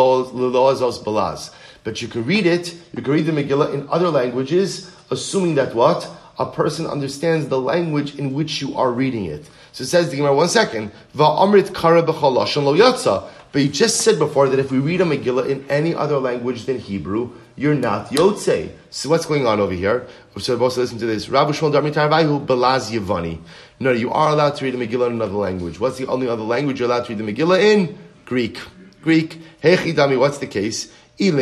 balaz. 1.04 1.54
But 1.84 2.02
you 2.02 2.08
can 2.08 2.26
read 2.26 2.46
it, 2.46 2.74
you 2.96 3.04
can 3.04 3.14
read 3.14 3.26
the 3.26 3.32
Megillah 3.32 3.74
in 3.74 3.88
other 3.90 4.10
languages, 4.10 4.92
assuming 5.12 5.56
that 5.56 5.76
what? 5.76 6.10
A 6.40 6.46
person 6.46 6.88
understands 6.88 7.48
the 7.50 7.60
language 7.60 8.16
in 8.18 8.34
which 8.34 8.62
you 8.62 8.76
are 8.76 8.92
reading 8.92 9.26
it. 9.26 9.48
So 9.72 9.84
it 9.84 9.88
says 9.88 10.10
the 10.10 10.18
Gemara, 10.18 10.36
one 10.36 10.50
second, 10.50 10.92
Va'amrit 11.16 11.74
kara 11.74 12.02
lo 12.02 12.46
yatsa. 12.46 13.30
But 13.52 13.62
you 13.62 13.68
just 13.68 14.02
said 14.02 14.18
before 14.18 14.48
that 14.48 14.60
if 14.60 14.72
we 14.72 14.80
read 14.80 15.02
a 15.02 15.04
Megillah 15.04 15.50
in 15.50 15.70
any 15.70 15.94
other 15.94 16.18
language 16.20 16.66
than 16.66 16.80
Hebrew, 16.80 17.34
you're 17.58 17.76
not 17.76 18.08
Yotze. 18.08 18.72
So 18.90 19.10
what's 19.10 19.26
going 19.26 19.46
on 19.46 19.60
over 19.60 19.74
here? 19.74 20.08
So 20.38 20.58
both 20.58 20.78
listen 20.78 20.98
to 21.00 21.06
this. 21.06 21.28
Rabbi 21.28 21.52
Shmuel 21.52 21.74
Darmi 21.74 21.92
Tarvayu 21.94 22.46
Belaz 22.46 22.92
Yavani. 22.92 23.42
No, 23.80 23.92
you 23.92 24.10
are 24.12 24.30
allowed 24.30 24.56
to 24.56 24.66
read 24.66 24.74
the 24.74 24.88
Megillah 24.88 25.08
in 25.08 25.14
another 25.14 25.34
language. 25.34 25.80
What's 25.82 25.98
the 25.98 26.08
only 26.08 26.30
other 26.30 26.44
language 26.44 26.80
you're 26.80 26.88
allowed 26.88 27.06
to 27.06 27.14
read 27.14 27.26
the 27.26 27.34
Megillah 27.34 27.62
in? 27.62 27.98
Greek. 28.24 28.58
Greek. 29.02 29.42
Hechidami, 29.62 30.18
what's 30.18 30.38
the 30.38 30.48
case? 30.48 30.90
If 31.18 31.36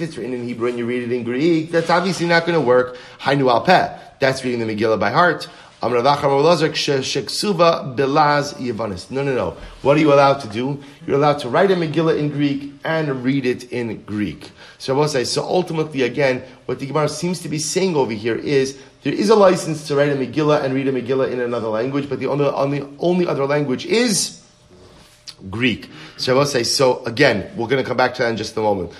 it's 0.00 0.16
written 0.16 0.32
in 0.32 0.44
Hebrew 0.44 0.68
and 0.68 0.78
you 0.78 0.86
read 0.86 1.02
it 1.02 1.12
in 1.12 1.24
Greek, 1.24 1.72
that's 1.72 1.90
obviously 1.90 2.26
not 2.26 2.46
going 2.46 2.58
to 2.58 2.64
work. 2.64 2.96
Hainu 3.20 4.18
That's 4.20 4.44
reading 4.44 4.66
the 4.66 4.72
Megillah 4.72 5.00
by 5.00 5.10
heart. 5.10 5.48
No, 9.10 9.22
no, 9.22 9.34
no. 9.34 9.56
What 9.82 9.96
are 9.98 10.00
you 10.00 10.12
allowed 10.12 10.40
to 10.40 10.48
do? 10.48 10.82
You're 11.06 11.16
allowed 11.16 11.38
to 11.40 11.50
write 11.50 11.70
a 11.70 11.74
Megillah 11.74 12.18
in 12.18 12.30
Greek 12.30 12.72
and 12.82 13.22
read 13.22 13.44
it 13.44 13.70
in 13.72 14.02
Greek. 14.04 14.52
So 14.78 15.00
I 15.02 15.06
say, 15.06 15.24
so 15.24 15.42
ultimately, 15.42 16.02
again, 16.02 16.42
what 16.64 16.78
the 16.78 16.86
Gemara 16.86 17.10
seems 17.10 17.40
to 17.42 17.48
be 17.50 17.58
saying 17.58 17.94
over 17.94 18.12
here 18.12 18.36
is 18.36 18.78
there 19.02 19.12
is 19.12 19.28
a 19.28 19.36
license 19.36 19.86
to 19.88 19.96
write 19.96 20.08
a 20.08 20.16
Megillah 20.16 20.64
and 20.64 20.72
read 20.74 20.88
a 20.88 20.92
Megillah 20.92 21.30
in 21.30 21.40
another 21.40 21.68
language, 21.68 22.08
but 22.08 22.20
the 22.20 22.26
only, 22.26 22.46
only, 22.46 22.88
only 22.98 23.26
other 23.26 23.44
language 23.44 23.84
is 23.84 24.42
Greek. 25.50 25.90
So 26.16 26.34
I 26.34 26.38
will 26.38 26.46
say, 26.46 26.62
so 26.62 27.04
again, 27.04 27.50
we're 27.54 27.68
going 27.68 27.82
to 27.82 27.86
come 27.86 27.96
back 27.96 28.14
to 28.14 28.22
that 28.22 28.30
in 28.30 28.36
just 28.36 28.56
a 28.56 28.60
moment. 28.60 28.92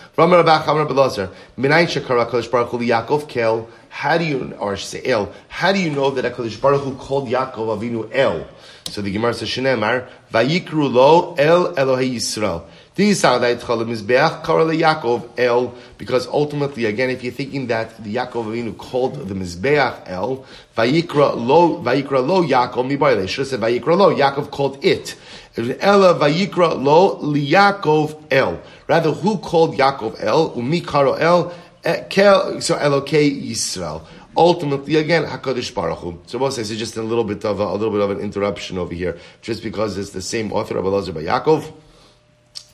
How 3.96 4.18
do 4.18 4.24
you, 4.26 4.54
or 4.58 4.76
El, 5.06 5.32
how 5.48 5.72
do 5.72 5.78
you 5.78 5.88
know 5.90 6.10
that 6.10 6.30
HaKadosh 6.30 6.60
Baruch 6.60 6.82
Hu 6.82 6.96
called 6.96 7.28
Yaakov 7.28 7.78
Avinu 7.80 8.10
El? 8.12 8.46
So 8.84 9.00
the 9.00 9.10
Gemara 9.10 9.32
says, 9.32 9.48
Shenemar, 9.48 10.06
Vayikru 10.30 10.92
lo 10.92 11.34
El 11.38 11.74
Elohei 11.74 12.16
Yisrael. 12.16 12.66
These 12.94 13.24
are 13.24 13.38
the 13.38 13.56
Mizbeach 13.56 14.44
Karel 14.44 14.66
Yaakov 14.66 15.30
El, 15.38 15.74
because 15.96 16.26
ultimately, 16.26 16.84
again, 16.84 17.08
if 17.08 17.24
you're 17.24 17.32
thinking 17.32 17.68
that 17.68 17.96
the 18.04 18.16
Yaakov 18.16 18.44
Avinu 18.44 18.76
called 18.76 19.14
the 19.28 19.34
Mizbeach 19.34 20.02
El, 20.10 20.44
Vayikra 20.76 21.34
lo, 21.34 21.82
Vayikra 21.82 22.26
lo 22.26 22.42
Yaakov 22.42 22.98
Mibayle, 22.98 23.26
should 23.26 23.38
have 23.38 23.48
said 23.48 23.60
Vayikra 23.60 23.96
lo, 23.96 24.14
Yaakov 24.14 24.50
called 24.50 24.84
it. 24.84 25.16
Ella 25.56 26.14
Vayikra 26.18 26.78
lo 26.78 27.16
Liyakov 27.22 28.24
El. 28.30 28.60
Rather, 28.88 29.10
who 29.10 29.38
called 29.38 29.74
Yaakov 29.74 30.22
El? 30.22 30.52
Umi 30.54 30.82
Karo 30.82 31.14
El, 31.14 31.50
Eh, 31.86 32.02
so 32.58 32.74
Elokei 32.74 33.48
Yisrael. 33.48 34.04
Ultimately, 34.36 34.96
again, 34.96 35.24
Hakadosh 35.24 35.72
Baruch 35.72 35.98
Hu. 35.98 36.18
So 36.26 36.36
we'll 36.36 36.50
say 36.50 36.62
it's 36.62 36.70
just 36.72 36.96
a 36.96 37.02
little 37.02 37.22
bit 37.22 37.44
of 37.44 37.60
a, 37.60 37.62
a, 37.62 37.74
little 37.74 37.92
bit 37.92 38.00
of 38.00 38.10
an 38.10 38.18
interruption 38.18 38.76
over 38.76 38.92
here, 38.92 39.16
just 39.40 39.62
because 39.62 39.96
it's 39.96 40.10
the 40.10 40.20
same 40.20 40.52
author 40.52 40.78
of 40.78 40.84
Elazar 40.84 41.14
by 41.14 41.22
Yaakov. 41.22 41.72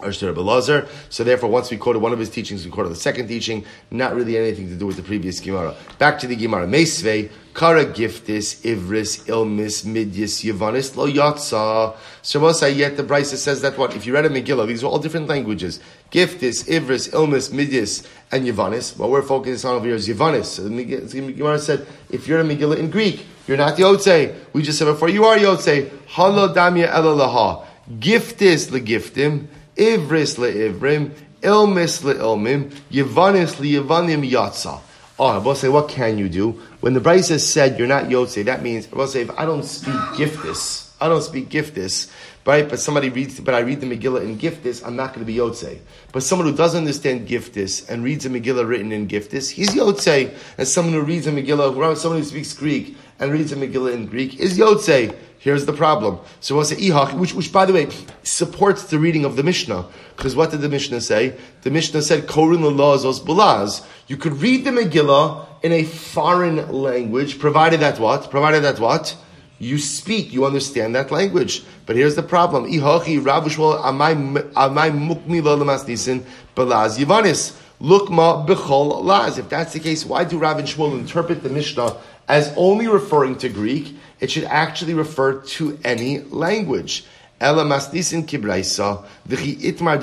So 0.02 1.24
therefore, 1.24 1.50
once 1.50 1.70
we 1.70 1.76
quoted 1.76 2.00
one 2.00 2.12
of 2.12 2.18
his 2.18 2.30
teachings, 2.30 2.64
we 2.64 2.70
quoted 2.70 2.90
the 2.90 2.96
second 2.96 3.28
teaching, 3.28 3.64
not 3.90 4.14
really 4.14 4.36
anything 4.36 4.68
to 4.68 4.74
do 4.74 4.86
with 4.86 4.96
the 4.96 5.02
previous 5.02 5.40
Gemara. 5.40 5.74
Back 5.98 6.18
to 6.20 6.26
the 6.26 6.36
Gemara. 6.36 6.66
Meisvei, 6.66 7.30
Kara 7.54 7.84
giftis, 7.84 8.62
Ivris, 8.62 9.26
Ilmis, 9.26 9.84
Midyis, 9.84 10.42
Yavanis, 10.42 10.96
Lo 10.96 11.06
Yatsa. 11.06 11.94
So 12.22 12.66
yet 12.66 12.96
the 12.96 13.02
Brisa 13.02 13.36
says 13.36 13.60
that 13.60 13.76
what? 13.76 13.94
If 13.94 14.06
you 14.06 14.14
read 14.14 14.24
a 14.24 14.30
Megillah, 14.30 14.66
these 14.66 14.82
are 14.82 14.86
all 14.86 14.98
different 14.98 15.28
languages. 15.28 15.78
Giftis, 16.10 16.64
Ivris, 16.66 17.10
Ilmis, 17.10 17.50
Midyis, 17.50 18.06
and 18.30 18.46
Yavanis. 18.46 18.96
What 18.96 19.10
we're 19.10 19.22
focusing 19.22 19.68
on 19.68 19.76
over 19.76 19.86
here 19.86 19.96
is 19.96 20.08
Yavanis. 20.08 20.46
So 20.46 20.62
the 20.62 21.32
Gemara 21.32 21.58
said, 21.58 21.86
if 22.10 22.26
you're 22.26 22.40
a 22.40 22.44
Megillah 22.44 22.78
in 22.78 22.90
Greek, 22.90 23.26
you're 23.46 23.56
not 23.58 23.76
Yotze. 23.76 24.34
We 24.52 24.62
just 24.62 24.78
said 24.78 24.86
before, 24.86 25.10
you 25.10 25.24
are 25.24 25.36
Yotze. 25.36 25.90
Halo 26.06 26.54
damya 26.54 26.88
elalaha. 26.90 27.66
Giftis 27.98 28.68
legiftim. 28.70 29.48
Ivris 29.76 30.38
le'ivrim, 30.38 31.12
ilmis 31.42 32.02
le'ilmim, 32.02 32.70
yivanis 32.90 33.56
le'yivanim 33.56 34.28
yatsa. 34.30 34.80
Oh, 35.18 35.26
I 35.26 35.38
will 35.38 35.54
say, 35.54 35.68
what 35.68 35.88
can 35.88 36.18
you 36.18 36.28
do? 36.28 36.60
When 36.80 36.94
the 36.94 37.00
Brisa 37.00 37.38
said 37.38 37.78
you're 37.78 37.86
not 37.86 38.04
Yotze, 38.04 38.44
that 38.46 38.62
means, 38.62 38.88
I 38.92 38.96
will 38.96 39.06
say, 39.06 39.20
if 39.20 39.30
I 39.38 39.44
don't 39.44 39.62
speak 39.62 39.94
giftis, 40.16 40.90
I 41.00 41.08
don't 41.08 41.22
speak 41.22 41.48
giftis, 41.48 42.10
right? 42.46 42.68
But 42.68 42.80
somebody 42.80 43.08
reads, 43.08 43.38
but 43.38 43.54
I 43.54 43.60
read 43.60 43.80
the 43.80 43.86
Megillah 43.86 44.22
in 44.24 44.38
giftis, 44.38 44.84
I'm 44.84 44.96
not 44.96 45.14
going 45.14 45.24
to 45.24 45.32
be 45.32 45.36
Yotze. 45.38 45.78
But 46.12 46.22
someone 46.22 46.48
who 46.48 46.56
doesn't 46.56 46.78
understand 46.78 47.28
giftis 47.28 47.88
and 47.88 48.02
reads 48.02 48.26
a 48.26 48.30
Megillah 48.30 48.66
written 48.66 48.90
in 48.90 49.06
giftis, 49.06 49.50
he's 49.50 49.70
Yotze. 49.70 50.34
And 50.58 50.66
someone 50.66 50.94
who 50.94 51.02
reads 51.02 51.26
a 51.26 51.30
Megillah, 51.30 51.96
someone 51.96 52.20
who 52.20 52.24
speaks 52.24 52.54
Greek 52.54 52.96
and 53.22 53.32
reads 53.32 53.52
a 53.52 53.56
Megillah 53.56 53.94
in 53.94 54.06
Greek 54.06 54.40
is 54.40 54.58
Yotze. 54.58 55.16
Here's 55.38 55.64
the 55.64 55.72
problem. 55.72 56.18
So 56.40 56.56
we'll 56.56 56.64
say 56.64 56.76
ihach, 56.76 57.14
which, 57.14 57.34
which 57.34 57.52
by 57.52 57.66
the 57.66 57.72
way 57.72 57.88
supports 58.22 58.84
the 58.84 58.98
reading 58.98 59.24
of 59.24 59.36
the 59.36 59.42
Mishnah. 59.42 59.86
Because 60.16 60.36
what 60.36 60.50
did 60.50 60.60
the 60.60 60.68
Mishnah 60.68 61.00
say? 61.00 61.36
The 61.62 61.70
Mishnah 61.70 62.02
said 62.02 62.26
korin 62.26 62.60
lazos 62.60 63.20
bulaz. 63.20 63.86
You 64.08 64.16
could 64.16 64.34
read 64.34 64.64
the 64.64 64.70
Megillah 64.70 65.46
in 65.62 65.72
a 65.72 65.84
foreign 65.84 66.68
language, 66.70 67.38
provided 67.38 67.80
that 67.80 67.98
what? 67.98 68.30
Provided 68.30 68.64
that 68.64 68.78
what? 68.78 69.16
you 69.62 69.78
speak, 69.78 70.32
you 70.32 70.44
understand 70.44 70.96
that 70.96 71.12
language. 71.12 71.62
But 71.86 71.94
here's 71.94 72.16
the 72.16 72.22
problem. 72.22 72.70
Ihochi 72.70 73.24
Rav 73.24 73.44
Shmuel 73.44 73.80
amai 73.80 74.90
mukmi 74.90 75.42
lo 75.42 75.56
lemasnisin 75.56 76.24
belaz 76.56 76.98
yivanis. 76.98 77.56
Lukma 77.80 78.46
bechol 78.46 79.04
laz. 79.04 79.38
If 79.38 79.48
that's 79.48 79.72
the 79.72 79.80
case, 79.80 80.04
why 80.04 80.24
do 80.24 80.38
Rav 80.38 80.58
and 80.58 80.66
Shmuel 80.66 80.98
interpret 80.98 81.42
the 81.42 81.48
Mishnah 81.48 81.96
as 82.28 82.52
only 82.56 82.88
referring 82.88 83.36
to 83.38 83.48
Greek? 83.48 83.96
It 84.20 84.30
should 84.30 84.44
actually 84.44 84.94
refer 84.94 85.40
to 85.40 85.78
any 85.84 86.20
language. 86.20 87.04
Kibraisa 87.40 89.04
v'chi 89.28 89.56
itmar 89.60 90.00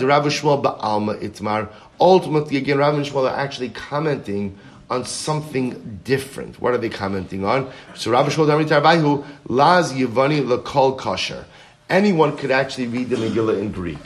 itmar. 1.21 1.69
Ultimately, 2.01 2.57
again, 2.57 2.77
Rav 2.77 2.95
and 2.95 3.05
Shmuel 3.05 3.31
are 3.31 3.35
actually 3.37 3.69
commenting 3.69 4.57
on 4.89 5.05
something 5.05 6.01
different. 6.03 6.59
What 6.59 6.73
are 6.73 6.77
they 6.77 6.89
commenting 6.89 7.45
on? 7.45 7.71
So 7.95 8.11
Rav 8.11 8.27
Shmuel 8.27 8.47
Damri 8.47 9.25
Laz 9.47 9.93
Yivani 9.93 10.41
Lakol 10.41 10.97
Kosher. 10.97 11.45
Anyone 11.89 12.35
could 12.37 12.51
actually 12.51 12.87
read 12.87 13.09
the 13.09 13.15
Megillah 13.15 13.59
in 13.59 13.71
Greek, 13.71 13.97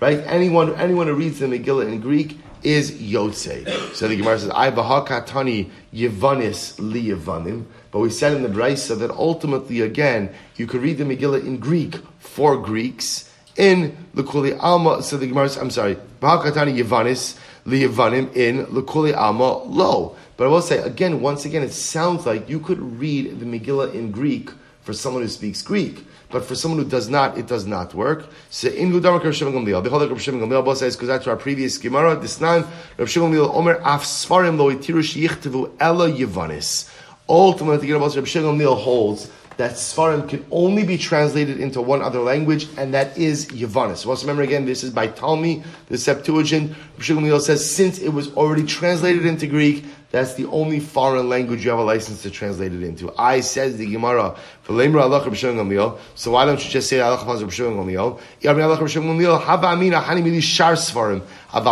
right? 0.00 0.18
Anyone, 0.26 0.74
anyone 0.76 1.06
who 1.06 1.14
reads 1.14 1.38
the 1.38 1.46
Megillah 1.46 1.86
in 1.86 2.00
Greek 2.00 2.38
is 2.62 2.92
Yotze. 2.92 3.94
So 3.94 4.08
the 4.08 4.16
Gemara 4.16 4.38
says, 4.38 4.50
"I 4.50 4.70
bahakatani 4.70 5.70
Yevanis 5.94 6.78
li 6.78 7.08
Yevanim." 7.08 7.64
But 7.90 8.00
we 8.00 8.10
said 8.10 8.34
in 8.34 8.42
the 8.42 8.48
Brisa 8.48 8.98
that 8.98 9.10
ultimately, 9.10 9.80
again, 9.80 10.30
you 10.56 10.66
could 10.66 10.82
read 10.82 10.98
the 10.98 11.04
Megillah 11.04 11.44
in 11.44 11.58
Greek 11.58 11.96
for 12.18 12.56
Greeks. 12.56 13.26
In 13.56 13.96
the 14.14 14.22
Kuli 14.22 14.54
Alma, 14.54 15.02
so 15.02 15.16
the 15.16 15.26
Gemara, 15.26 15.48
says, 15.48 15.60
I'm 15.60 15.70
sorry, 15.70 15.96
bahakatani 16.22 16.78
Yevanis 16.82 17.36
li 17.66 17.82
Yevanim 17.82 18.34
in 18.34 18.72
the 18.72 18.82
Kuli 18.82 19.12
Alma 19.12 19.64
lo. 19.64 20.16
But 20.36 20.44
I 20.44 20.48
will 20.48 20.62
say 20.62 20.78
again, 20.78 21.20
once 21.20 21.44
again, 21.44 21.62
it 21.62 21.72
sounds 21.72 22.24
like 22.24 22.48
you 22.48 22.60
could 22.60 22.80
read 22.98 23.40
the 23.40 23.44
Megillah 23.44 23.92
in 23.92 24.10
Greek 24.12 24.50
for 24.82 24.92
someone 24.92 25.22
who 25.22 25.28
speaks 25.28 25.62
Greek. 25.62 26.06
But 26.30 26.44
for 26.44 26.54
someone 26.54 26.82
who 26.82 26.88
does 26.88 27.08
not, 27.08 27.36
it 27.36 27.46
does 27.46 27.66
not 27.66 27.92
work. 27.92 28.26
So 28.50 28.68
in 28.68 28.92
Gudamar 28.92 29.22
Rav 29.22 29.34
Shimon 29.34 29.52
Gamliel, 29.52 29.82
Behold 29.82 30.08
Rav 30.08 30.20
Shimon 30.22 30.40
Gamliel, 30.40 30.76
says 30.76 30.94
because 30.96 31.08
that's 31.08 31.26
our 31.26 31.36
previous 31.36 31.76
Gemara. 31.76 32.16
This 32.16 32.40
nine 32.40 32.64
Rav 32.96 33.10
Shimon 33.10 33.32
Gamliel 33.32 33.52
Omer 33.54 33.74
Af 33.84 34.04
Svarim 34.04 34.56
Lo 34.56 34.72
Itiru 34.72 35.02
Sheyichtavu 35.02 35.72
Ella 35.80 36.10
Yevanis. 36.10 36.88
Ultimately, 37.28 37.88
the 37.88 37.94
Rav 37.94 38.28
Shimon 38.28 38.58
Gamliel 38.58 38.76
holds 38.78 39.30
that 39.60 39.72
Svarim 39.72 40.26
can 40.26 40.42
only 40.50 40.84
be 40.84 40.96
translated 40.96 41.60
into 41.60 41.82
one 41.82 42.00
other 42.00 42.20
language, 42.20 42.66
and 42.78 42.94
that 42.94 43.18
is 43.18 43.44
Yavanis. 43.48 43.98
So 43.98 44.08
let's 44.08 44.22
remember 44.22 44.40
again, 44.40 44.64
this 44.64 44.82
is 44.82 44.90
by 44.90 45.08
Talmi, 45.08 45.62
the 45.88 45.98
Septuagint. 45.98 46.74
Rav 46.96 47.42
says, 47.42 47.70
since 47.70 47.98
it 47.98 48.08
was 48.08 48.32
already 48.36 48.64
translated 48.64 49.26
into 49.26 49.46
Greek, 49.46 49.84
that's 50.10 50.32
the 50.32 50.46
only 50.46 50.80
foreign 50.80 51.28
language 51.28 51.62
you 51.62 51.70
have 51.70 51.78
a 51.78 51.82
license 51.82 52.22
to 52.22 52.30
translate 52.30 52.72
it 52.72 52.82
into. 52.82 53.12
I 53.18 53.40
says 53.40 53.76
the 53.76 53.84
Gemara, 53.84 54.34
so 54.66 56.30
why 56.30 56.46
don't 56.46 56.64
you 56.64 56.70
just 56.70 56.88
say 56.88 56.98
Hava 56.98 57.26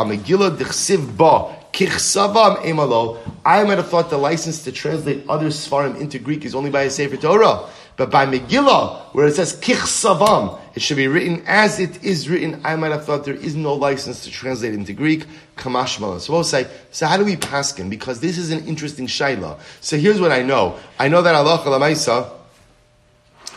Megillah 0.04 1.16
Ba, 1.16 1.56
Kichsavam 1.72 2.56
Emalo. 2.64 3.18
I 3.44 3.64
might 3.64 3.78
have 3.78 3.88
thought 3.88 4.10
the 4.10 4.18
license 4.18 4.62
to 4.64 4.72
translate 4.72 5.24
other 5.28 5.46
Svarim 5.46 5.98
into 5.98 6.18
Greek 6.18 6.44
is 6.44 6.54
only 6.54 6.70
by 6.70 6.82
a 6.82 6.90
Sefer 6.90 7.16
Torah. 7.16 7.68
But 7.98 8.12
by 8.12 8.26
Megillah, 8.26 9.12
where 9.12 9.26
it 9.26 9.34
says 9.34 9.60
Kich 9.60 9.74
Savam, 9.74 10.58
it 10.76 10.82
should 10.82 10.96
be 10.96 11.08
written 11.08 11.42
as 11.48 11.80
it 11.80 12.04
is 12.04 12.28
written. 12.28 12.60
I 12.64 12.76
might 12.76 12.92
have 12.92 13.04
thought 13.04 13.24
there 13.24 13.34
is 13.34 13.56
no 13.56 13.74
license 13.74 14.22
to 14.22 14.30
translate 14.30 14.72
into 14.72 14.92
Greek. 14.92 15.26
Kamash 15.56 16.20
So 16.20 16.32
we'll 16.32 16.44
say, 16.44 16.68
so 16.92 17.06
how 17.06 17.16
do 17.16 17.24
we 17.24 17.34
paskin? 17.34 17.90
Because 17.90 18.20
this 18.20 18.38
is 18.38 18.52
an 18.52 18.64
interesting 18.66 19.08
shaila. 19.08 19.58
So 19.80 19.98
here's 19.98 20.20
what 20.20 20.30
I 20.30 20.42
know. 20.42 20.78
I 20.96 21.08
know 21.08 21.22
that 21.22 21.34
Allah 21.34 21.58
Lamaisa, 21.58 22.30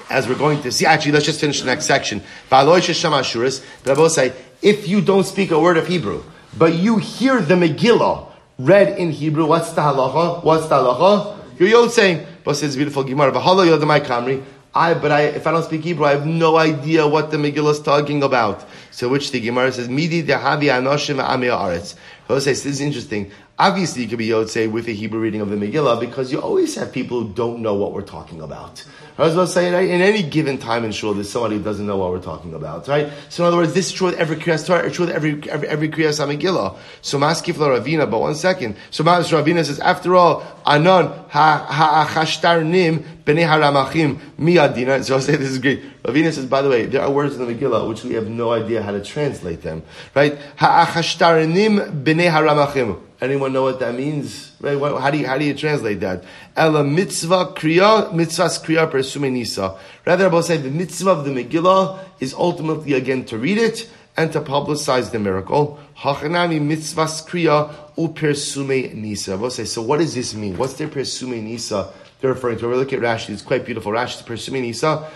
as 0.09 0.27
we're 0.27 0.39
going 0.39 0.63
to 0.63 0.71
see, 0.71 0.87
actually, 0.87 1.11
let's 1.11 1.27
just 1.27 1.39
finish 1.39 1.59
the 1.59 1.67
next 1.67 1.85
section. 1.85 2.23
I 2.51 2.63
will 2.63 4.09
say, 4.09 4.33
if 4.63 4.87
you 4.87 5.01
don't 5.01 5.23
speak 5.23 5.51
a 5.51 5.59
word 5.59 5.77
of 5.77 5.85
Hebrew, 5.85 6.23
but 6.57 6.73
you 6.73 6.97
hear 6.97 7.41
the 7.41 7.53
Megillah 7.53 8.25
read 8.57 8.97
in 8.97 9.11
Hebrew, 9.11 9.45
what's 9.45 9.69
the 9.73 9.81
halacha? 9.81 10.43
What's 10.43 10.65
the 10.67 10.75
halacha? 10.75 11.37
You're 11.59 11.89
saying, 11.91 12.25
but 12.43 12.55
says 12.55 12.75
beautiful 12.75 13.03
Gemara. 13.03 13.31
kamri. 13.31 14.43
I, 14.73 14.93
but 14.93 15.11
I, 15.11 15.23
if 15.23 15.45
I 15.45 15.51
don't 15.51 15.63
speak 15.63 15.81
Hebrew, 15.81 16.05
I 16.05 16.11
have 16.11 16.25
no 16.25 16.55
idea 16.55 17.05
what 17.05 17.29
the 17.29 17.35
Megillah 17.35 17.71
is 17.71 17.81
talking 17.81 18.23
about. 18.23 18.65
So 18.91 19.09
which 19.09 19.31
the 19.31 19.41
Gemara 19.41 19.71
says, 19.73 19.89
Midi 19.89 20.23
dehavi 20.23 20.69
anoshim 20.71 21.21
amir 21.21 21.51
aretz. 21.51 21.95
says, 22.29 22.45
this 22.45 22.65
is 22.65 22.79
interesting. 22.79 23.31
Obviously, 23.59 24.03
you 24.03 24.07
could 24.07 24.17
be 24.17 24.29
Yotze 24.29 24.71
with 24.71 24.87
a 24.87 24.93
Hebrew 24.93 25.19
reading 25.19 25.41
of 25.41 25.49
the 25.49 25.57
Megillah 25.57 25.99
because 25.99 26.31
you 26.31 26.39
always 26.39 26.73
have 26.75 26.93
people 26.93 27.21
who 27.21 27.33
don't 27.33 27.61
know 27.61 27.75
what 27.75 27.91
we're 27.91 28.01
talking 28.01 28.41
about. 28.41 28.83
I 29.17 29.23
was 29.23 29.33
about 29.33 29.47
to 29.47 29.51
say, 29.51 29.71
right, 29.73 29.89
in 29.89 30.01
any 30.01 30.23
given 30.23 30.57
time 30.57 30.83
in 30.83 30.91
Shul, 30.91 31.13
there's 31.13 31.29
somebody 31.29 31.57
who 31.57 31.63
doesn't 31.63 31.85
know 31.85 31.97
what 31.97 32.11
we're 32.11 32.21
talking 32.21 32.53
about, 32.53 32.87
right? 32.87 33.11
So 33.29 33.43
in 33.43 33.47
other 33.47 33.57
words, 33.57 33.73
this 33.73 33.87
is 33.87 33.91
true 33.91 34.07
with 34.07 34.17
every 34.17 34.37
Kriyas 34.37 34.65
Torah, 34.65 34.85
it's 34.85 34.95
true 34.95 35.05
with 35.05 35.15
every, 35.15 35.49
every, 35.49 35.67
every 35.67 35.89
Kriyas 35.89 36.19
HaMegillah. 36.19 36.77
So 37.01 37.19
Maskif 37.19 37.57
La 37.57 37.67
Ravina, 37.67 38.09
but 38.09 38.19
one 38.19 38.35
second. 38.35 38.77
So 38.89 39.03
Mas 39.03 39.29
Ravina 39.29 39.65
says, 39.65 39.79
after 39.79 40.15
all, 40.15 40.43
Anon 40.65 41.07
ha'achashtarnim 41.29 43.03
b'nei 43.25 43.47
haramachim 43.47 44.19
miyadina. 44.39 45.03
So 45.03 45.15
I'll 45.15 45.21
say 45.21 45.35
this 45.35 45.49
is 45.49 45.59
great. 45.59 45.83
Ravina 46.03 46.31
says, 46.31 46.45
by 46.45 46.61
the 46.61 46.69
way, 46.69 46.85
there 46.85 47.01
are 47.01 47.11
words 47.11 47.35
in 47.35 47.45
the 47.45 47.53
Megillah 47.53 47.87
which 47.87 48.03
we 48.03 48.13
have 48.13 48.27
no 48.27 48.51
idea 48.51 48.81
how 48.81 48.91
to 48.91 49.03
translate 49.03 49.61
them, 49.61 49.83
right? 50.15 50.37
Ha'achashtarnim 50.55 52.03
b'nei 52.03 52.31
haramachim. 52.31 52.99
Anyone 53.21 53.53
know 53.53 53.61
what 53.61 53.79
that 53.79 53.93
means? 53.93 54.51
Right? 54.59 54.79
How 54.79 55.11
do 55.11 55.19
you, 55.19 55.27
how 55.27 55.37
do 55.37 55.45
you 55.45 55.53
translate 55.53 55.99
that? 55.99 56.23
Ela 56.57 56.83
mitzvah 56.83 57.53
kriya, 57.55 58.11
mitzvahs 58.11 58.59
kriya 58.65 58.89
persume 58.89 59.31
nisa. 59.31 59.77
Rather, 60.07 60.25
I 60.25 60.27
will 60.29 60.41
say 60.41 60.57
the 60.57 60.71
mitzvah 60.71 61.11
of 61.11 61.25
the 61.25 61.29
Megillah 61.29 61.99
is 62.19 62.33
ultimately 62.33 62.93
again 62.93 63.23
to 63.25 63.37
read 63.37 63.59
it 63.59 63.87
and 64.17 64.31
to 64.33 64.41
publicize 64.41 65.11
the 65.11 65.19
miracle. 65.19 65.79
Hachanami 65.99 66.59
mitzvahs 66.59 67.23
kriya 67.29 67.71
upersume 67.95 68.95
nisa. 68.95 69.33
I 69.33 69.35
will 69.35 69.51
say, 69.51 69.65
so 69.65 69.83
what 69.83 69.99
does 69.99 70.15
this 70.15 70.33
mean? 70.33 70.57
What's 70.57 70.73
the 70.73 70.87
persume 70.87 71.43
nisa? 71.43 71.93
They're 72.21 72.33
referring 72.33 72.57
to. 72.59 72.69
We 72.69 72.75
look 72.75 72.93
at 72.93 72.99
Rashi. 72.99 73.29
It's 73.29 73.41
quite 73.43 73.65
beautiful. 73.65 73.91
Rashi 73.91 74.15
is 74.15 74.21
persume 74.23 74.61
nisa. 74.61 75.11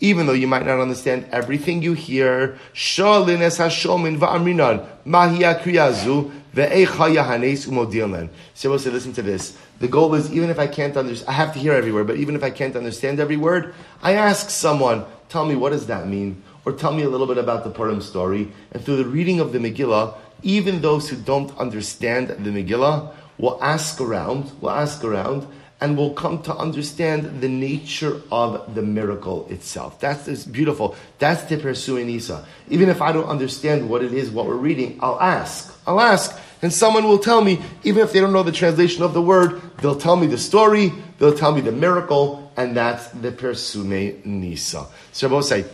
Even 0.00 0.26
though 0.26 0.32
you 0.32 0.46
might 0.46 0.64
not 0.64 0.80
understand 0.80 1.26
everything 1.32 1.82
you 1.82 1.92
hear. 1.92 2.58
So 2.72 3.24
we'll 8.70 8.78
say, 8.78 8.90
listen 8.90 9.12
to 9.12 9.22
this. 9.22 9.56
The 9.80 9.88
goal 9.88 10.14
is 10.14 10.32
even 10.32 10.50
if 10.50 10.58
I 10.58 10.66
can't 10.66 10.96
understand, 10.96 11.28
I 11.28 11.32
have 11.32 11.52
to 11.54 11.58
hear 11.58 11.72
every 11.72 11.92
word, 11.92 12.06
but 12.06 12.16
even 12.16 12.34
if 12.34 12.42
I 12.42 12.50
can't 12.50 12.74
understand 12.74 13.20
every 13.20 13.36
word, 13.36 13.74
I 14.02 14.14
ask 14.14 14.50
someone, 14.50 15.04
tell 15.28 15.44
me 15.44 15.54
what 15.54 15.70
does 15.70 15.86
that 15.86 16.08
mean? 16.08 16.42
Or 16.64 16.72
tell 16.72 16.92
me 16.92 17.02
a 17.02 17.08
little 17.08 17.26
bit 17.26 17.38
about 17.38 17.64
the 17.64 17.70
Purim 17.70 18.00
story. 18.00 18.52
And 18.72 18.84
through 18.84 18.96
the 18.96 19.06
reading 19.06 19.40
of 19.40 19.52
the 19.52 19.58
Megillah, 19.58 20.14
even 20.42 20.80
those 20.80 21.08
who 21.08 21.16
don't 21.16 21.56
understand 21.58 22.28
the 22.28 22.50
Megillah 22.50 23.14
will 23.38 23.58
ask 23.62 24.00
around, 24.00 24.50
will 24.60 24.70
ask 24.70 25.04
around, 25.04 25.46
and 25.80 25.96
will 25.96 26.12
come 26.12 26.42
to 26.42 26.54
understand 26.54 27.40
the 27.40 27.48
nature 27.48 28.20
of 28.32 28.74
the 28.74 28.82
miracle 28.82 29.46
itself. 29.48 30.00
That's 30.00 30.24
this 30.24 30.44
beautiful. 30.44 30.96
That's 31.18 31.44
the 31.44 31.56
persume 31.56 32.06
nisa. 32.06 32.46
Even 32.68 32.88
if 32.88 33.00
I 33.00 33.12
don't 33.12 33.26
understand 33.26 33.88
what 33.88 34.02
it 34.02 34.12
is, 34.12 34.30
what 34.30 34.46
we're 34.46 34.56
reading, 34.56 34.98
I'll 35.00 35.20
ask. 35.20 35.72
I'll 35.86 36.00
ask. 36.00 36.38
And 36.62 36.72
someone 36.72 37.04
will 37.04 37.18
tell 37.18 37.42
me, 37.42 37.60
even 37.84 38.02
if 38.02 38.12
they 38.12 38.20
don't 38.20 38.32
know 38.32 38.42
the 38.42 38.50
translation 38.50 39.04
of 39.04 39.14
the 39.14 39.22
word, 39.22 39.60
they'll 39.78 39.98
tell 39.98 40.16
me 40.16 40.26
the 40.26 40.38
story, 40.38 40.92
they'll 41.18 41.36
tell 41.36 41.52
me 41.52 41.60
the 41.60 41.70
miracle, 41.70 42.52
and 42.56 42.76
that's 42.76 43.06
the 43.10 43.30
Persume 43.30 44.20
Nisa. 44.24 44.86
So 45.12 45.40
say, 45.40 45.64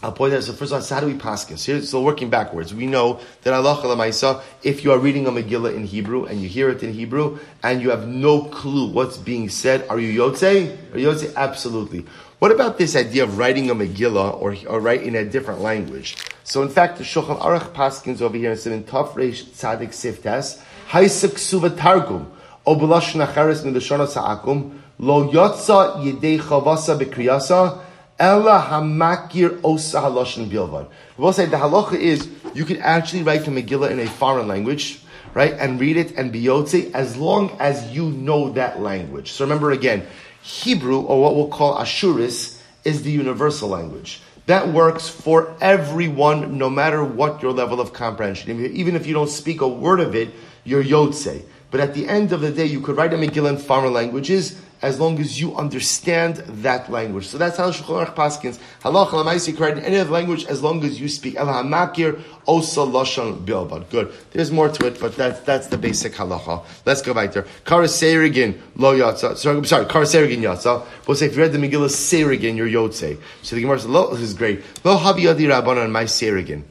I'll 0.00 0.12
point 0.12 0.32
out. 0.32 0.44
So 0.44 0.52
first 0.52 0.72
all, 0.72 0.80
so 0.80 0.94
how 0.94 1.00
do 1.00 1.08
we 1.08 1.14
paskin? 1.14 1.58
So, 1.58 1.80
so 1.80 2.00
working 2.00 2.30
backwards, 2.30 2.72
we 2.72 2.86
know 2.86 3.18
that 3.42 3.52
Allah 3.52 3.76
Maisa, 3.96 4.40
if 4.62 4.84
you 4.84 4.92
are 4.92 4.98
reading 4.98 5.26
a 5.26 5.32
Megillah 5.32 5.74
in 5.74 5.84
Hebrew 5.84 6.24
and 6.24 6.40
you 6.40 6.48
hear 6.48 6.70
it 6.70 6.84
in 6.84 6.92
Hebrew 6.92 7.40
and 7.64 7.82
you 7.82 7.90
have 7.90 8.06
no 8.06 8.42
clue 8.42 8.92
what's 8.92 9.16
being 9.16 9.48
said, 9.48 9.88
are 9.88 9.98
you 9.98 10.16
Yotze? 10.20 10.94
Are 10.94 10.98
you 10.98 11.08
Yotze? 11.08 11.34
Absolutely. 11.34 12.06
What 12.38 12.52
about 12.52 12.78
this 12.78 12.94
idea 12.94 13.24
of 13.24 13.38
writing 13.38 13.70
a 13.70 13.74
Megillah 13.74 14.40
or, 14.40 14.54
or 14.68 14.80
write 14.80 15.02
in 15.02 15.16
a 15.16 15.24
different 15.24 15.62
language? 15.62 16.16
So 16.44 16.62
in 16.62 16.68
fact, 16.68 16.98
the 16.98 17.04
Shulchan 17.04 17.40
Aruch 17.40 17.72
Paskins 17.72 18.22
over 18.22 18.36
here 18.36 18.52
in 18.52 18.84
Taf 18.84 19.14
Reish 19.14 19.46
Tzadik 19.46 19.88
Siftas, 19.88 20.62
Haisek 20.90 21.36
Suva 21.36 21.70
Targum, 21.70 22.30
Obelash 22.64 23.14
Nacharis 23.14 23.64
Midashana 23.64 24.06
Sa'akum, 24.06 24.80
Lo 25.00 25.28
Yotza 25.28 25.96
Yidei 25.96 26.38
Chavasa 26.38 26.96
Bekriyasa, 26.96 27.82
Ella 28.18 28.66
hamakir 28.68 29.60
osa 29.62 30.00
haloshin 30.00 30.50
bilvan. 30.50 30.88
We 31.16 31.24
will 31.24 31.32
say 31.32 31.46
the 31.46 31.56
halacha 31.56 31.94
is 31.94 32.28
you 32.52 32.64
can 32.64 32.78
actually 32.78 33.22
write 33.22 33.44
the 33.44 33.52
Megillah 33.52 33.90
in 33.90 34.00
a 34.00 34.06
foreign 34.06 34.48
language, 34.48 35.00
right, 35.34 35.52
and 35.52 35.78
read 35.78 35.96
it 35.96 36.16
and 36.16 36.32
be 36.32 36.42
yotze 36.42 36.92
as 36.94 37.16
long 37.16 37.56
as 37.60 37.92
you 37.92 38.10
know 38.10 38.50
that 38.54 38.80
language. 38.80 39.30
So 39.30 39.44
remember 39.44 39.70
again, 39.70 40.04
Hebrew 40.42 41.00
or 41.00 41.22
what 41.22 41.36
we'll 41.36 41.48
call 41.48 41.78
Ashuris 41.78 42.60
is 42.84 43.02
the 43.02 43.10
universal 43.12 43.68
language. 43.68 44.20
That 44.46 44.68
works 44.68 45.08
for 45.08 45.54
everyone, 45.60 46.58
no 46.58 46.70
matter 46.70 47.04
what 47.04 47.42
your 47.42 47.52
level 47.52 47.80
of 47.80 47.92
comprehension. 47.92 48.64
Even 48.74 48.96
if 48.96 49.06
you 49.06 49.12
don't 49.12 49.28
speak 49.28 49.60
a 49.60 49.68
word 49.68 50.00
of 50.00 50.14
it, 50.16 50.30
you're 50.64 50.82
yotze. 50.82 51.44
But 51.70 51.80
at 51.80 51.94
the 51.94 52.08
end 52.08 52.32
of 52.32 52.40
the 52.40 52.50
day, 52.50 52.64
you 52.64 52.80
could 52.80 52.96
write 52.96 53.12
a 53.12 53.16
Megillah 53.16 53.50
in 53.50 53.58
foreign 53.58 53.92
languages 53.92 54.60
as 54.80 55.00
long 55.00 55.18
as 55.18 55.40
you 55.40 55.56
understand 55.56 56.36
that 56.36 56.90
language. 56.90 57.26
So 57.26 57.38
that's 57.38 57.56
how 57.56 57.70
Shulchan 57.70 58.06
Aruch 58.06 58.14
paskins. 58.14 58.58
Halacha 58.82 59.12
l'maisi 59.12 59.56
correct 59.56 59.78
in 59.78 59.84
any 59.84 59.98
other 59.98 60.10
language 60.10 60.44
as 60.46 60.62
long 60.62 60.84
as 60.84 61.00
you 61.00 61.08
speak. 61.08 61.36
El 61.36 61.46
hamakir 61.46 62.22
osa 62.46 62.80
lashon 62.80 63.44
bilbad. 63.44 63.90
Good. 63.90 64.12
There's 64.30 64.50
more 64.52 64.68
to 64.68 64.86
it, 64.86 65.00
but 65.00 65.16
that's 65.16 65.40
that's 65.40 65.66
the 65.66 65.78
basic 65.78 66.12
halacha. 66.14 66.64
Let's 66.86 67.02
go 67.02 67.12
back 67.12 67.32
there. 67.32 67.46
Kara 67.64 67.86
serigin 67.86 68.60
lo 68.76 68.96
yatsa. 68.96 69.36
Sorry, 69.36 69.64
sorry. 69.66 69.86
Kara 69.86 70.04
serigin 70.04 70.38
yatsa. 70.38 70.86
We'll 71.06 71.16
say 71.16 71.26
if 71.26 71.36
you 71.36 71.42
read 71.42 71.52
the 71.52 71.58
Megillah 71.58 71.88
serigin, 71.88 72.56
you're 72.56 72.68
yotze. 72.68 73.20
So 73.42 73.56
the 73.56 73.62
Gemara 73.62 73.80
says, 73.80 73.88
"Lo, 73.88 74.10
this 74.12 74.20
is 74.20 74.34
great. 74.34 74.62
Lo 74.84 74.96
havi 74.96 75.22
yadi 75.22 75.48
rabbanon 75.48 75.90
my 75.90 76.04
serigin." 76.04 76.62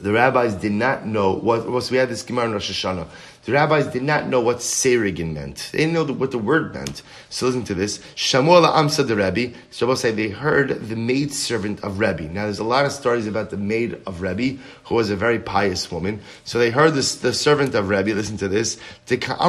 The 0.00 0.12
rabbis 0.12 0.54
did 0.54 0.72
not 0.72 1.06
know 1.06 1.32
what. 1.32 1.68
was. 1.68 1.90
we 1.90 1.96
had 1.96 2.08
this 2.08 2.22
Gemara 2.22 2.46
in 2.46 2.52
Rosh 2.52 2.70
Hashanah. 2.70 3.08
The 3.48 3.54
rabbis 3.54 3.86
did 3.86 4.02
not 4.02 4.28
know 4.28 4.42
what 4.42 4.58
Serigin 4.58 5.32
meant. 5.32 5.70
They 5.72 5.78
didn't 5.78 5.94
know 5.94 6.04
what 6.04 6.32
the 6.32 6.38
word 6.38 6.74
meant. 6.74 7.00
So 7.30 7.46
listen 7.46 7.64
to 7.64 7.72
this. 7.72 7.96
Shamuel 8.14 8.70
Amsa 8.70 9.06
the 9.06 9.16
Rebbe. 9.16 9.56
So 9.70 9.94
say 9.94 10.10
they 10.10 10.28
heard 10.28 10.68
the 10.68 10.96
maid 10.96 11.32
servant 11.32 11.82
of 11.82 11.98
Rebbe. 11.98 12.24
Now 12.24 12.42
there's 12.44 12.58
a 12.58 12.64
lot 12.64 12.84
of 12.84 12.92
stories 12.92 13.26
about 13.26 13.48
the 13.48 13.56
maid 13.56 14.02
of 14.06 14.20
Rebbe, 14.20 14.60
who 14.84 14.96
was 14.96 15.08
a 15.08 15.16
very 15.16 15.38
pious 15.38 15.90
woman. 15.90 16.20
So 16.44 16.58
they 16.58 16.68
heard 16.68 16.92
this, 16.92 17.14
the 17.14 17.32
servant 17.32 17.74
of 17.74 17.88
Rebbe. 17.88 18.10
Listen 18.10 18.36
to 18.36 18.48
this. 18.48 18.76
Paski 19.06 19.40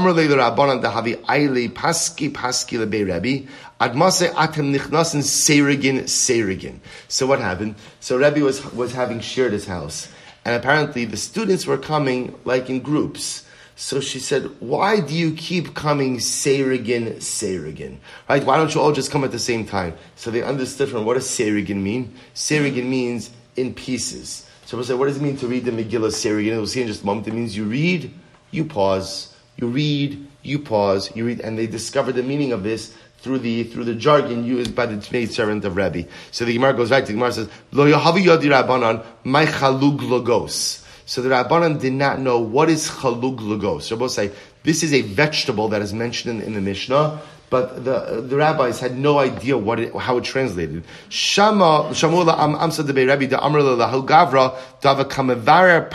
paski 2.31 2.79
Rebbe. 2.79 3.49
Admase 3.81 4.29
atem 4.29 4.73
nichnasin 4.73 5.23
Serigin 5.23 6.03
Serigin. 6.03 6.79
So 7.09 7.27
what 7.27 7.39
happened? 7.39 7.75
So 7.99 8.15
Rebbe 8.15 8.39
was 8.39 8.63
was 8.71 8.93
having 8.93 9.19
shared 9.19 9.51
his 9.51 9.65
house, 9.67 10.07
and 10.45 10.55
apparently 10.55 11.03
the 11.03 11.17
students 11.17 11.67
were 11.67 11.77
coming 11.77 12.33
like 12.45 12.69
in 12.69 12.79
groups. 12.79 13.43
So 13.81 14.01
she 14.01 14.19
said, 14.19 14.43
why 14.59 14.99
do 14.99 15.15
you 15.15 15.33
keep 15.33 15.73
coming 15.73 16.17
Seirigin, 16.17 17.15
Seirigin? 17.19 17.95
Right? 18.27 18.43
Why 18.43 18.57
don't 18.57 18.75
you 18.75 18.81
all 18.81 18.91
just 18.91 19.09
come 19.09 19.23
at 19.23 19.31
the 19.31 19.39
same 19.39 19.65
time? 19.65 19.93
So 20.17 20.29
they 20.29 20.43
understood 20.43 20.89
from 20.89 21.05
what 21.05 21.13
does 21.13 21.25
Seirigin 21.25 21.77
mean? 21.77 22.13
Seirigin 22.35 22.87
means 22.87 23.31
in 23.55 23.73
pieces. 23.73 24.45
So 24.65 24.77
we 24.77 24.83
said, 24.83 24.99
what 24.99 25.05
does 25.05 25.15
it 25.15 25.21
mean 25.21 25.37
to 25.37 25.47
read 25.47 25.63
the 25.63 25.71
Megillah 25.71 26.11
Seirigin? 26.11 26.57
We'll 26.57 26.67
see 26.67 26.81
in 26.81 26.87
just 26.87 27.03
a 27.03 27.05
moment. 27.05 27.29
It 27.29 27.33
means 27.33 27.55
you 27.55 27.63
read, 27.63 28.13
you 28.51 28.65
pause, 28.65 29.33
you 29.55 29.67
read, 29.67 30.27
you 30.43 30.59
pause, 30.59 31.15
you 31.15 31.25
read, 31.25 31.39
and 31.39 31.57
they 31.57 31.65
discovered 31.65 32.15
the 32.15 32.23
meaning 32.23 32.51
of 32.51 32.63
this 32.63 32.93
through 33.19 33.39
the 33.39 33.63
through 33.63 33.85
the 33.85 33.95
jargon 33.95 34.43
used 34.43 34.75
by 34.75 34.87
the 34.87 35.07
maid 35.13 35.31
servant 35.31 35.63
of 35.63 35.77
Rebbe. 35.77 36.05
So 36.31 36.43
the 36.43 36.53
Gemara 36.53 36.73
goes 36.73 36.89
back. 36.89 37.05
to 37.05 37.07
The 37.07 37.13
Gemara 37.13 37.31
says, 37.31 37.49
"Lo 37.71 37.89
yahavi 37.89 38.25
yadi 38.25 38.49
rabbanon 38.49 39.05
my 39.23 39.45
chalug 39.45 40.01
logos." 40.01 40.85
So 41.09 41.23
the 41.23 41.29
Rabbanan 41.29 41.81
did 41.81 41.93
not 41.93 42.19
know 42.19 42.37
what 42.37 42.69
is 42.69 42.87
chalug 42.87 43.39
lugos. 43.39 43.81
So 43.81 43.95
both 43.95 44.11
say 44.11 44.29
this 44.61 44.83
is 44.83 44.93
a 44.93 45.01
vegetable 45.01 45.67
that 45.69 45.81
is 45.81 45.91
mentioned 45.91 46.39
in, 46.39 46.45
in 46.45 46.53
the 46.53 46.61
Mishnah, 46.61 47.19
but 47.49 47.83
the 47.83 48.21
the 48.21 48.37
rabbis 48.37 48.79
had 48.79 48.95
no 48.95 49.17
idea 49.17 49.57
what 49.57 49.79
it, 49.79 49.95
how 49.95 50.17
it 50.17 50.23
translated. 50.23 50.83
Shama 51.09 51.87
Am 51.87 52.53
Amsa 52.53 52.85
de 52.85 53.07
Rabbi 53.07 53.25
de 53.25 53.37
Amrla 53.37 54.05
Gavra 54.05 54.55
Dava 54.83 55.03
Kamavara 55.03 55.89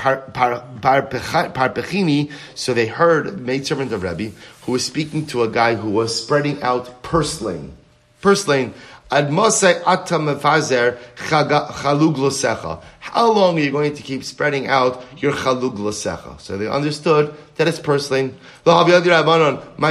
Parpechini. 1.53 2.33
So 2.57 2.75
they 2.75 2.89
heard 2.89 3.39
maid 3.39 3.69
servant 3.69 3.93
of 3.93 4.03
Rabbi 4.03 4.31
who 4.63 4.73
was 4.73 4.85
speaking 4.85 5.27
to 5.27 5.45
a 5.45 5.49
guy 5.49 5.77
who 5.77 5.91
was 5.91 6.21
spreading 6.21 6.61
out 6.61 7.05
purslane. 7.05 7.77
Purslane 8.21 8.75
How 9.11 9.23
long 13.31 13.59
are 13.59 13.61
you 13.61 13.71
going 13.71 13.95
to 13.95 14.03
keep 14.03 14.25
spreading 14.25 14.67
out 14.67 15.05
your 15.19 15.33
chalug 15.33 15.77
losecha? 15.77 16.41
So 16.41 16.57
they 16.57 16.67
understood 16.67 17.35
that 17.57 17.69
it's 17.69 17.79
purslane. 17.79 18.37
My 18.65 18.83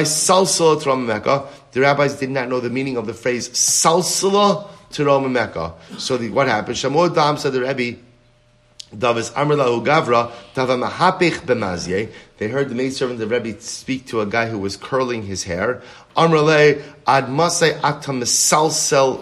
salsala 0.03 0.81
to 0.83 0.95
Mecca. 0.95 1.47
The 1.71 1.81
rabbis 1.81 2.15
did 2.19 2.31
not 2.31 2.49
know 2.49 2.59
the 2.59 2.69
meaning 2.69 2.97
of 2.97 3.05
the 3.05 3.13
phrase 3.13 3.49
salsala 3.49 4.67
to 4.91 5.29
Mecca. 5.29 5.73
So 5.97 6.17
the, 6.17 6.29
what 6.29 6.47
happened? 6.47 6.75
Shamor 6.75 7.13
Dam 7.13 7.37
said 7.37 7.53
the 7.53 7.61
Rebbe, 7.61 7.99
Davis 8.97 9.31
Amrlahu 9.31 9.85
Gavra, 9.85 10.31
Bemazye. 10.55 12.11
They 12.37 12.47
heard 12.47 12.69
the 12.69 12.75
maidservant 12.75 13.21
of 13.21 13.31
Rebbe 13.31 13.59
speak 13.61 14.07
to 14.07 14.21
a 14.21 14.25
guy 14.25 14.47
who 14.47 14.59
was 14.59 14.77
curling 14.77 15.23
his 15.23 15.43
hair. 15.43 15.81
Amrale 16.15 16.81
Ad 17.07 17.25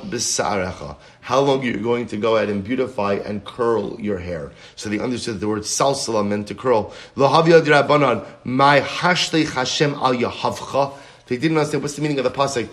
Bisarecha. 0.09 0.97
How 1.21 1.39
long 1.39 1.61
are 1.61 1.65
you 1.65 1.77
going 1.77 2.07
to 2.07 2.17
go 2.17 2.35
ahead 2.35 2.49
and 2.49 2.63
beautify 2.63 3.13
and 3.13 3.45
curl 3.45 3.99
your 4.01 4.17
hair? 4.17 4.51
So 4.75 4.89
they 4.89 4.99
understood 4.99 5.39
the 5.39 5.47
word 5.47 5.61
salsala 5.61 6.27
meant 6.27 6.47
to 6.47 6.55
curl. 6.55 6.93
Dirabanan, 7.15 8.25
my 8.43 8.81
Hashle 8.81 9.47
Hashem 9.53 9.93
al 9.93 10.15
Yahavcha. 10.15 10.93
They 11.27 11.37
didn't 11.37 11.57
understand 11.57 11.83
what's 11.83 11.95
the 11.95 12.01
meaning 12.01 12.17
of 12.19 12.23
the 12.25 12.31
pasuk. 12.31 12.67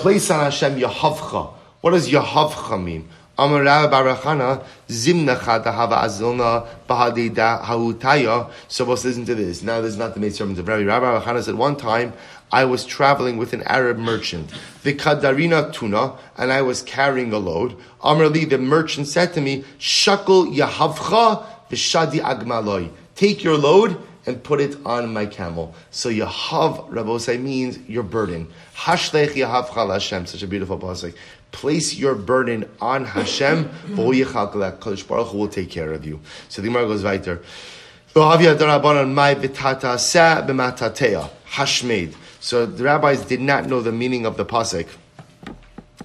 Place 0.00 0.30
on 0.30 0.40
Hashem 0.40 0.80
Yahavcha. 0.80 1.52
What 1.82 1.90
does 1.90 2.08
Yahavcha 2.08 2.82
mean? 2.82 3.08
Amara 3.36 3.88
Barachana 3.90 4.64
Zimnacha 4.88 5.64
Hava 5.64 5.96
Azilna 5.96 6.66
Bahadida 6.88 7.62
Hautaya. 7.62 8.50
So 8.68 8.84
let's 8.84 9.04
listen 9.04 9.24
to 9.24 9.34
this. 9.34 9.62
Now 9.62 9.80
this 9.80 9.92
is 9.92 9.98
not 9.98 10.14
the 10.14 10.20
main 10.20 10.30
sermon 10.30 10.58
of 10.58 10.68
Rabbi 10.68 10.84
Rabbi 10.84 11.04
Barachana 11.04 11.42
said 11.42 11.56
one 11.56 11.76
time 11.76 12.12
I 12.52 12.64
was 12.64 12.84
traveling 12.84 13.36
with 13.36 13.52
an 13.52 13.62
Arab 13.62 13.98
merchant, 13.98 14.52
the 14.84 14.94
Kadarina 14.94 15.72
Tuna, 15.72 16.16
and 16.36 16.52
I 16.52 16.62
was 16.62 16.82
carrying 16.82 17.32
a 17.32 17.38
load. 17.38 17.76
Amrali, 18.00 18.48
the 18.48 18.58
merchant 18.58 19.08
said 19.08 19.32
to 19.34 19.40
me, 19.40 19.64
Shakul 19.80 20.54
Yahavcha 20.54 21.44
Vishadi 21.68 22.20
Agmaloi. 22.20 22.90
Take 23.16 23.42
your 23.42 23.58
load 23.58 24.00
and 24.26 24.42
put 24.42 24.60
it 24.60 24.76
on 24.86 25.12
my 25.12 25.26
camel. 25.26 25.74
So 25.90 26.08
Yahav, 26.10 26.88
Rabbosai, 26.90 27.40
means 27.40 27.78
your 27.88 28.02
burden. 28.02 28.48
Hashlech 28.76 29.30
Yahav 29.30 29.68
Hashem, 29.68 30.26
such 30.26 30.42
a 30.42 30.46
beautiful 30.46 30.78
pasuk. 30.78 31.14
Place 31.54 31.94
your 31.94 32.16
burden 32.16 32.68
on 32.80 33.04
Hashem, 33.04 33.68
Kodesh 33.94 35.06
Baruch 35.06 35.28
Hu 35.28 35.38
will 35.38 35.46
take 35.46 35.70
care 35.70 35.92
of 35.92 36.04
you. 36.04 36.18
So 36.48 36.60
the 36.60 36.66
Gemara 36.68 36.86
goes 36.88 37.04
weiter. 37.04 37.42
Hashmade. 41.46 42.14
So 42.40 42.66
the 42.66 42.82
rabbis 42.82 43.24
did 43.24 43.40
not 43.40 43.66
know 43.66 43.80
the 43.80 43.92
meaning 43.92 44.26
of 44.26 44.36
the 44.36 44.44
pasuk 44.44 44.88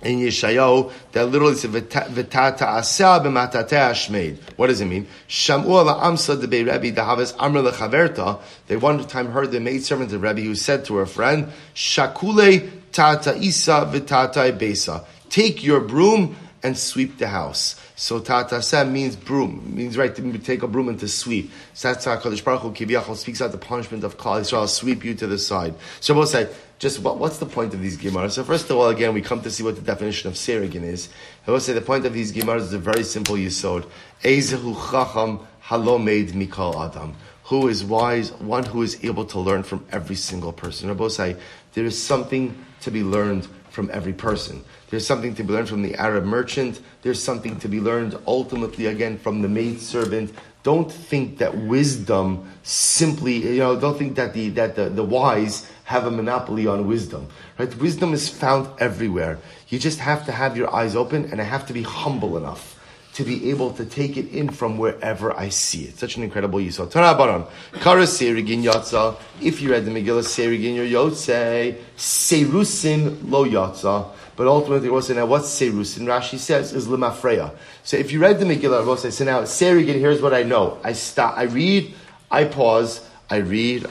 in 0.03 0.19
Yeshayahu 0.19 0.91
that 1.13 1.25
literally 1.25 1.55
says 1.55 1.71
v'tata 1.71 2.59
aseh 2.59 3.23
b'matate 3.23 3.69
hashmeid. 3.69 4.37
What 4.55 4.67
does 4.67 4.81
it 4.81 4.85
mean? 4.85 5.07
Shamu 5.27 5.65
ala 5.65 5.95
amsa 5.95 6.39
de 6.39 6.47
be 6.47 6.63
Rebbe 6.63 6.91
dahaves 6.95 7.35
amr 7.39 7.61
lechaverta. 7.61 8.39
They 8.67 8.77
one 8.77 9.03
time 9.05 9.31
heard 9.31 9.51
the 9.51 9.59
maid 9.59 9.83
servant 9.83 10.13
of 10.13 10.21
Rebbe 10.21 10.41
who 10.41 10.55
said 10.55 10.85
to 10.85 10.95
her 10.97 11.05
friend, 11.05 11.51
Shakule 11.73 12.69
tata 12.91 13.35
isa 13.37 13.89
v'tata 13.91 14.57
besa 14.57 15.05
take 15.30 15.63
your 15.63 15.80
broom 15.80 16.36
and 16.61 16.77
sweep 16.77 17.17
the 17.17 17.27
house. 17.27 17.80
So 17.95 18.19
tatasem 18.19 18.91
means 18.91 19.15
broom, 19.15 19.75
means 19.75 19.97
right 19.97 20.13
to 20.13 20.38
take 20.39 20.63
a 20.63 20.67
broom 20.67 20.89
and 20.89 20.99
to 20.99 21.07
sweep. 21.07 21.51
That's 21.82 22.05
how 22.05 22.17
Kadosh 22.17 22.43
Baruch 22.43 22.77
Hu 22.77 23.15
speaks 23.15 23.41
out 23.41 23.51
the 23.51 23.57
punishment 23.57 24.03
of 24.03 24.17
Klal 24.17 24.41
Yisrael, 24.41 24.67
sweep 24.67 25.03
you 25.03 25.13
to 25.15 25.27
the 25.27 25.38
side. 25.38 25.75
So 26.01 26.13
we'll 26.13 26.25
say, 26.25 26.49
just 26.80 26.99
what, 26.99 27.17
what's 27.17 27.38
the 27.38 27.45
point 27.45 27.73
of 27.73 27.82
these 27.82 27.97
Gemaras? 27.97 28.32
So 28.32 28.43
first 28.43 28.69
of 28.69 28.77
all, 28.77 28.89
again, 28.89 29.13
we 29.13 29.21
come 29.21 29.41
to 29.41 29.51
see 29.51 29.63
what 29.63 29.75
the 29.75 29.82
definition 29.82 30.30
of 30.30 30.36
Serigin 30.36 30.84
is. 30.84 31.09
I 31.47 31.51
will 31.51 31.59
say 31.59 31.73
the 31.73 31.82
point 31.82 32.05
of 32.05 32.13
these 32.13 32.32
Gemaras 32.32 32.61
is 32.61 32.73
a 32.73 32.80
very 32.80 33.03
simple 33.03 33.36
yisod. 33.36 33.86
Ezehu 34.23 34.75
chacham 34.91 35.39
halomed 35.63 36.32
mikal 36.32 36.89
adam. 36.89 37.15
Who 37.45 37.67
is 37.67 37.84
wise? 37.84 38.32
One 38.34 38.63
who 38.63 38.82
is 38.82 39.03
able 39.03 39.25
to 39.25 39.39
learn 39.39 39.63
from 39.63 39.86
every 39.91 40.15
single 40.15 40.53
person. 40.53 40.88
Rabbi 40.88 41.07
say, 41.07 41.36
there 41.73 41.86
is 41.86 42.01
something 42.01 42.63
to 42.82 42.91
be 42.91 43.03
learned 43.03 43.47
from 43.71 43.89
every 43.91 44.13
person. 44.13 44.63
There's 44.89 45.05
something 45.05 45.35
to 45.35 45.43
be 45.43 45.53
learned 45.53 45.69
from 45.69 45.83
the 45.83 45.95
Arab 45.95 46.25
merchant. 46.25 46.81
There's 47.03 47.21
something 47.21 47.59
to 47.59 47.67
be 47.67 47.79
learned 47.79 48.17
ultimately 48.25 48.87
again 48.87 49.17
from 49.17 49.41
the 49.41 49.47
maid 49.47 49.79
servant. 49.81 50.33
Don't 50.63 50.91
think 50.91 51.37
that 51.37 51.55
wisdom 51.55 52.51
simply, 52.63 53.35
you 53.37 53.59
know, 53.59 53.79
don't 53.79 53.97
think 53.97 54.15
that 54.15 54.33
the, 54.33 54.49
that 54.49 54.75
the, 54.75 54.89
the 54.89 55.03
wise 55.03 55.69
have 55.85 56.05
a 56.05 56.11
monopoly 56.11 56.67
on 56.67 56.87
wisdom. 56.87 57.27
Right? 57.57 57.73
Wisdom 57.77 58.13
is 58.13 58.29
found 58.29 58.67
everywhere. 58.79 59.39
You 59.69 59.79
just 59.79 59.99
have 59.99 60.25
to 60.25 60.31
have 60.31 60.57
your 60.57 60.73
eyes 60.73 60.95
open 60.95 61.31
and 61.31 61.39
I 61.39 61.43
have 61.43 61.67
to 61.67 61.73
be 61.73 61.83
humble 61.83 62.37
enough 62.37 62.75
to 63.13 63.23
be 63.23 63.49
able 63.49 63.73
to 63.73 63.85
take 63.85 64.17
it 64.17 64.29
in 64.29 64.49
from 64.49 64.77
wherever 64.77 65.35
I 65.37 65.49
see 65.49 65.85
it. 65.85 65.97
Such 65.97 66.17
an 66.17 66.23
incredible 66.23 66.59
yisod. 66.59 66.91
Tanabaran. 66.91 67.47
Kara 67.81 68.03
serigin 68.03 68.63
yatza. 68.63 69.19
If 69.41 69.61
you 69.61 69.71
read 69.71 69.85
the 69.85 69.91
Megillah 69.91 70.23
serigin 70.23 70.75
your 70.75 70.85
yotze, 70.85 71.75
serusin 71.97 73.29
lo 73.29 73.45
yatza. 73.45 74.11
But 74.39 74.47
ultimately, 74.47 75.01
say 75.01 75.15
now 75.15 75.25
what's 75.25 75.49
serusin? 75.49 76.05
Rashi 76.05 76.37
says 76.37 76.71
is 76.71 76.87
limafreya. 76.87 77.53
So 77.83 77.97
if 77.97 78.13
you 78.13 78.21
read 78.21 78.39
the 78.39 78.45
Megillah, 78.45 78.85
we'll 78.85 78.95
say 78.95 79.09
so 79.09 79.25
now 79.25 79.41
serigin. 79.41 79.95
Here's 79.95 80.21
what 80.21 80.33
I 80.33 80.43
know. 80.43 80.79
I 80.81 80.93
stop. 80.93 81.37
I 81.37 81.43
read. 81.43 81.93
I 82.31 82.45
pause. 82.45 83.05
I 83.29 83.39
read. 83.39 83.85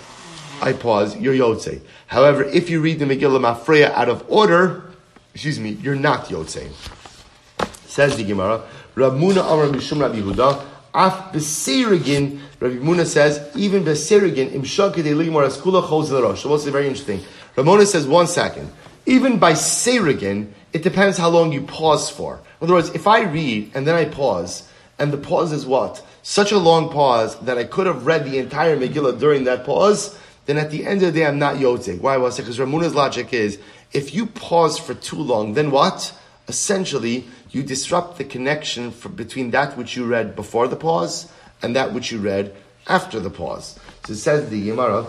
I 0.62 0.72
pause. 0.72 1.14
You're 1.18 1.34
yotze. 1.34 1.82
However, 2.07 2.44
if 2.44 2.70
you 2.70 2.80
read 2.80 2.99
the 2.99 3.05
Megillah 3.05 3.57
mafreya 3.59 3.90
out 3.90 4.09
of 4.09 4.24
order, 4.26 4.84
excuse 5.34 5.61
me, 5.61 5.72
you're 5.82 5.94
not 5.94 6.28
yotze. 6.28 6.66
Says 7.84 8.16
the 8.16 8.24
Gemara. 8.24 8.62
Ramuna 8.94 9.42
Amar 9.53 9.66
Mishum 9.66 10.01
Rabbi 10.01 10.20
Yehuda. 10.20 10.64
Af 10.94 11.30
Besirigin, 11.30 12.40
Rabbi 12.59 12.76
Muna 12.76 13.05
says, 13.05 13.55
even 13.55 13.84
Besirigin, 13.84 14.55
Im 14.55 14.62
Shakide 14.62 15.14
Ligmar 15.14 15.46
Askula 15.46 15.86
Choz 15.86 16.11
Rosh. 16.11 16.42
So 16.42 16.49
what's 16.49 16.64
very 16.64 16.86
interesting? 16.86 17.20
Ramona 17.55 17.84
says, 17.84 18.07
one 18.07 18.26
second. 18.26 18.72
Even 19.09 19.38
by 19.38 19.52
Seirigin, 19.52 20.52
it 20.74 20.82
depends 20.82 21.16
how 21.16 21.30
long 21.30 21.50
you 21.50 21.62
pause 21.62 22.11
for. 22.11 22.34
In 22.61 22.66
other 22.66 22.74
words, 22.74 22.90
if 22.90 23.06
I 23.06 23.22
read 23.22 23.70
and 23.74 23.86
then 23.86 23.94
I 23.94 24.04
pause, 24.04 24.68
and 24.98 25.11
the 25.11 25.16
pause 25.16 25.50
is 25.50 25.64
what? 25.64 26.04
Such 26.22 26.52
a 26.52 26.59
long 26.59 26.90
pause 26.90 27.34
that 27.40 27.56
I 27.56 27.64
could 27.64 27.86
have 27.86 28.04
read 28.04 28.26
the 28.26 28.36
entire 28.36 28.76
Megillah 28.76 29.18
during 29.18 29.44
that 29.44 29.64
pause, 29.64 30.18
then 30.44 30.59
at 30.59 30.70
the 30.70 30.84
end 30.84 31.02
of 31.02 31.14
the 31.14 31.20
day 31.20 31.26
I'm 31.26 31.38
not 31.38 31.56
yotzeg. 31.56 32.02
Why 32.02 32.18
was 32.18 32.38
it? 32.38 32.42
Because 32.42 32.59
Ramuna's 32.59 32.94
logic 32.94 33.32
is, 33.32 33.59
if 33.94 34.14
you 34.14 34.26
pause 34.26 34.78
for 34.78 34.92
too 34.92 35.16
long, 35.16 35.54
then 35.54 35.70
what? 35.70 36.12
Essentially, 36.46 37.26
you 37.50 37.62
disrupt 37.62 38.18
the 38.18 38.24
connection 38.24 38.90
for, 38.90 39.09
between 39.09 39.52
that 39.52 39.78
which 39.78 39.96
you 39.96 40.04
read 40.04 40.36
before 40.36 40.68
the 40.68 40.76
pause 40.76 41.32
and 41.62 41.74
that 41.76 41.94
which 41.94 42.12
you 42.12 42.18
read 42.18 42.54
after 42.86 43.20
the 43.20 43.30
pause. 43.30 43.78
So 44.04 44.12
it 44.12 44.16
says 44.16 44.50
the 44.50 44.66
Gemara, 44.66 45.06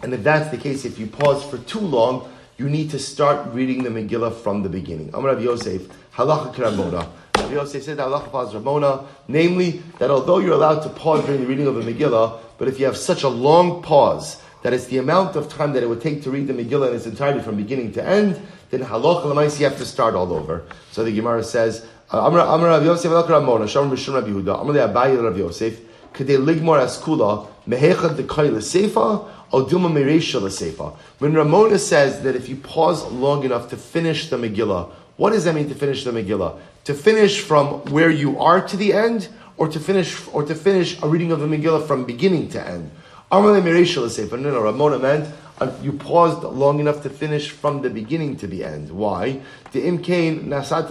and 0.00 0.14
if 0.14 0.22
that's 0.22 0.52
the 0.52 0.58
case, 0.58 0.84
if 0.84 0.96
you 0.96 1.08
pause 1.08 1.42
for 1.42 1.58
too 1.58 1.80
long, 1.80 2.30
you 2.58 2.68
need 2.68 2.90
to 2.90 2.98
start 2.98 3.54
reading 3.54 3.84
the 3.84 3.88
Megillah 3.88 4.34
from 4.34 4.64
the 4.64 4.68
beginning. 4.68 5.10
Amar 5.14 5.34
Rav 5.34 5.42
Yosef, 5.42 5.88
halacha 6.12 6.58
Ramona. 6.58 7.08
Rav 7.36 7.52
Yosef 7.52 7.84
said 7.84 7.98
halacha 7.98 8.32
pause 8.32 8.52
Ramona, 8.52 9.04
namely 9.28 9.80
that 10.00 10.10
although 10.10 10.38
you're 10.38 10.54
allowed 10.54 10.80
to 10.80 10.88
pause 10.88 11.24
during 11.24 11.40
the 11.40 11.46
reading 11.46 11.68
of 11.68 11.76
the 11.76 11.82
Megillah, 11.82 12.40
but 12.58 12.66
if 12.66 12.80
you 12.80 12.86
have 12.86 12.96
such 12.96 13.22
a 13.22 13.28
long 13.28 13.80
pause 13.80 14.42
that 14.64 14.72
it's 14.72 14.86
the 14.86 14.98
amount 14.98 15.36
of 15.36 15.48
time 15.48 15.72
that 15.72 15.84
it 15.84 15.88
would 15.88 16.00
take 16.00 16.24
to 16.24 16.32
read 16.32 16.48
the 16.48 16.52
Megillah 16.52 16.90
in 16.90 16.96
its 16.96 17.06
entirety 17.06 17.40
from 17.40 17.54
beginning 17.54 17.92
to 17.92 18.04
end, 18.04 18.40
then 18.70 18.80
halacha 18.80 19.26
l'mais 19.26 19.60
you 19.60 19.64
have 19.64 19.78
to 19.78 19.86
start 19.86 20.16
all 20.16 20.32
over. 20.32 20.64
So 20.90 21.04
the 21.04 21.14
Gemara 21.14 21.44
says, 21.44 21.86
Amar 22.10 22.38
Rav 22.38 22.84
Yosef 22.84 23.12
halacha 23.12 23.28
Ramona, 23.28 23.68
Shalom 23.68 23.92
Rishon 23.92 24.14
Rav 24.14 24.24
Yehuda, 24.24 24.62
Amar 24.62 24.74
Abayi 24.74 25.22
Rav 25.22 25.38
Yosef, 25.38 25.78
Ligmor 26.14 26.80
askula 26.80 27.46
mehechad 27.66 28.16
l'seifa. 28.18 29.26
When 29.50 31.32
Ramona 31.32 31.78
says 31.78 32.22
that 32.22 32.36
if 32.36 32.50
you 32.50 32.56
pause 32.56 33.04
long 33.10 33.44
enough 33.44 33.70
to 33.70 33.78
finish 33.78 34.28
the 34.28 34.36
Megillah, 34.36 34.90
what 35.16 35.30
does 35.30 35.44
that 35.44 35.54
mean 35.54 35.70
to 35.70 35.74
finish 35.74 36.04
the 36.04 36.10
Megillah? 36.10 36.58
To 36.84 36.92
finish 36.92 37.40
from 37.40 37.80
where 37.86 38.10
you 38.10 38.38
are 38.38 38.60
to 38.66 38.76
the 38.76 38.92
end, 38.92 39.28
or 39.56 39.68
to 39.68 39.80
finish, 39.80 40.20
or 40.32 40.44
to 40.44 40.54
finish 40.54 41.00
a 41.02 41.08
reading 41.08 41.32
of 41.32 41.40
the 41.40 41.46
Megillah 41.46 41.86
from 41.86 42.04
beginning 42.04 42.50
to 42.50 42.60
end? 42.60 42.90
Amalei 43.32 43.62
Meresha 43.62 44.06
Sefer. 44.10 44.36
No, 44.36 44.50
no, 44.50 44.60
Ramona 44.60 44.98
meant 44.98 45.34
uh, 45.60 45.72
you 45.82 45.92
paused 45.92 46.42
long 46.42 46.78
enough 46.78 47.02
to 47.02 47.10
finish 47.10 47.50
from 47.50 47.80
the 47.82 47.90
beginning 47.90 48.36
to 48.36 48.46
the 48.46 48.64
end. 48.64 48.90
Why? 48.90 49.40
The 49.72 49.82
imkain 49.82 50.44
nasat 50.44 50.88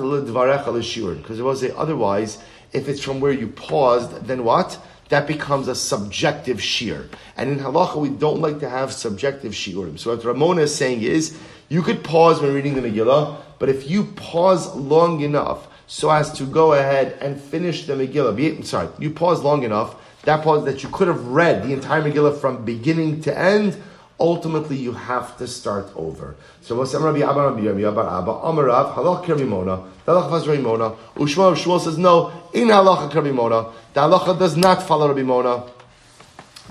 Because 1.18 1.39
it 1.39 1.43
was 1.43 1.59
say 1.61 1.72
otherwise, 1.76 2.39
if 2.74 2.89
it's 2.89 3.01
from 3.01 3.20
where 3.20 3.32
you 3.32 3.47
paused, 3.47 4.26
then 4.26 4.43
what? 4.43 4.80
That 5.10 5.28
becomes 5.28 5.68
a 5.68 5.76
subjective 5.76 6.58
shiur. 6.58 7.08
And 7.38 7.49
in 7.49 7.60
halacha, 7.60 7.97
we 7.97 8.10
don't 8.10 8.41
like 8.41 8.60
to 8.60 8.70
have 8.70 8.91
subjective 8.91 9.53
shiurim. 9.53 9.97
So 9.97 10.16
what 10.16 10.26
Ramona 10.26 10.62
is 10.62 10.76
saying 10.76 11.01
is, 11.01 11.38
you 11.70 11.82
could 11.82 12.03
pause 12.03 12.41
when 12.41 12.53
reading 12.53 12.76
the 12.76 12.82
Megillah, 12.82 13.38
but 13.60 13.70
if 13.70 13.89
you 13.89 14.05
pause 14.05 14.74
long 14.76 15.22
enough 15.22 15.68
so 15.88 16.10
as 16.10 16.32
to 16.34 16.45
go 16.45 16.74
ahead 16.74 17.18
and 17.22 17.39
finish 17.39 17.86
the 17.86 17.93
Megillah, 17.93 18.36
be, 18.36 18.62
sorry, 18.64 18.89
you 18.99 19.10
pause 19.10 19.41
long 19.41 19.64
enough, 19.64 19.95
that 20.24 20.43
pause 20.43 20.66
that 20.66 20.84
you 20.84 20.89
could 20.89 21.08
have 21.08 21.26
read 21.28 21.64
the 21.64 21.74
entire 21.74 22.01
Megillah 22.01 22.38
from 22.38 22.66
beginning 22.66 23.22
to 23.22 23.38
end, 23.38 23.82
ultimately 24.20 24.76
you 24.78 24.93
have 24.93 25.38
to 25.38 25.47
start 25.47 25.88
over. 25.95 26.36
So 26.61 26.76
what's 26.76 26.93
Rabbi 26.93 27.20
Abba 27.20 27.49
Rabbi 27.49 27.61
Yirmi 27.61 27.88
Abba 27.88 28.01
Abba 28.01 28.32
Amarav 28.32 28.93
Halach 28.95 29.26
Kerimona 29.26 29.88
Halach 30.05 30.30
Faz 30.30 30.43
Rimona 30.43 30.95
Ushma 31.15 31.55
Shmuel 31.55 31.80
says 31.80 31.97
no 31.97 32.32
in 32.53 32.68
Halacha 32.68 33.11
Kerimona 33.11 33.72
the 33.93 34.01
Halacha 34.01 34.38
does 34.39 34.57
not 34.57 34.82
follow 34.84 35.07
Rabbi 35.07 35.24
Mona 35.24 35.63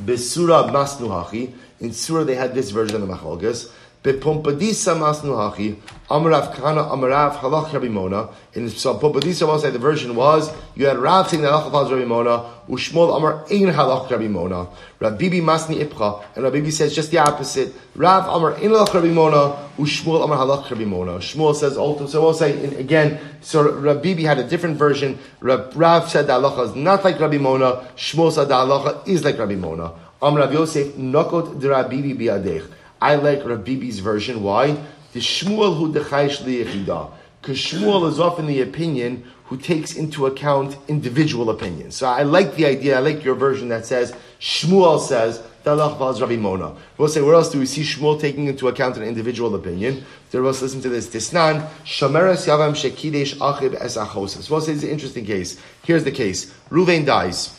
Besura 0.02 0.70
Masnuhachi 0.70 1.54
in 1.80 1.92
Surah 1.92 2.24
they 2.24 2.34
had 2.34 2.54
this 2.54 2.70
version 2.70 3.02
of 3.02 3.08
the 3.08 3.14
Machlokes 3.14 3.70
Bepompadisa 4.06 4.94
Masnuhachi 4.94 5.74
Amarav 6.08 6.54
Kana 6.54 6.84
Amarav 6.84 7.38
Halach 7.38 7.72
Rabbi 7.72 7.88
Mona 7.88 8.28
in 8.54 8.66
Pompadisa 8.66 9.48
was 9.48 9.64
the 9.64 9.78
version 9.80 10.14
was 10.14 10.52
you 10.76 10.86
had 10.86 10.96
Rav 10.96 11.28
saying 11.28 11.42
the 11.42 11.48
Halach 11.48 11.72
Faz 11.72 11.90
Rabbi 11.90 12.04
Mona 12.04 12.52
Ushmol 12.68 13.16
Amar 13.16 13.44
Ein 13.50 13.72
Halach 13.72 14.08
Rabbi 14.08 14.28
Mona. 14.28 14.68
Rabbibi 15.00 15.42
Masni 15.42 15.84
Ipcha, 15.84 16.24
and 16.36 16.44
Rabbibi 16.44 16.72
says 16.72 16.94
just 16.94 17.10
the 17.10 17.18
opposite. 17.18 17.74
Rav 17.96 18.28
Amar 18.28 18.54
Ein 18.54 18.70
Halach 18.70 18.94
Rabbi 18.94 19.08
Mona. 19.08 19.56
Ushmol 19.76 20.22
Amar 20.22 20.38
Halach 20.38 20.70
Rabbi 20.70 20.84
Mona. 20.84 21.18
Shmuel 21.18 21.56
says 21.56 21.76
also. 21.76 22.06
So 22.06 22.22
we'll 22.22 22.34
say 22.34 22.64
again. 22.76 23.18
So 23.40 23.72
Rabbibi 23.72 24.22
had 24.22 24.38
a 24.38 24.44
different 24.44 24.76
version. 24.76 25.18
Rav 25.40 26.08
said 26.08 26.28
the 26.28 26.34
halacha 26.34 26.68
is 26.68 26.76
not 26.76 27.02
like 27.02 27.18
Rabbi 27.18 27.38
Mona. 27.38 27.88
Shmuel 27.96 28.30
said 28.30 28.44
the 28.44 28.54
halacha 28.54 29.08
is 29.08 29.24
like 29.24 29.38
Rabbi 29.38 29.56
Mona. 29.56 29.92
Amar 30.22 30.42
Rav 30.42 30.52
Yosef 30.52 30.94
Nokot 30.94 31.60
Rabbibi 31.60 32.16
biadech. 32.16 32.70
I 33.00 33.16
like 33.16 33.40
Rabbibi's 33.40 34.00
version. 34.00 34.42
Why? 34.42 34.76
The 35.12 35.20
Shmuel 35.20 35.76
who 35.76 35.92
dechaysh 35.92 36.42
liyechida. 36.42 37.10
Because 37.40 37.58
Shmuel 37.58 38.08
is 38.08 38.18
often 38.18 38.46
the 38.46 38.60
opinion 38.60 39.24
who 39.44 39.56
takes 39.56 39.94
into 39.94 40.26
account 40.26 40.76
individual 40.88 41.50
opinions. 41.50 41.94
So 41.94 42.06
I 42.06 42.22
like 42.22 42.56
the 42.56 42.66
idea, 42.66 42.96
I 42.96 43.00
like 43.00 43.24
your 43.24 43.36
version 43.36 43.68
that 43.68 43.86
says, 43.86 44.12
Shmuel 44.40 45.00
says, 45.00 45.40
Dalach 45.64 45.98
Vaz 45.98 46.20
Rabbi 46.20 46.36
Mona. 46.36 46.74
We'll 46.98 47.08
say, 47.08 47.20
where 47.20 47.34
else 47.34 47.50
do 47.50 47.58
we 47.58 47.66
see 47.66 47.82
Shmuel 47.82 48.20
taking 48.20 48.46
into 48.46 48.68
account 48.68 48.96
an 48.96 49.04
individual 49.04 49.54
opinion? 49.54 50.04
There 50.30 50.42
was 50.42 50.62
listen 50.62 50.80
to 50.82 50.88
this. 50.88 51.08
Tisnan, 51.08 51.68
Shameres 51.84 52.46
Yavam 52.46 52.74
Shekidesh 52.74 53.36
Achib 53.36 53.74
Es 53.74 53.96
Achosas. 53.96 54.50
We'll 54.50 54.60
say 54.60 54.72
it's 54.72 54.82
an 54.82 54.90
interesting 54.90 55.24
case. 55.24 55.60
Here's 55.84 56.04
the 56.04 56.12
case. 56.12 56.52
Ruvain 56.70 57.06
dies. 57.06 57.58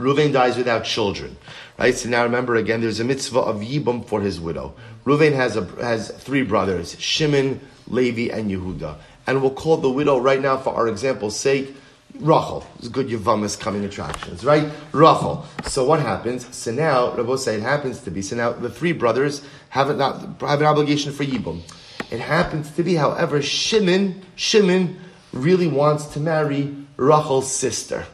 Ruvain 0.00 0.32
dies 0.32 0.56
without 0.56 0.84
children. 0.84 1.36
Right? 1.78 1.94
So 1.94 2.08
now 2.08 2.24
remember 2.24 2.56
again, 2.56 2.80
there's 2.80 3.00
a 3.00 3.04
mitzvah 3.04 3.40
of 3.40 3.56
Yibum 3.58 4.04
for 4.04 4.20
his 4.20 4.40
widow. 4.40 4.74
Ruvain 5.04 5.34
has 5.34 5.56
a, 5.56 5.64
has 5.80 6.10
three 6.10 6.42
brothers, 6.42 6.98
Shimon, 6.98 7.60
Levi, 7.86 8.34
and 8.34 8.50
Yehuda 8.50 8.96
and 9.30 9.40
we'll 9.40 9.52
call 9.52 9.76
the 9.76 9.88
widow 9.88 10.18
right 10.18 10.40
now 10.40 10.56
for 10.56 10.74
our 10.74 10.88
example's 10.88 11.38
sake 11.38 11.76
Rachel. 12.18 12.66
It's 12.80 12.88
good 12.88 13.06
Yavamas 13.06 13.58
coming 13.58 13.84
attractions, 13.84 14.44
right? 14.44 14.68
Rachel. 14.90 15.46
So 15.66 15.84
what 15.84 16.00
happens? 16.00 16.54
So 16.54 16.72
now, 16.72 17.12
Rabbi 17.14 17.36
say 17.36 17.54
it 17.54 17.62
happens 17.62 18.00
to 18.00 18.10
be, 18.10 18.20
so 18.20 18.34
now 18.34 18.52
the 18.52 18.68
three 18.68 18.90
brothers 18.90 19.42
have, 19.68 19.88
an, 19.88 20.00
have 20.00 20.60
an 20.60 20.66
obligation 20.66 21.12
for 21.12 21.24
Yibum. 21.24 21.62
It 22.10 22.18
happens 22.18 22.72
to 22.72 22.82
be, 22.82 22.96
however, 22.96 23.40
Shimon, 23.40 24.22
Shimon 24.34 24.98
really 25.32 25.68
wants 25.68 26.06
to 26.06 26.20
marry 26.20 26.74
Rachel's 26.96 27.54
sister. 27.54 28.04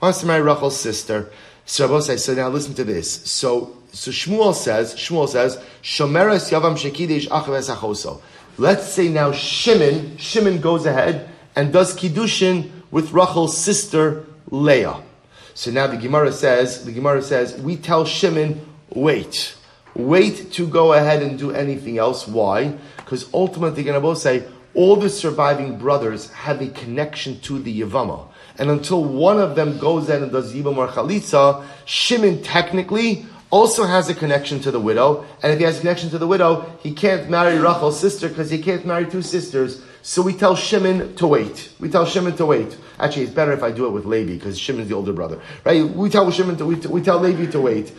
Wants 0.00 0.20
to 0.20 0.26
marry 0.26 0.42
Rachel's 0.42 0.78
sister. 0.78 1.30
So 1.64 1.88
Rabbi 1.88 2.00
say, 2.00 2.16
so 2.16 2.34
now 2.34 2.48
listen 2.48 2.74
to 2.74 2.84
this. 2.84 3.10
So, 3.28 3.76
so 3.92 4.10
Shmuel 4.10 4.54
says, 4.54 4.94
Shmuel 4.94 5.28
says, 5.28 5.56
Shomeres 5.82 6.50
Yavam 6.52 6.76
Shekidish 6.76 7.28
Achaves 7.28 7.74
Achoso. 7.74 8.20
Let's 8.58 8.92
say 8.92 9.08
now 9.08 9.32
Shimon, 9.32 10.16
Shimon 10.18 10.60
goes 10.60 10.86
ahead 10.86 11.28
and 11.56 11.72
does 11.72 11.96
Kiddushin 11.96 12.70
with 12.90 13.12
Rachel's 13.12 13.56
sister 13.56 14.26
Leah. 14.50 15.02
So 15.54 15.70
now 15.70 15.86
the 15.86 15.96
Gemara 15.96 16.32
says, 16.32 16.84
the 16.84 16.92
Gemara 16.92 17.22
says, 17.22 17.58
we 17.60 17.76
tell 17.76 18.04
Shimon, 18.04 18.60
wait. 18.90 19.56
Wait 19.94 20.52
to 20.52 20.68
go 20.68 20.92
ahead 20.92 21.22
and 21.22 21.38
do 21.38 21.50
anything 21.52 21.96
else. 21.96 22.28
Why? 22.28 22.76
Because 22.98 23.32
ultimately, 23.32 23.82
going 23.82 23.94
to 23.94 24.00
both 24.00 24.18
say, 24.18 24.44
all 24.74 24.96
the 24.96 25.08
surviving 25.08 25.78
brothers 25.78 26.30
have 26.32 26.60
a 26.60 26.68
connection 26.68 27.40
to 27.40 27.58
the 27.58 27.80
Yavama. 27.80 28.28
And 28.58 28.70
until 28.70 29.04
one 29.04 29.38
of 29.38 29.54
them 29.54 29.78
goes 29.78 30.08
in 30.08 30.22
and 30.22 30.32
does 30.32 30.54
Yibam 30.54 30.76
or 30.76 30.88
Chalitza, 30.88 31.64
Shimon 31.84 32.42
technically 32.42 33.26
also 33.50 33.84
has 33.84 34.08
a 34.08 34.14
connection 34.14 34.60
to 34.60 34.70
the 34.70 34.80
widow, 34.80 35.24
and 35.42 35.52
if 35.52 35.58
he 35.58 35.64
has 35.64 35.78
a 35.78 35.80
connection 35.80 36.10
to 36.10 36.18
the 36.18 36.26
widow, 36.26 36.66
he 36.82 36.92
can't 36.92 37.30
marry 37.30 37.58
Rachel's 37.58 37.98
sister 37.98 38.28
because 38.28 38.50
he 38.50 38.60
can't 38.60 38.84
marry 38.84 39.06
two 39.06 39.22
sisters. 39.22 39.82
So 40.02 40.22
we 40.22 40.34
tell 40.34 40.54
Shimon 40.54 41.16
to 41.16 41.26
wait. 41.26 41.70
We 41.80 41.88
tell 41.88 42.06
Shimon 42.06 42.36
to 42.36 42.46
wait. 42.46 42.76
Actually, 42.98 43.24
it's 43.24 43.32
better 43.32 43.52
if 43.52 43.62
I 43.62 43.72
do 43.72 43.86
it 43.86 43.90
with 43.90 44.04
Levi 44.04 44.34
because 44.34 44.58
Shimon's 44.58 44.88
the 44.88 44.94
older 44.94 45.12
brother, 45.12 45.40
right? 45.64 45.84
We 45.88 46.08
tell 46.10 46.30
Shimon 46.30 46.56
to 46.58 46.64
we, 46.64 46.76
we 46.76 47.02
tell 47.02 47.18
Levi 47.18 47.46
to 47.50 47.60
wait. 47.60 47.92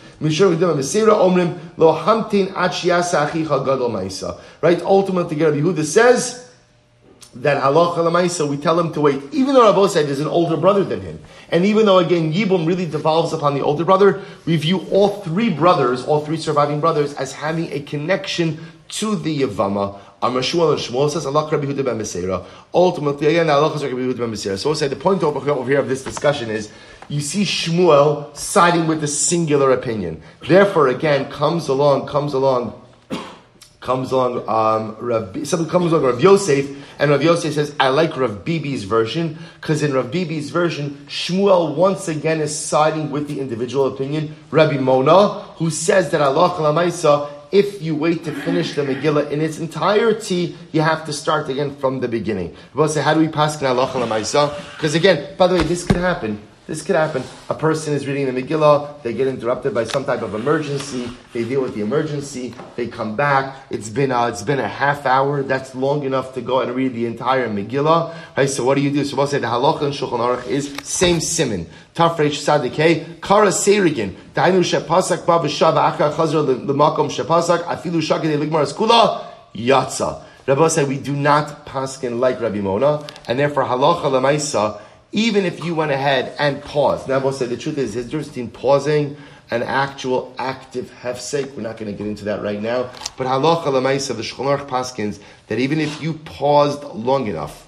Right? 4.62 4.82
Ultimately, 4.82 5.36
Rabbi 5.36 5.56
Yehuda 5.58 5.84
says 5.84 6.47
that 7.34 7.62
halacha 7.62 7.96
lemaisa, 7.96 8.48
we 8.48 8.56
tell 8.56 8.78
him 8.78 8.92
to 8.92 9.00
wait, 9.00 9.22
even 9.32 9.54
though 9.54 9.64
Rabbi 9.64 9.86
said 9.88 10.06
there's 10.06 10.20
an 10.20 10.26
older 10.26 10.56
brother 10.56 10.82
than 10.82 11.00
him. 11.00 11.20
And 11.50 11.64
even 11.64 11.86
though 11.86 11.98
again 11.98 12.32
Yibum 12.32 12.66
really 12.66 12.86
devolves 12.86 13.32
upon 13.32 13.54
the 13.54 13.62
older 13.62 13.84
brother, 13.84 14.22
we 14.46 14.56
view 14.56 14.86
all 14.90 15.20
three 15.22 15.50
brothers, 15.50 16.04
all 16.04 16.24
three 16.24 16.38
surviving 16.38 16.80
brothers, 16.80 17.14
as 17.14 17.32
having 17.32 17.72
a 17.72 17.80
connection 17.80 18.58
to 18.88 19.16
the 19.16 19.42
Yavama. 19.42 20.00
Amashua 20.22 20.72
and 20.72 20.80
Shmuel 20.80 21.10
says 21.10 21.26
Allah 21.26 21.48
Rabbi 21.50 21.66
Huda 21.66 21.84
ben 21.84 21.98
Meseira. 21.98 22.44
Ultimately, 22.74 23.28
again, 23.28 23.48
Allah 23.50 23.70
Rabbi 23.70 23.86
Huda 23.86 24.18
ben 24.18 24.32
Meseira. 24.32 24.58
So 24.58 24.74
say 24.74 24.88
the 24.88 24.96
point 24.96 25.22
over 25.22 25.64
here 25.64 25.78
of 25.78 25.88
this 25.88 26.02
discussion 26.02 26.50
is 26.50 26.72
you 27.08 27.20
see 27.20 27.42
Shmuel 27.42 28.34
siding 28.36 28.86
with 28.88 29.00
the 29.00 29.06
singular 29.06 29.70
opinion. 29.70 30.22
Therefore, 30.46 30.88
again, 30.88 31.30
comes 31.30 31.68
along, 31.68 32.08
comes 32.08 32.32
along 32.32 32.82
comes 33.80 34.12
along, 34.12 34.46
um, 34.48 34.96
Rav, 35.00 35.46
something 35.46 35.68
comes 35.68 35.92
along 35.92 36.04
Rav 36.04 36.20
Yosef, 36.20 36.68
and 36.98 37.10
Rav 37.10 37.22
Yosef 37.22 37.54
says, 37.54 37.74
I 37.78 37.88
like 37.88 38.16
Rav 38.16 38.44
Bibi's 38.44 38.84
version, 38.84 39.38
because 39.60 39.82
in 39.82 39.92
Rav 39.92 40.10
Bibi's 40.10 40.50
version, 40.50 41.06
Shmuel 41.08 41.76
once 41.76 42.08
again 42.08 42.40
is 42.40 42.58
siding 42.58 43.10
with 43.10 43.28
the 43.28 43.40
individual 43.40 43.86
opinion, 43.86 44.34
Rabbi 44.50 44.78
Mona, 44.78 45.40
who 45.58 45.70
says 45.70 46.10
that 46.10 46.20
Allah 46.20 46.50
Kalamaisa, 46.50 47.30
If 47.50 47.80
you 47.80 47.94
wait 47.94 48.24
to 48.24 48.32
finish 48.32 48.74
the 48.74 48.82
Megillah 48.82 49.30
in 49.30 49.40
its 49.40 49.58
entirety, 49.58 50.56
you 50.72 50.80
have 50.80 51.06
to 51.06 51.12
start 51.12 51.48
again 51.48 51.76
from 51.76 52.00
the 52.00 52.08
beginning. 52.08 52.54
We'll 52.74 52.88
say, 52.88 53.00
how 53.00 53.14
do 53.14 53.20
we 53.20 53.28
pass 53.28 53.56
Because 53.56 54.94
again, 54.94 55.36
by 55.36 55.46
the 55.46 55.54
way, 55.54 55.62
this 55.62 55.84
could 55.84 55.96
happen. 55.96 56.47
This 56.68 56.82
could 56.82 56.96
happen. 56.96 57.22
A 57.48 57.54
person 57.54 57.94
is 57.94 58.06
reading 58.06 58.26
the 58.26 58.42
Megillah, 58.42 59.02
they 59.02 59.14
get 59.14 59.26
interrupted 59.26 59.72
by 59.72 59.84
some 59.84 60.04
type 60.04 60.20
of 60.20 60.34
emergency, 60.34 61.08
they 61.32 61.42
deal 61.44 61.62
with 61.62 61.74
the 61.74 61.80
emergency, 61.80 62.54
they 62.76 62.88
come 62.88 63.16
back, 63.16 63.56
it's 63.70 63.88
been, 63.88 64.12
uh, 64.12 64.26
it's 64.26 64.42
been 64.42 64.58
a 64.58 64.68
half 64.68 65.06
hour, 65.06 65.42
that's 65.42 65.74
long 65.74 66.04
enough 66.04 66.34
to 66.34 66.42
go 66.42 66.60
and 66.60 66.74
read 66.74 66.92
the 66.92 67.06
entire 67.06 67.48
Megillah. 67.48 68.14
Right, 68.36 68.50
so 68.50 68.66
what 68.66 68.74
do 68.74 68.82
you 68.82 68.90
do? 68.90 69.02
So 69.06 69.16
we'll 69.16 69.26
say 69.26 69.38
the 69.38 69.46
halacha 69.46 69.84
in 69.84 69.92
Shulchan 69.92 70.18
Aruch 70.18 70.46
is 70.46 70.76
same 70.82 71.20
simon. 71.20 71.66
Taf 71.94 72.16
Reish 72.16 72.44
Tzadik, 72.44 73.22
Kara 73.22 73.46
Serigin, 73.46 74.14
Dainu 74.34 74.60
Shepasak 74.60 75.24
Bab 75.24 75.44
Shava 75.44 75.90
Acha 75.90 76.12
Chazra 76.12 76.66
Lemakom 76.66 77.08
Shepasak, 77.08 77.64
Afilu 77.64 78.02
Shakade 78.02 78.38
Ligmar 78.38 78.70
Skula, 78.70 79.24
Yatza. 79.54 80.22
Rabbi 80.46 80.68
said 80.68 80.88
we 80.88 80.98
do 80.98 81.16
not 81.16 81.64
paskin 81.64 82.20
like 82.20 82.42
Rabbi 82.42 82.60
Mona, 82.60 83.06
and 83.26 83.38
therefore 83.38 83.64
halacha 83.64 84.02
lemaisa 84.02 84.80
even 85.12 85.44
if 85.44 85.64
you 85.64 85.74
went 85.74 85.90
ahead 85.90 86.34
and 86.38 86.62
paused. 86.62 87.08
Now, 87.08 87.18
we'll 87.18 87.32
say 87.32 87.46
the 87.46 87.56
truth 87.56 87.78
is, 87.78 87.94
there's 87.94 88.06
difference 88.06 88.28
between 88.28 88.50
pausing 88.50 89.16
an 89.50 89.62
actual 89.62 90.34
active 90.38 90.92
hefsek. 91.02 91.54
We're 91.54 91.62
not 91.62 91.78
going 91.78 91.90
to 91.90 91.96
get 91.96 92.06
into 92.06 92.24
that 92.26 92.42
right 92.42 92.60
now. 92.60 92.90
But 93.16 93.26
halacha 93.26 93.64
lemaisa, 93.64 94.14
the 94.14 94.22
Shulchan 94.22 94.68
Paskins, 94.68 95.20
that 95.46 95.58
even 95.58 95.80
if 95.80 96.02
you 96.02 96.14
paused 96.14 96.84
long 96.84 97.26
enough, 97.26 97.66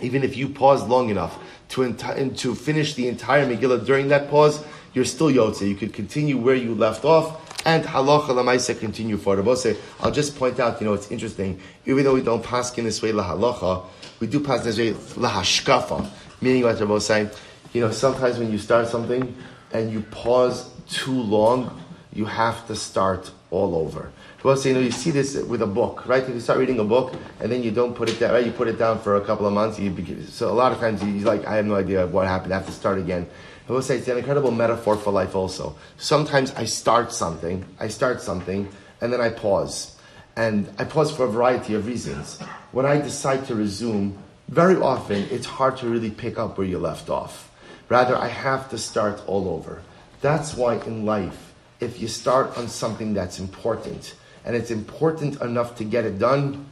even 0.00 0.22
if 0.22 0.36
you 0.36 0.48
paused 0.48 0.88
long 0.88 1.08
enough 1.08 1.38
to, 1.70 1.80
enti- 1.80 2.38
to 2.38 2.54
finish 2.54 2.94
the 2.94 3.08
entire 3.08 3.46
Megillah 3.46 3.84
during 3.84 4.08
that 4.08 4.30
pause, 4.30 4.62
you're 4.94 5.04
still 5.04 5.28
yotze. 5.28 5.66
You 5.66 5.74
could 5.74 5.92
continue 5.92 6.38
where 6.38 6.54
you 6.54 6.74
left 6.74 7.04
off, 7.04 7.64
and 7.66 7.84
halacha 7.84 8.28
lemaisa 8.28 8.78
continue 8.78 9.16
for 9.16 9.36
Rabose. 9.36 9.76
I'll 10.00 10.12
just 10.12 10.36
point 10.36 10.60
out, 10.60 10.80
you 10.80 10.86
know, 10.86 10.94
it's 10.94 11.10
interesting. 11.10 11.60
Even 11.84 12.04
though 12.04 12.14
we 12.14 12.22
don't 12.22 12.44
pass 12.44 12.76
in 12.78 12.84
this 12.84 13.02
way 13.02 13.10
la 13.10 13.24
halacha, 13.24 13.84
we 14.20 14.28
do 14.28 14.38
pass 14.38 14.62
this 14.62 14.78
way 14.78 14.94
la 15.16 15.30
hashkafa. 15.30 16.08
Meaning 16.40 16.64
what 16.64 16.78
Rabbi 16.78 16.92
was 16.92 17.06
saying, 17.06 17.30
you 17.72 17.80
know, 17.80 17.90
sometimes 17.90 18.38
when 18.38 18.50
you 18.50 18.58
start 18.58 18.88
something 18.88 19.36
and 19.72 19.90
you 19.90 20.00
pause 20.02 20.70
too 20.88 21.20
long, 21.20 21.82
you 22.12 22.24
have 22.24 22.66
to 22.68 22.74
start 22.74 23.30
all 23.50 23.74
over. 23.74 24.10
Well, 24.42 24.56
so, 24.56 24.68
you 24.68 24.74
know, 24.74 24.80
you 24.80 24.92
see 24.92 25.10
this 25.10 25.36
with 25.36 25.60
a 25.62 25.66
book, 25.66 26.06
right? 26.06 26.22
If 26.22 26.28
you 26.28 26.40
start 26.40 26.58
reading 26.58 26.78
a 26.78 26.84
book 26.84 27.14
and 27.40 27.50
then 27.50 27.62
you 27.62 27.70
don't 27.70 27.94
put 27.94 28.08
it 28.08 28.20
down, 28.20 28.32
right? 28.32 28.46
You 28.46 28.52
put 28.52 28.68
it 28.68 28.78
down 28.78 29.00
for 29.00 29.16
a 29.16 29.20
couple 29.20 29.46
of 29.46 29.52
months. 29.52 29.78
You 29.78 29.90
begin, 29.90 30.24
so 30.26 30.50
a 30.50 30.54
lot 30.54 30.72
of 30.72 30.78
times 30.78 31.02
you're 31.02 31.26
like, 31.26 31.44
I 31.46 31.56
have 31.56 31.66
no 31.66 31.74
idea 31.74 32.06
what 32.06 32.26
happened. 32.26 32.52
I 32.52 32.58
have 32.58 32.66
to 32.66 32.72
start 32.72 32.98
again. 32.98 33.26
I 33.68 33.72
will 33.72 33.82
say 33.82 33.98
it's 33.98 34.06
an 34.06 34.18
incredible 34.18 34.52
metaphor 34.52 34.96
for 34.96 35.10
life 35.10 35.34
also. 35.34 35.76
Sometimes 35.96 36.54
I 36.54 36.64
start 36.64 37.12
something, 37.12 37.64
I 37.80 37.88
start 37.88 38.22
something, 38.22 38.68
and 39.00 39.12
then 39.12 39.20
I 39.20 39.30
pause. 39.30 39.96
And 40.36 40.70
I 40.78 40.84
pause 40.84 41.10
for 41.14 41.24
a 41.24 41.28
variety 41.28 41.74
of 41.74 41.86
reasons. 41.86 42.40
When 42.70 42.86
I 42.86 43.00
decide 43.00 43.46
to 43.46 43.56
resume, 43.56 44.16
very 44.48 44.76
often 44.76 45.26
it's 45.30 45.46
hard 45.46 45.76
to 45.78 45.88
really 45.88 46.10
pick 46.10 46.38
up 46.38 46.56
where 46.56 46.66
you 46.66 46.78
left 46.78 47.10
off. 47.10 47.50
Rather, 47.88 48.16
I 48.16 48.28
have 48.28 48.70
to 48.70 48.78
start 48.78 49.22
all 49.26 49.48
over. 49.48 49.82
That's 50.20 50.54
why 50.54 50.76
in 50.76 51.04
life, 51.04 51.54
if 51.80 52.00
you 52.00 52.08
start 52.08 52.56
on 52.56 52.68
something 52.68 53.14
that's 53.14 53.38
important, 53.38 54.14
and 54.44 54.56
it's 54.56 54.70
important 54.70 55.40
enough 55.40 55.76
to 55.76 55.84
get 55.84 56.04
it 56.04 56.18
done, 56.18 56.66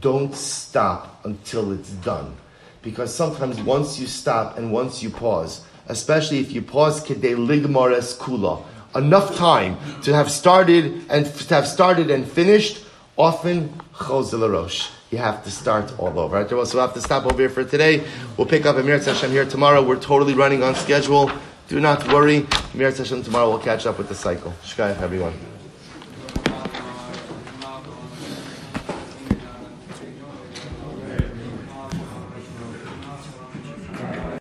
don't 0.00 0.34
stop 0.34 1.24
until 1.24 1.72
it's 1.72 1.90
done. 1.90 2.36
Because 2.82 3.14
sometimes 3.14 3.60
once 3.62 3.98
you 3.98 4.06
stop 4.06 4.58
and 4.58 4.72
once 4.72 5.02
you 5.02 5.10
pause, 5.10 5.64
especially 5.86 6.38
if 6.38 6.52
you 6.52 6.62
pause 6.62 7.02
kede 7.02 7.36
ligmares 7.36 8.16
kula, 8.18 8.64
enough 8.94 9.36
time 9.36 9.78
to 10.02 10.12
have 10.12 10.30
started 10.30 11.04
and 11.08 11.26
to 11.26 11.54
have 11.54 11.66
started 11.66 12.10
and 12.10 12.26
finished, 12.26 12.84
often 13.16 13.72
chosel 13.94 14.66
you 15.12 15.18
have 15.18 15.44
to 15.44 15.50
start 15.50 15.94
all 15.98 16.18
over. 16.18 16.36
Right? 16.38 16.48
So 16.48 16.56
we'll 16.56 16.86
have 16.86 16.94
to 16.94 17.00
stop 17.00 17.26
over 17.26 17.36
here 17.36 17.50
for 17.50 17.64
today. 17.64 18.04
We'll 18.36 18.46
pick 18.46 18.64
up 18.66 18.76
Amir 18.76 18.98
Hashem 18.98 19.30
here 19.30 19.44
tomorrow. 19.44 19.82
We're 19.82 20.00
totally 20.00 20.34
running 20.34 20.62
on 20.62 20.74
schedule. 20.74 21.30
Do 21.68 21.78
not 21.80 22.08
worry. 22.08 22.46
Amir 22.74 22.90
Hashem 22.90 23.22
tomorrow 23.22 23.50
we'll 23.50 23.58
catch 23.58 23.86
up 23.86 23.98
with 23.98 24.08
the 24.08 24.14
cycle. 24.14 24.52
Shkayach, 24.64 25.00
everyone. 25.00 25.51